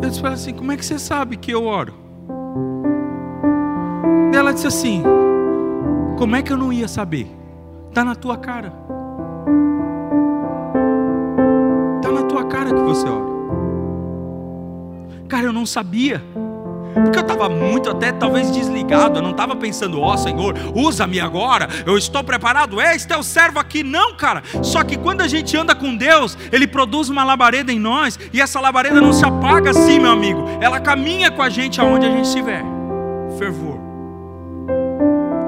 Eu 0.00 0.08
disse 0.08 0.20
para 0.20 0.30
ela 0.30 0.36
assim: 0.36 0.54
"Como 0.54 0.70
é 0.70 0.76
que 0.76 0.84
você 0.84 1.00
sabe 1.00 1.36
que 1.36 1.50
eu 1.50 1.64
oro?" 1.64 1.94
Ela 4.32 4.52
disse 4.52 4.68
assim: 4.68 5.02
"Como 6.16 6.36
é 6.36 6.42
que 6.42 6.52
eu 6.52 6.56
não 6.56 6.72
ia 6.72 6.86
saber? 6.86 7.26
Tá 7.92 8.04
na 8.04 8.14
tua 8.14 8.36
cara." 8.36 8.86
Você. 12.96 13.36
Cara, 15.28 15.46
eu 15.46 15.52
não 15.52 15.66
sabia. 15.66 16.22
Porque 16.94 17.18
eu 17.18 17.22
estava 17.22 17.48
muito 17.48 17.90
até 17.90 18.10
talvez 18.10 18.50
desligado, 18.50 19.18
eu 19.18 19.22
não 19.22 19.32
estava 19.32 19.54
pensando, 19.54 20.00
ó 20.00 20.14
oh, 20.14 20.16
Senhor, 20.16 20.54
usa-me 20.74 21.20
agora, 21.20 21.68
eu 21.84 21.98
estou 21.98 22.24
preparado, 22.24 22.80
é, 22.80 22.96
este 22.96 23.12
é 23.12 23.18
o 23.18 23.22
servo 23.22 23.58
aqui. 23.58 23.82
Não, 23.82 24.14
cara. 24.16 24.42
Só 24.62 24.82
que 24.82 24.96
quando 24.96 25.20
a 25.20 25.28
gente 25.28 25.54
anda 25.56 25.74
com 25.74 25.94
Deus, 25.94 26.38
Ele 26.50 26.66
produz 26.66 27.10
uma 27.10 27.22
labareda 27.22 27.70
em 27.70 27.78
nós, 27.78 28.18
e 28.32 28.40
essa 28.40 28.60
labareda 28.60 28.98
não 28.98 29.12
se 29.12 29.26
apaga 29.26 29.70
assim, 29.70 29.98
meu 29.98 30.10
amigo. 30.10 30.42
Ela 30.58 30.80
caminha 30.80 31.30
com 31.30 31.42
a 31.42 31.50
gente 31.50 31.80
aonde 31.80 32.06
a 32.06 32.10
gente 32.10 32.24
estiver. 32.24 32.64
Fervor. 33.38 33.76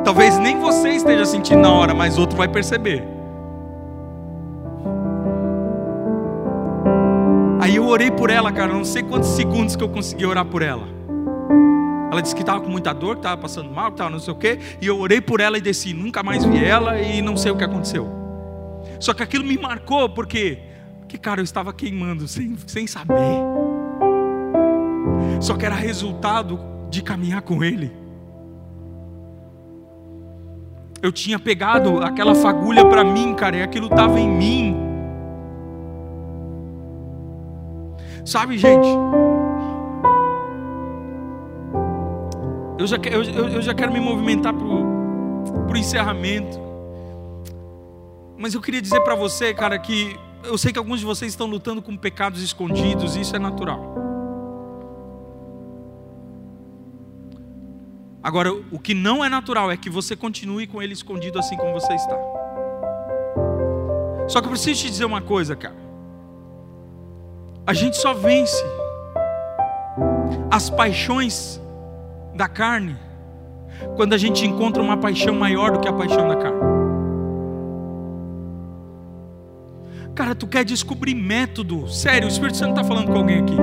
Talvez 0.05 0.39
nem 0.39 0.59
você 0.61 0.91
esteja 0.91 1.25
sentindo 1.25 1.63
na 1.63 1.73
hora, 1.73 1.95
mas 1.95 2.19
outro 2.19 2.37
vai 2.37 2.49
perceber. 2.49 3.18
Aí 7.69 7.77
eu 7.77 7.87
orei 7.87 8.11
por 8.11 8.31
ela, 8.31 8.51
cara, 8.51 8.73
não 8.73 8.83
sei 8.83 9.03
quantos 9.03 9.29
segundos 9.29 9.77
que 9.77 9.85
eu 9.85 9.91
consegui 9.91 10.25
orar 10.25 10.47
por 10.47 10.63
ela. 10.63 10.89
Ela 12.11 12.23
disse 12.23 12.35
que 12.35 12.41
estava 12.41 12.63
com 12.63 12.71
muita 12.71 12.95
dor, 12.95 13.17
que 13.17 13.19
estava 13.19 13.37
passando 13.37 13.71
mal, 13.71 13.89
que 13.89 13.93
estava 13.93 14.09
não 14.09 14.19
sei 14.19 14.33
o 14.33 14.37
quê. 14.37 14.59
E 14.81 14.87
eu 14.87 14.99
orei 14.99 15.21
por 15.21 15.39
ela 15.39 15.59
e 15.59 15.61
desci. 15.61 15.93
Nunca 15.93 16.23
mais 16.23 16.47
vi 16.47 16.65
ela 16.65 16.99
e 16.99 17.21
não 17.21 17.37
sei 17.37 17.53
o 17.53 17.59
que 17.59 17.65
aconteceu. 17.65 18.09
Só 18.99 19.13
que 19.13 19.23
aquilo 19.23 19.45
me 19.45 19.59
marcou 19.59 20.09
porque, 20.09 20.59
porque 21.01 21.19
cara, 21.19 21.41
eu 21.41 21.45
estava 21.45 21.71
queimando 21.75 22.27
sem, 22.27 22.57
sem 22.67 22.87
saber. 22.87 23.15
Só 25.39 25.55
que 25.55 25.67
era 25.67 25.75
resultado 25.75 26.59
de 26.89 27.03
caminhar 27.03 27.43
com 27.43 27.63
Ele. 27.63 27.93
Eu 31.03 31.13
tinha 31.13 31.39
pegado 31.39 32.03
aquela 32.03 32.35
fagulha 32.35 32.87
para 32.87 33.05
mim, 33.05 33.35
cara, 33.35 33.59
e 33.59 33.63
aquilo 33.63 33.89
estava 33.89 34.19
em 34.19 34.27
mim. 34.27 34.88
Sabe, 38.29 38.59
gente? 38.59 38.87
Eu 42.79 42.87
já, 42.87 42.99
eu, 43.11 43.49
eu 43.55 43.63
já 43.63 43.73
quero 43.73 43.91
me 43.91 43.99
movimentar 43.99 44.53
para 44.53 44.67
o 44.67 45.75
encerramento. 45.75 46.61
Mas 48.37 48.53
eu 48.53 48.61
queria 48.61 48.83
dizer 48.83 49.01
para 49.01 49.15
você, 49.15 49.55
cara, 49.55 49.79
que 49.79 50.15
eu 50.45 50.59
sei 50.59 50.75
que 50.75 50.79
alguns 50.79 51.01
de 51.01 51.07
vocês 51.07 51.33
estão 51.33 51.47
lutando 51.47 51.81
com 51.81 51.97
pecados 51.97 52.43
escondidos, 52.43 53.17
e 53.17 53.23
isso 53.23 53.35
é 53.35 53.39
natural. 53.39 53.95
Agora, 58.23 58.53
o 58.53 58.79
que 58.79 58.93
não 58.93 59.25
é 59.25 59.31
natural 59.31 59.71
é 59.71 59.77
que 59.79 59.89
você 59.89 60.15
continue 60.15 60.67
com 60.67 60.83
ele 60.83 60.93
escondido 60.93 61.39
assim 61.39 61.57
como 61.57 61.73
você 61.73 61.95
está. 61.95 62.19
Só 64.29 64.43
que 64.43 64.49
eu 64.49 64.51
preciso 64.51 64.83
te 64.83 64.91
dizer 64.91 65.07
uma 65.07 65.23
coisa, 65.23 65.57
cara. 65.57 65.88
A 67.69 67.75
gente 67.75 67.99
só 67.99 68.15
vence 68.15 68.65
as 70.51 70.71
paixões 70.71 71.61
da 72.35 72.49
carne 72.49 72.97
quando 73.95 74.15
a 74.15 74.17
gente 74.17 74.47
encontra 74.47 74.83
uma 74.83 74.97
paixão 74.97 75.35
maior 75.35 75.73
do 75.73 75.79
que 75.79 75.87
a 75.87 75.93
paixão 75.93 76.27
da 76.27 76.37
carne. 76.37 76.61
Cara, 80.15 80.35
tu 80.35 80.47
quer 80.47 80.65
descobrir 80.65 81.15
método. 81.15 81.87
Sério, 81.89 82.27
o 82.27 82.31
Espírito 82.31 82.57
Santo 82.57 82.71
está 82.71 82.85
falando 82.85 83.09
com 83.09 83.19
alguém 83.19 83.41
aqui. 83.41 83.57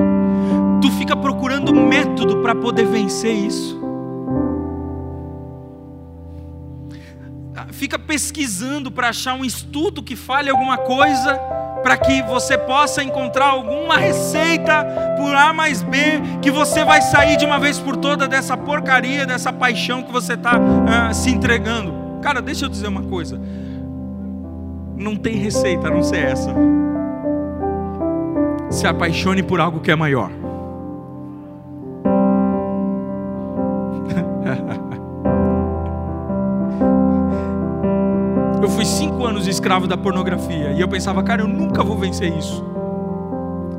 Tu 0.83 0.91
fica 0.99 1.15
procurando 1.15 1.73
método 1.73 2.43
para 2.43 2.53
poder 2.53 2.85
vencer 2.85 3.33
isso. 3.33 3.84
Fica 7.95 7.99
pesquisando 7.99 8.91
para 8.91 9.07
achar 9.07 9.35
um 9.35 9.45
estudo 9.45 10.03
que 10.03 10.17
fale 10.17 10.49
alguma 10.49 10.77
coisa 10.77 11.37
para 11.81 11.95
que 11.95 12.21
você 12.23 12.57
possa 12.57 13.01
encontrar 13.01 13.45
alguma 13.45 13.95
receita 13.95 14.83
por 15.17 15.33
A 15.33 15.53
mais 15.53 15.81
B, 15.81 15.97
que 16.41 16.51
você 16.51 16.83
vai 16.83 17.01
sair 17.01 17.37
de 17.37 17.45
uma 17.45 17.57
vez 17.57 17.79
por 17.79 17.95
toda 17.95 18.27
dessa 18.27 18.57
porcaria, 18.57 19.25
dessa 19.25 19.53
paixão 19.53 20.03
que 20.03 20.11
você 20.11 20.33
está 20.33 20.59
ah, 20.85 21.13
se 21.13 21.29
entregando. 21.29 22.19
Cara, 22.21 22.41
deixa 22.41 22.65
eu 22.65 22.69
dizer 22.69 22.89
uma 22.89 23.03
coisa: 23.03 23.39
não 24.97 25.15
tem 25.15 25.37
receita 25.37 25.87
a 25.87 25.91
não 25.91 26.03
ser 26.03 26.17
essa. 26.17 26.53
Se 28.69 28.85
apaixone 28.85 29.41
por 29.41 29.61
algo 29.61 29.79
que 29.79 29.89
é 29.89 29.95
maior. 29.95 30.44
Escravo 39.55 39.87
da 39.87 39.95
pornografia 39.95 40.73
e 40.75 40.81
eu 40.81 40.87
pensava, 40.87 41.23
cara, 41.23 41.41
eu 41.41 41.47
nunca 41.47 41.81
vou 41.81 41.97
vencer 41.97 42.31
isso. 42.37 42.63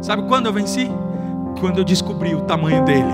Sabe 0.01 0.23
quando 0.23 0.47
eu 0.47 0.53
venci? 0.53 0.91
Quando 1.61 1.79
eu 1.79 1.85
descobri 1.85 2.35
o 2.35 2.41
tamanho 2.41 2.83
dele, 2.85 3.13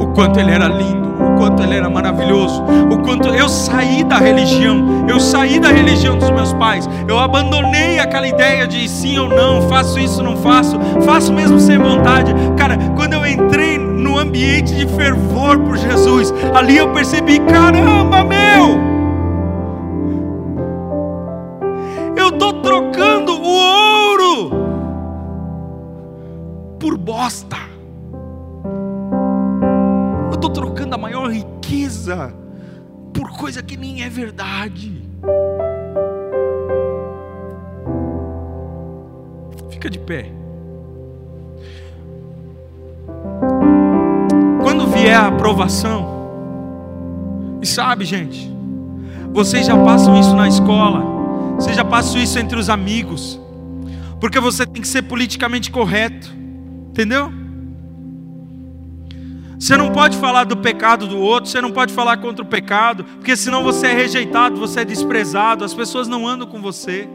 o 0.00 0.06
quanto 0.08 0.40
ele 0.40 0.50
era 0.50 0.66
lindo, 0.68 1.08
o 1.08 1.38
quanto 1.38 1.62
ele 1.62 1.74
era 1.74 1.88
maravilhoso, 1.88 2.62
o 2.90 2.98
quanto 2.98 3.28
eu 3.28 3.48
saí 3.48 4.04
da 4.04 4.18
religião, 4.18 5.06
eu 5.08 5.20
saí 5.20 5.60
da 5.60 5.68
religião 5.68 6.16
dos 6.16 6.30
meus 6.30 6.52
pais, 6.54 6.88
eu 7.06 7.18
abandonei 7.18 7.98
aquela 7.98 8.26
ideia 8.26 8.66
de 8.66 8.88
sim 8.88 9.18
ou 9.18 9.28
não, 9.28 9.68
faço 9.68 9.98
isso, 9.98 10.22
não 10.22 10.36
faço, 10.36 10.78
faço 11.04 11.32
mesmo 11.32 11.60
sem 11.60 11.78
vontade. 11.78 12.32
Cara, 12.56 12.76
quando 12.96 13.14
eu 13.14 13.26
entrei 13.26 13.78
no 13.78 14.18
ambiente 14.18 14.74
de 14.74 14.86
fervor 14.86 15.58
por 15.58 15.76
Jesus, 15.76 16.32
ali 16.54 16.76
eu 16.76 16.90
percebi, 16.92 17.38
caramba, 17.40 18.24
meu! 18.24 18.91
Fica 39.82 39.90
de 39.90 39.98
pé. 39.98 40.30
Quando 44.62 44.86
vier 44.86 45.16
a 45.16 45.26
aprovação, 45.26 47.58
e 47.60 47.66
sabe, 47.66 48.04
gente, 48.04 48.48
vocês 49.32 49.66
já 49.66 49.76
passam 49.76 50.20
isso 50.20 50.36
na 50.36 50.46
escola, 50.46 51.56
vocês 51.56 51.74
já 51.74 51.84
passam 51.84 52.22
isso 52.22 52.38
entre 52.38 52.56
os 52.56 52.70
amigos, 52.70 53.40
porque 54.20 54.38
você 54.38 54.64
tem 54.64 54.80
que 54.80 54.86
ser 54.86 55.02
politicamente 55.02 55.72
correto. 55.72 56.32
Entendeu? 56.90 57.32
Você 59.58 59.76
não 59.76 59.90
pode 59.90 60.16
falar 60.16 60.44
do 60.44 60.56
pecado 60.56 61.08
do 61.08 61.18
outro, 61.18 61.50
você 61.50 61.60
não 61.60 61.72
pode 61.72 61.92
falar 61.92 62.18
contra 62.18 62.44
o 62.44 62.46
pecado, 62.46 63.02
porque 63.02 63.34
senão 63.34 63.64
você 63.64 63.88
é 63.88 63.94
rejeitado, 63.94 64.60
você 64.60 64.82
é 64.82 64.84
desprezado, 64.84 65.64
as 65.64 65.74
pessoas 65.74 66.06
não 66.06 66.28
andam 66.28 66.46
com 66.46 66.62
você. 66.62 67.08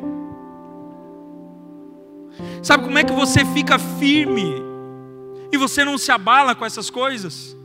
Sabe 2.68 2.84
como 2.84 2.98
é 2.98 3.04
que 3.06 3.14
você 3.14 3.46
fica 3.46 3.80
firme 3.80 4.56
e 5.54 5.56
você 5.56 5.86
não 5.86 5.98
se 5.98 6.12
abala 6.12 6.54
com 6.54 6.66
essas 6.66 6.90
coisas? 6.90 7.56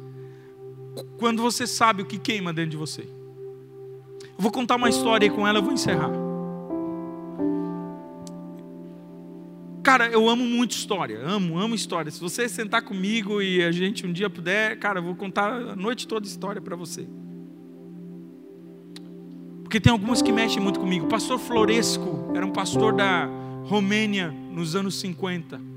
Quando 1.19 1.43
você 1.43 1.67
sabe 1.67 2.03
o 2.03 2.07
que 2.07 2.19
queima 2.19 2.53
dentro 2.53 2.71
de 2.71 2.77
você. 2.77 3.01
Eu 3.01 4.39
vou 4.39 4.53
contar 4.53 4.77
uma 4.77 4.89
história 4.89 5.27
e 5.27 5.31
com 5.31 5.45
ela 5.45 5.59
eu 5.59 5.63
vou 5.65 5.73
encerrar. 5.73 6.13
Cara, 9.83 10.07
eu 10.07 10.29
amo 10.29 10.45
muito 10.45 10.71
história, 10.71 11.19
amo, 11.21 11.59
amo 11.59 11.75
história. 11.75 12.09
Se 12.09 12.21
você 12.21 12.49
sentar 12.49 12.83
comigo 12.83 13.43
e 13.43 13.61
a 13.65 13.73
gente 13.73 14.07
um 14.07 14.13
dia 14.13 14.31
puder, 14.31 14.79
cara, 14.79 15.01
eu 15.01 15.03
vou 15.03 15.17
contar 15.17 15.53
a 15.53 15.75
noite 15.75 16.07
toda 16.07 16.29
história 16.29 16.63
para 16.63 16.77
você. 16.77 17.09
Porque 19.65 19.81
tem 19.81 19.91
algumas 19.91 20.23
que 20.23 20.31
mexem 20.31 20.63
muito 20.63 20.79
comigo. 20.79 21.07
O 21.07 21.09
pastor 21.09 21.41
Floresco 21.41 22.31
era 22.37 22.47
um 22.47 22.53
pastor 22.53 22.93
da 22.93 23.29
Romênia 23.65 24.42
nos 24.53 24.77
anos 24.77 25.01
50. 25.01 25.73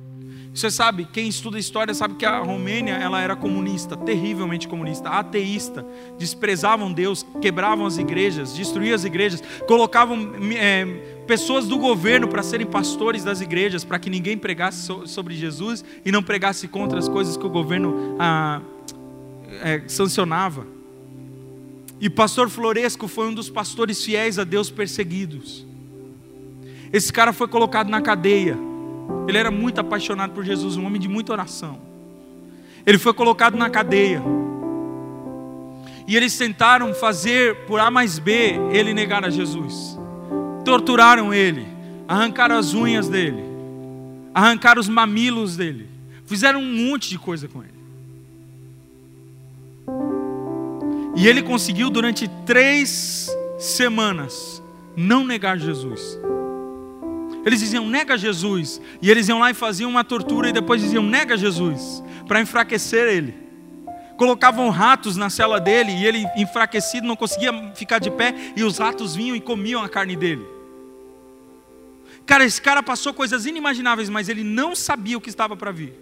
Você 0.56 0.72
sabe, 0.72 1.04
quem 1.12 1.28
estuda 1.28 1.60
história 1.60 1.94
sabe 1.94 2.16
que 2.16 2.26
a 2.26 2.40
Romênia 2.40 2.94
ela 2.94 3.22
era 3.22 3.36
comunista, 3.36 3.98
terrivelmente 3.98 4.70
comunista, 4.70 5.10
ateísta, 5.10 5.86
desprezavam 6.18 6.94
Deus, 6.94 7.26
quebravam 7.42 7.86
as 7.86 7.98
igrejas, 7.98 8.54
destruíam 8.54 8.96
as 8.96 9.04
igrejas, 9.04 9.44
colocavam 9.68 10.32
é, 10.58 10.86
pessoas 11.28 11.68
do 11.68 11.78
governo 11.78 12.30
para 12.30 12.42
serem 12.42 12.66
pastores 12.66 13.22
das 13.22 13.42
igrejas, 13.42 13.84
para 13.84 14.00
que 14.00 14.10
ninguém 14.10 14.38
pregasse 14.38 14.90
sobre 15.08 15.36
Jesus 15.36 15.84
e 16.06 16.12
não 16.12 16.24
pregasse 16.24 16.70
contra 16.70 16.98
as 16.98 17.10
coisas 17.10 17.36
que 17.36 17.46
o 17.46 17.50
governo 17.50 18.16
ah, 18.18 18.62
é, 19.62 19.84
sancionava. 19.90 20.66
E 22.00 22.10
pastor 22.10 22.50
Floresco 22.50 23.10
foi 23.10 23.28
um 23.28 23.34
dos 23.34 23.50
pastores 23.50 24.02
fiéis 24.02 24.40
a 24.40 24.46
Deus 24.46 24.70
perseguidos. 24.70 25.66
Esse 26.96 27.12
cara 27.12 27.34
foi 27.34 27.48
colocado 27.48 27.90
na 27.90 28.02
cadeia 28.02 28.58
ele 29.28 29.38
era 29.38 29.52
muito 29.52 29.80
apaixonado 29.80 30.34
por 30.34 30.44
Jesus, 30.44 30.78
um 30.78 30.86
homem 30.86 31.02
de 31.02 31.08
muita 31.08 31.32
oração. 31.32 31.80
Ele 32.86 32.98
foi 32.98 33.14
colocado 33.14 33.58
na 33.58 33.70
cadeia. 33.70 34.22
E 36.08 36.16
eles 36.16 36.38
tentaram 36.38 36.94
fazer 36.94 37.66
por 37.66 37.80
A 37.80 37.90
mais 37.90 38.20
B 38.20 38.56
ele 38.72 38.94
negar 38.94 39.26
a 39.26 39.30
Jesus. 39.30 39.98
Torturaram 40.64 41.34
ele, 41.34 41.68
arrancaram 42.08 42.58
as 42.58 42.74
unhas 42.74 43.10
dele, 43.10 43.44
arrancaram 44.34 44.80
os 44.80 44.88
mamilos 44.88 45.58
dele, 45.58 45.88
fizeram 46.26 46.60
um 46.60 46.90
monte 46.90 47.10
de 47.10 47.18
coisa 47.18 47.48
com 47.48 47.64
ele. 47.64 47.74
E 51.16 51.28
ele 51.28 51.42
conseguiu 51.42 51.90
durante 51.90 52.28
três 52.46 53.30
semanas 53.58 54.62
não 54.96 55.26
negar 55.26 55.58
Jesus. 55.58 56.20
Eles 57.46 57.60
diziam, 57.60 57.88
nega 57.88 58.18
Jesus. 58.18 58.82
E 59.02 59.12
eles 59.12 59.30
iam 59.30 59.40
lá 59.40 59.52
e 59.52 59.54
faziam 59.54 59.90
uma 59.90 60.04
tortura 60.04 60.50
e 60.50 60.54
depois 60.54 60.82
diziam, 60.82 61.04
nega 61.04 61.38
Jesus, 61.38 62.04
para 62.28 62.42
enfraquecer 62.42 63.08
ele. 63.08 63.46
Colocavam 64.18 64.70
ratos 64.70 65.16
na 65.16 65.30
cela 65.30 65.60
dele 65.60 65.92
e 65.92 66.06
ele, 66.06 66.26
enfraquecido, 66.36 67.06
não 67.06 67.16
conseguia 67.16 67.52
ficar 67.76 68.00
de 68.00 68.10
pé 68.10 68.34
e 68.56 68.64
os 68.64 68.80
ratos 68.80 69.16
vinham 69.16 69.36
e 69.36 69.42
comiam 69.42 69.84
a 69.84 69.90
carne 69.90 70.16
dele. 70.16 70.46
Cara, 72.26 72.44
esse 72.44 72.60
cara 72.60 72.82
passou 72.82 73.14
coisas 73.14 73.46
inimagináveis, 73.46 74.10
mas 74.10 74.28
ele 74.28 74.44
não 74.44 74.76
sabia 74.76 75.18
o 75.18 75.22
que 75.22 75.30
estava 75.30 75.56
para 75.56 75.72
vir. 75.72 75.94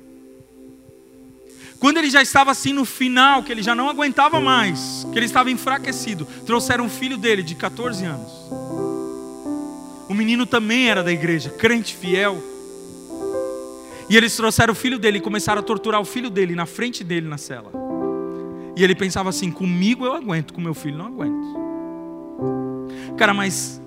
Quando 1.78 1.98
ele 1.98 2.10
já 2.10 2.22
estava 2.22 2.52
assim 2.52 2.72
no 2.72 2.86
final, 2.86 3.44
que 3.44 3.52
ele 3.52 3.62
já 3.62 3.76
não 3.76 3.90
aguentava 3.90 4.40
mais, 4.40 5.06
que 5.12 5.20
ele 5.20 5.26
estava 5.26 5.52
enfraquecido, 5.52 6.26
trouxeram 6.46 6.86
um 6.86 6.90
filho 6.90 7.18
dele 7.18 7.44
de 7.44 7.56
14 7.56 8.06
anos. 8.06 8.32
O 10.14 10.16
menino 10.16 10.46
também 10.46 10.92
era 10.92 11.04
da 11.04 11.12
igreja, 11.12 11.50
crente 11.50 11.96
fiel. 11.96 12.38
E 14.08 14.16
eles 14.16 14.36
trouxeram 14.36 14.72
o 14.72 14.76
filho 14.76 15.00
dele 15.00 15.18
e 15.18 15.22
começaram 15.22 15.60
a 15.60 15.64
torturar 15.64 16.00
o 16.00 16.06
filho 16.06 16.30
dele 16.30 16.54
na 16.54 16.68
frente 16.68 17.04
dele 17.04 17.28
na 17.28 17.40
cela. 17.40 17.72
E 18.78 18.84
ele 18.84 18.94
pensava 18.94 19.30
assim: 19.30 19.50
comigo 19.50 20.06
eu 20.06 20.14
aguento, 20.14 20.54
com 20.54 20.62
meu 20.62 20.76
filho 20.76 21.00
não 21.00 21.08
aguento. 21.08 21.58
Cara, 23.18 23.34
mas 23.34 23.82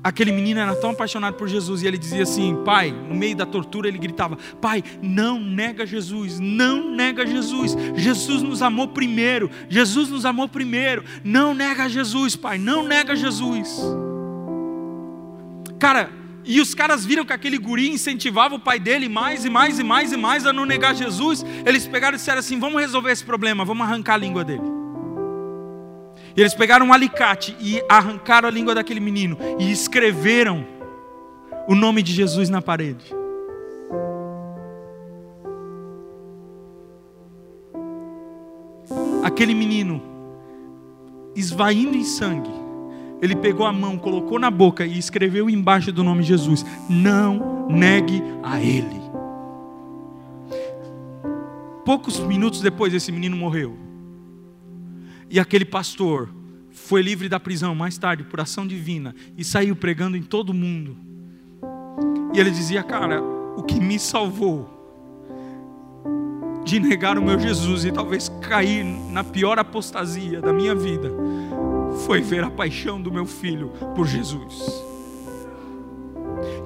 aquele 0.00 0.30
menino 0.30 0.60
era 0.60 0.76
tão 0.76 0.90
apaixonado 0.90 1.34
por 1.34 1.48
Jesus 1.48 1.82
e 1.82 1.88
ele 1.88 1.98
dizia 1.98 2.22
assim: 2.22 2.62
Pai, 2.64 2.92
no 2.92 3.16
meio 3.16 3.34
da 3.34 3.44
tortura 3.44 3.88
ele 3.88 3.98
gritava: 3.98 4.38
Pai, 4.60 4.84
não 5.02 5.40
nega 5.40 5.84
Jesus, 5.84 6.38
não 6.38 6.88
nega 6.88 7.26
Jesus. 7.26 7.76
Jesus 7.96 8.44
nos 8.44 8.62
amou 8.62 8.86
primeiro, 8.86 9.50
Jesus 9.68 10.08
nos 10.08 10.24
amou 10.24 10.48
primeiro. 10.48 11.02
Não 11.24 11.52
nega 11.52 11.88
Jesus, 11.88 12.36
Pai, 12.36 12.58
não 12.58 12.84
nega 12.84 13.16
Jesus. 13.16 13.76
Cara, 15.78 16.10
e 16.44 16.60
os 16.60 16.74
caras 16.74 17.04
viram 17.04 17.24
que 17.24 17.32
aquele 17.32 17.58
guri 17.58 17.90
incentivava 17.90 18.54
o 18.54 18.58
pai 18.58 18.78
dele 18.78 19.08
mais 19.08 19.44
e 19.44 19.50
mais 19.50 19.78
e 19.78 19.84
mais 19.84 20.12
e 20.12 20.16
mais 20.16 20.46
a 20.46 20.52
não 20.52 20.64
negar 20.64 20.94
Jesus. 20.94 21.44
Eles 21.64 21.86
pegaram 21.86 22.14
e 22.14 22.18
disseram 22.18 22.38
assim: 22.38 22.58
vamos 22.58 22.80
resolver 22.80 23.10
esse 23.10 23.24
problema, 23.24 23.64
vamos 23.64 23.86
arrancar 23.86 24.14
a 24.14 24.18
língua 24.18 24.44
dele. 24.44 24.76
E 26.36 26.40
eles 26.40 26.54
pegaram 26.54 26.86
um 26.86 26.92
alicate 26.92 27.56
e 27.60 27.82
arrancaram 27.88 28.48
a 28.48 28.50
língua 28.50 28.74
daquele 28.74 29.00
menino 29.00 29.38
e 29.58 29.70
escreveram 29.70 30.66
o 31.66 31.74
nome 31.74 32.02
de 32.02 32.12
Jesus 32.12 32.48
na 32.48 32.60
parede. 32.60 33.16
aquele 39.36 39.54
menino, 39.54 40.00
esvaindo 41.34 41.94
em 41.94 42.04
sangue, 42.04 42.50
ele 43.20 43.34
pegou 43.34 43.64
a 43.64 43.72
mão, 43.72 43.96
colocou 43.96 44.38
na 44.38 44.50
boca 44.50 44.84
e 44.84 44.98
escreveu 44.98 45.48
embaixo 45.48 45.90
do 45.90 46.04
nome 46.04 46.22
Jesus: 46.22 46.64
Não 46.88 47.66
negue 47.68 48.22
a 48.42 48.60
Ele. 48.60 49.00
Poucos 51.84 52.18
minutos 52.20 52.60
depois, 52.60 52.92
esse 52.92 53.10
menino 53.10 53.36
morreu. 53.36 53.76
E 55.30 55.40
aquele 55.40 55.64
pastor 55.64 56.28
foi 56.70 57.00
livre 57.00 57.28
da 57.28 57.40
prisão 57.40 57.74
mais 57.74 57.96
tarde 57.96 58.22
por 58.24 58.40
ação 58.40 58.66
divina 58.66 59.14
e 59.36 59.44
saiu 59.44 59.74
pregando 59.74 60.16
em 60.16 60.22
todo 60.22 60.52
mundo. 60.52 60.96
E 62.34 62.38
ele 62.38 62.50
dizia: 62.50 62.82
Cara, 62.82 63.22
o 63.56 63.62
que 63.62 63.80
me 63.80 63.98
salvou 63.98 64.74
de 66.64 66.78
negar 66.80 67.16
o 67.16 67.22
meu 67.22 67.38
Jesus 67.38 67.84
e 67.84 67.92
talvez 67.92 68.28
cair 68.42 68.84
na 68.84 69.24
pior 69.24 69.58
apostasia 69.58 70.40
da 70.40 70.52
minha 70.52 70.74
vida 70.74 71.12
foi 72.04 72.20
ver 72.20 72.44
a 72.44 72.50
paixão 72.50 73.00
do 73.00 73.12
meu 73.12 73.26
filho 73.26 73.70
por 73.94 74.06
Jesus. 74.06 74.84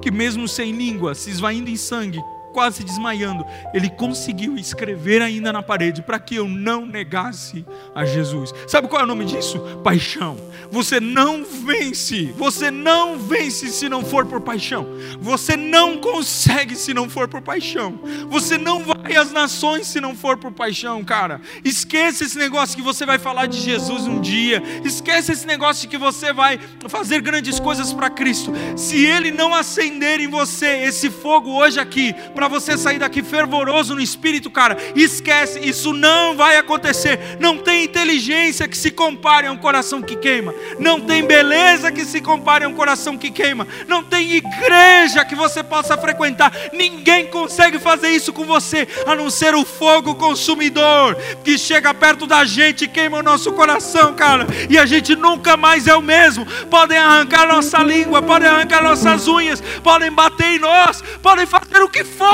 Que 0.01 0.11
mesmo 0.11 0.47
sem 0.47 0.71
língua, 0.71 1.15
se 1.15 1.29
esvaindo 1.29 1.69
em 1.69 1.77
sangue, 1.77 2.21
quase 2.51 2.83
desmaiando, 2.83 3.45
ele 3.73 3.89
conseguiu 3.89 4.55
escrever 4.57 5.21
ainda 5.21 5.51
na 5.51 5.63
parede 5.63 6.01
para 6.01 6.19
que 6.19 6.35
eu 6.35 6.47
não 6.47 6.85
negasse 6.85 7.65
a 7.95 8.05
Jesus. 8.05 8.53
Sabe 8.67 8.87
qual 8.87 9.01
é 9.01 9.03
o 9.03 9.07
nome 9.07 9.25
disso? 9.25 9.59
Paixão. 9.83 10.37
Você 10.71 10.99
não 10.99 11.43
vence, 11.43 12.33
você 12.37 12.71
não 12.71 13.17
vence 13.17 13.67
se 13.69 13.89
não 13.89 14.03
for 14.03 14.25
por 14.25 14.39
paixão. 14.39 14.87
Você 15.19 15.57
não 15.57 15.97
consegue 15.97 16.75
se 16.75 16.93
não 16.93 17.09
for 17.09 17.27
por 17.27 17.41
paixão. 17.41 17.99
Você 18.29 18.57
não 18.57 18.83
vai 18.83 19.15
às 19.15 19.31
nações 19.31 19.87
se 19.87 19.99
não 19.99 20.15
for 20.15 20.37
por 20.37 20.51
paixão, 20.51 21.03
cara. 21.03 21.41
Esquece 21.63 22.23
esse 22.23 22.37
negócio 22.37 22.77
que 22.77 22.81
você 22.81 23.05
vai 23.05 23.19
falar 23.19 23.47
de 23.47 23.59
Jesus 23.59 24.07
um 24.07 24.21
dia. 24.21 24.63
Esquece 24.85 25.33
esse 25.33 25.45
negócio 25.45 25.89
que 25.89 25.97
você 25.97 26.31
vai 26.31 26.59
fazer 26.87 27.21
grandes 27.21 27.59
coisas 27.59 27.91
para 27.91 28.09
Cristo. 28.09 28.53
Se 28.77 29.05
ele 29.05 29.31
não 29.31 29.53
acender 29.53 30.19
em 30.19 30.27
você 30.27 30.83
esse 30.83 31.09
fogo 31.09 31.51
hoje 31.51 31.79
aqui, 31.79 32.13
para 32.41 32.47
você 32.47 32.75
sair 32.75 32.97
daqui 32.97 33.21
fervoroso 33.21 33.93
no 33.93 34.01
espírito, 34.01 34.49
cara, 34.49 34.75
esquece, 34.95 35.59
isso 35.59 35.93
não 35.93 36.35
vai 36.35 36.57
acontecer. 36.57 37.37
Não 37.39 37.55
tem 37.55 37.83
inteligência 37.83 38.67
que 38.67 38.75
se 38.75 38.89
compare 38.89 39.45
a 39.45 39.51
um 39.51 39.57
coração 39.57 40.01
que 40.01 40.15
queima, 40.15 40.51
não 40.79 40.99
tem 40.99 41.23
beleza 41.23 41.91
que 41.91 42.03
se 42.03 42.19
compare 42.19 42.65
a 42.65 42.67
um 42.67 42.73
coração 42.73 43.15
que 43.15 43.29
queima, 43.29 43.67
não 43.87 44.03
tem 44.03 44.33
igreja 44.33 45.23
que 45.23 45.35
você 45.35 45.61
possa 45.61 45.95
frequentar. 45.95 46.51
Ninguém 46.73 47.27
consegue 47.27 47.77
fazer 47.77 48.09
isso 48.09 48.33
com 48.33 48.43
você, 48.43 48.87
a 49.05 49.15
não 49.15 49.29
ser 49.29 49.53
o 49.53 49.63
fogo 49.63 50.15
consumidor 50.15 51.15
que 51.43 51.59
chega 51.59 51.93
perto 51.93 52.25
da 52.25 52.43
gente 52.43 52.85
e 52.85 52.87
queima 52.87 53.19
o 53.19 53.23
nosso 53.23 53.51
coração, 53.51 54.15
cara, 54.15 54.47
e 54.67 54.79
a 54.79 54.85
gente 54.87 55.15
nunca 55.15 55.55
mais 55.55 55.85
é 55.85 55.93
o 55.93 56.01
mesmo. 56.01 56.43
Podem 56.71 56.97
arrancar 56.97 57.47
nossa 57.47 57.77
língua, 57.83 58.19
podem 58.19 58.49
arrancar 58.49 58.81
nossas 58.81 59.27
unhas, 59.27 59.61
podem 59.83 60.11
bater 60.11 60.55
em 60.55 60.59
nós, 60.59 61.03
podem 61.21 61.45
fazer 61.45 61.83
o 61.83 61.89
que 61.89 62.03
for 62.03 62.30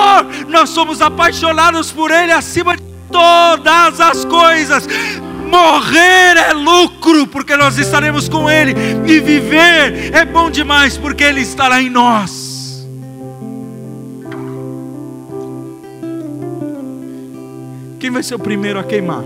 nós 0.48 0.70
somos 0.70 1.02
apaixonados 1.02 1.92
por 1.92 2.12
Ele 2.12 2.32
acima 2.32 2.76
de 2.76 2.84
todas 3.12 4.00
as 4.00 4.26
coisas. 4.26 4.88
Morrer 5.48 6.38
é 6.38 6.54
lucro, 6.54 7.26
porque 7.28 7.56
nós 7.56 7.78
estaremos 7.78 8.28
com 8.28 8.50
Ele, 8.50 8.74
e 9.06 9.20
viver 9.20 10.14
é 10.14 10.26
bom 10.26 10.50
demais, 10.50 10.98
porque 10.98 11.24
Ele 11.24 11.42
estará 11.42 11.82
em 11.82 11.90
nós. 11.90 12.86
Quem 18.00 18.12
vai 18.12 18.22
ser 18.22 18.36
o 18.36 18.40
primeiro 18.40 18.78
a 18.80 18.84
queimar? 18.84 19.24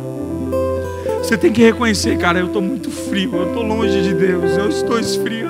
Você 1.17 1.37
tem 1.37 1.51
que 1.51 1.61
reconhecer, 1.61 2.17
cara, 2.17 2.39
eu 2.39 2.47
estou 2.47 2.61
muito 2.61 2.89
frio, 2.89 3.35
eu 3.35 3.47
estou 3.47 3.63
longe 3.63 4.01
de 4.01 4.13
Deus, 4.13 4.57
eu 4.57 4.69
estou 4.69 4.99
esfriando, 4.99 5.40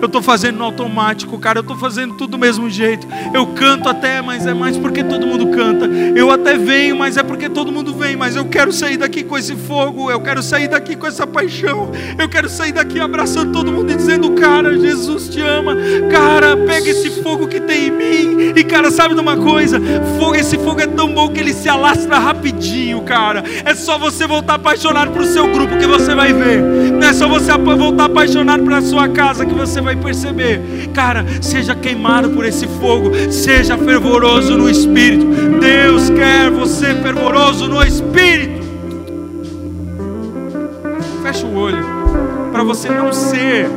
eu 0.00 0.06
estou 0.06 0.22
fazendo 0.22 0.58
no 0.58 0.64
automático, 0.64 1.38
cara, 1.38 1.58
eu 1.58 1.62
estou 1.62 1.76
fazendo 1.76 2.14
tudo 2.14 2.30
do 2.30 2.38
mesmo 2.38 2.70
jeito. 2.70 3.06
Eu 3.34 3.46
canto 3.48 3.88
até, 3.88 4.22
mas 4.22 4.46
é 4.46 4.54
mais 4.54 4.76
porque 4.76 5.02
todo 5.02 5.26
mundo 5.26 5.48
canta. 5.48 5.86
Eu 5.86 6.30
até 6.30 6.56
venho, 6.56 6.96
mas 6.96 7.16
é 7.16 7.22
porque 7.22 7.48
todo 7.48 7.72
mundo 7.72 7.94
vem. 7.94 8.16
Mas 8.16 8.36
eu 8.36 8.44
quero 8.46 8.72
sair 8.72 8.96
daqui 8.96 9.22
com 9.22 9.36
esse 9.36 9.54
fogo, 9.56 10.10
eu 10.10 10.20
quero 10.20 10.42
sair 10.42 10.68
daqui 10.68 10.96
com 10.96 11.06
essa 11.06 11.26
paixão, 11.26 11.90
eu 12.18 12.28
quero 12.28 12.48
sair 12.48 12.72
daqui 12.72 13.00
abraçando 13.00 13.52
todo 13.52 13.72
mundo 13.72 13.90
e 13.92 13.96
dizendo, 13.96 14.30
cara, 14.32 14.78
Jesus 14.78 15.28
te 15.28 15.40
ama, 15.40 15.76
cara, 16.10 16.56
pega 16.56 16.90
esse 16.90 17.10
fogo 17.22 17.46
que 17.46 17.60
tem 17.60 17.88
em 17.88 17.90
mim. 17.90 18.52
E 18.56 18.64
cara, 18.64 18.90
sabe 18.90 19.14
de 19.14 19.20
uma 19.20 19.36
coisa? 19.36 19.80
Fogo, 20.18 20.34
esse 20.34 20.56
fogo 20.58 20.80
é 20.80 20.86
tão 20.86 21.12
bom 21.12 21.28
que 21.28 21.40
ele 21.40 21.52
se 21.52 21.68
alastra 21.68 22.18
rapidinho, 22.18 23.02
cara. 23.02 23.42
É 23.64 23.74
só 23.74 23.98
você 23.98 24.26
voltar 24.26 24.54
apaixonado 24.54 25.10
para 25.10 25.24
seu 25.24 25.46
grupo 25.48 25.76
que 25.76 25.86
você 25.86 26.14
vai 26.14 26.32
ver. 26.32 26.60
Não 26.60 27.06
é 27.06 27.12
só 27.12 27.28
você 27.28 27.52
voltar 27.56 28.06
apaixonado 28.06 28.62
para 28.64 28.80
sua 28.82 29.08
casa 29.08 29.44
que 29.46 29.54
você 29.54 29.69
vai 29.78 29.94
perceber. 29.94 30.88
Cara, 30.94 31.26
seja 31.42 31.74
queimado 31.74 32.30
por 32.30 32.46
esse 32.46 32.66
fogo, 32.66 33.10
seja 33.30 33.76
fervoroso 33.76 34.56
no 34.56 34.70
espírito. 34.70 35.26
Deus 35.60 36.08
quer 36.08 36.50
você 36.50 36.94
fervoroso 36.94 37.68
no 37.68 37.82
espírito. 37.82 38.60
Fecha 41.22 41.46
o 41.46 41.54
olho 41.54 41.84
para 42.50 42.64
você 42.64 42.88
não 42.88 43.12
ser 43.12 43.68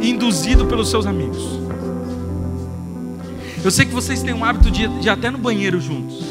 induzido 0.00 0.66
pelos 0.66 0.88
seus 0.88 1.06
amigos. 1.06 1.58
Eu 3.62 3.70
sei 3.70 3.84
que 3.84 3.92
vocês 3.92 4.22
têm 4.22 4.32
um 4.32 4.44
hábito 4.44 4.70
de, 4.70 4.86
de 5.00 5.08
ir 5.08 5.10
até 5.10 5.30
no 5.30 5.38
banheiro 5.38 5.80
juntos. 5.80 6.24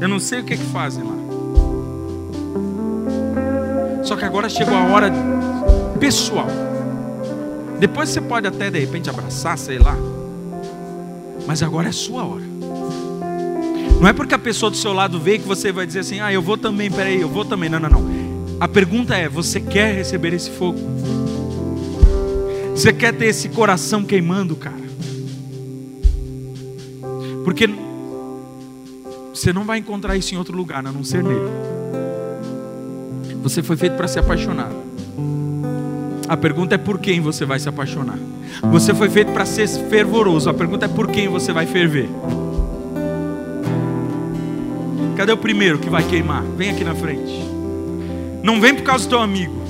Eu 0.00 0.08
não 0.08 0.18
sei 0.18 0.40
o 0.40 0.44
que, 0.44 0.54
é 0.54 0.56
que 0.56 0.64
fazem 0.64 1.04
lá. 1.04 1.20
Só 4.02 4.16
que 4.16 4.24
agora 4.24 4.48
chegou 4.48 4.74
a 4.74 4.86
hora 4.86 5.12
pessoal. 5.98 6.46
Depois 7.80 8.10
você 8.10 8.20
pode 8.20 8.46
até 8.46 8.70
de 8.70 8.78
repente 8.78 9.08
abraçar, 9.08 9.56
sei 9.56 9.78
lá. 9.78 9.96
Mas 11.46 11.62
agora 11.62 11.88
é 11.88 11.92
sua 11.92 12.26
hora. 12.26 12.44
Não 13.98 14.06
é 14.06 14.12
porque 14.12 14.34
a 14.34 14.38
pessoa 14.38 14.70
do 14.70 14.76
seu 14.76 14.92
lado 14.92 15.18
veio 15.18 15.40
que 15.40 15.48
você 15.48 15.72
vai 15.72 15.86
dizer 15.86 16.00
assim: 16.00 16.20
ah, 16.20 16.30
eu 16.30 16.42
vou 16.42 16.58
também, 16.58 16.90
peraí, 16.90 17.18
eu 17.18 17.28
vou 17.28 17.42
também. 17.42 17.70
Não, 17.70 17.80
não, 17.80 17.88
não. 17.88 18.04
A 18.60 18.68
pergunta 18.68 19.16
é: 19.16 19.30
você 19.30 19.60
quer 19.60 19.94
receber 19.94 20.34
esse 20.34 20.50
fogo? 20.50 20.78
Você 22.74 22.92
quer 22.92 23.14
ter 23.14 23.26
esse 23.26 23.48
coração 23.48 24.04
queimando, 24.04 24.54
cara? 24.56 24.76
Porque 27.44 27.66
você 29.32 29.54
não 29.54 29.64
vai 29.64 29.78
encontrar 29.78 30.18
isso 30.18 30.34
em 30.34 30.38
outro 30.38 30.54
lugar, 30.54 30.84
a 30.84 30.92
não 30.92 31.02
ser 31.02 31.24
nele. 31.24 31.50
Você 33.42 33.62
foi 33.62 33.76
feito 33.78 33.96
para 33.96 34.06
se 34.06 34.18
apaixonar. 34.18 34.70
A 36.30 36.36
pergunta 36.36 36.76
é 36.76 36.78
por 36.78 37.00
quem 37.00 37.20
você 37.20 37.44
vai 37.44 37.58
se 37.58 37.68
apaixonar. 37.68 38.16
Você 38.70 38.94
foi 38.94 39.10
feito 39.10 39.32
para 39.32 39.44
ser 39.44 39.66
fervoroso. 39.66 40.48
A 40.48 40.54
pergunta 40.54 40.84
é 40.84 40.88
por 40.88 41.08
quem 41.08 41.26
você 41.26 41.52
vai 41.52 41.66
ferver. 41.66 42.08
Cadê 45.16 45.32
o 45.32 45.36
primeiro 45.36 45.80
que 45.80 45.90
vai 45.90 46.04
queimar? 46.04 46.44
Vem 46.56 46.70
aqui 46.70 46.84
na 46.84 46.94
frente. 46.94 47.32
Não 48.44 48.60
vem 48.60 48.76
por 48.76 48.84
causa 48.84 49.06
do 49.06 49.10
teu 49.10 49.18
amigo. 49.18 49.60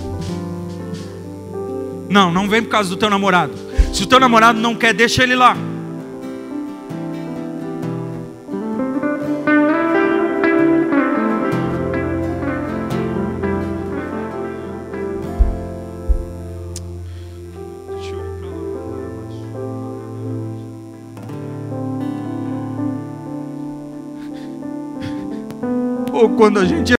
Não, 2.11 2.31
não 2.31 2.47
vem 2.47 2.63
por 2.63 2.69
causa 2.69 2.91
do 2.91 2.97
teu 2.99 3.09
namorado. 3.09 3.55
Se 3.95 4.03
o 4.03 4.07
teu 4.07 4.21
namorado 4.21 4.61
não 4.61 4.75
quer, 4.75 4.93
deixa 4.93 5.23
ele 5.23 5.35
lá. 5.35 5.57
Quando 26.41 26.59
a 26.59 26.65
gente 26.65 26.89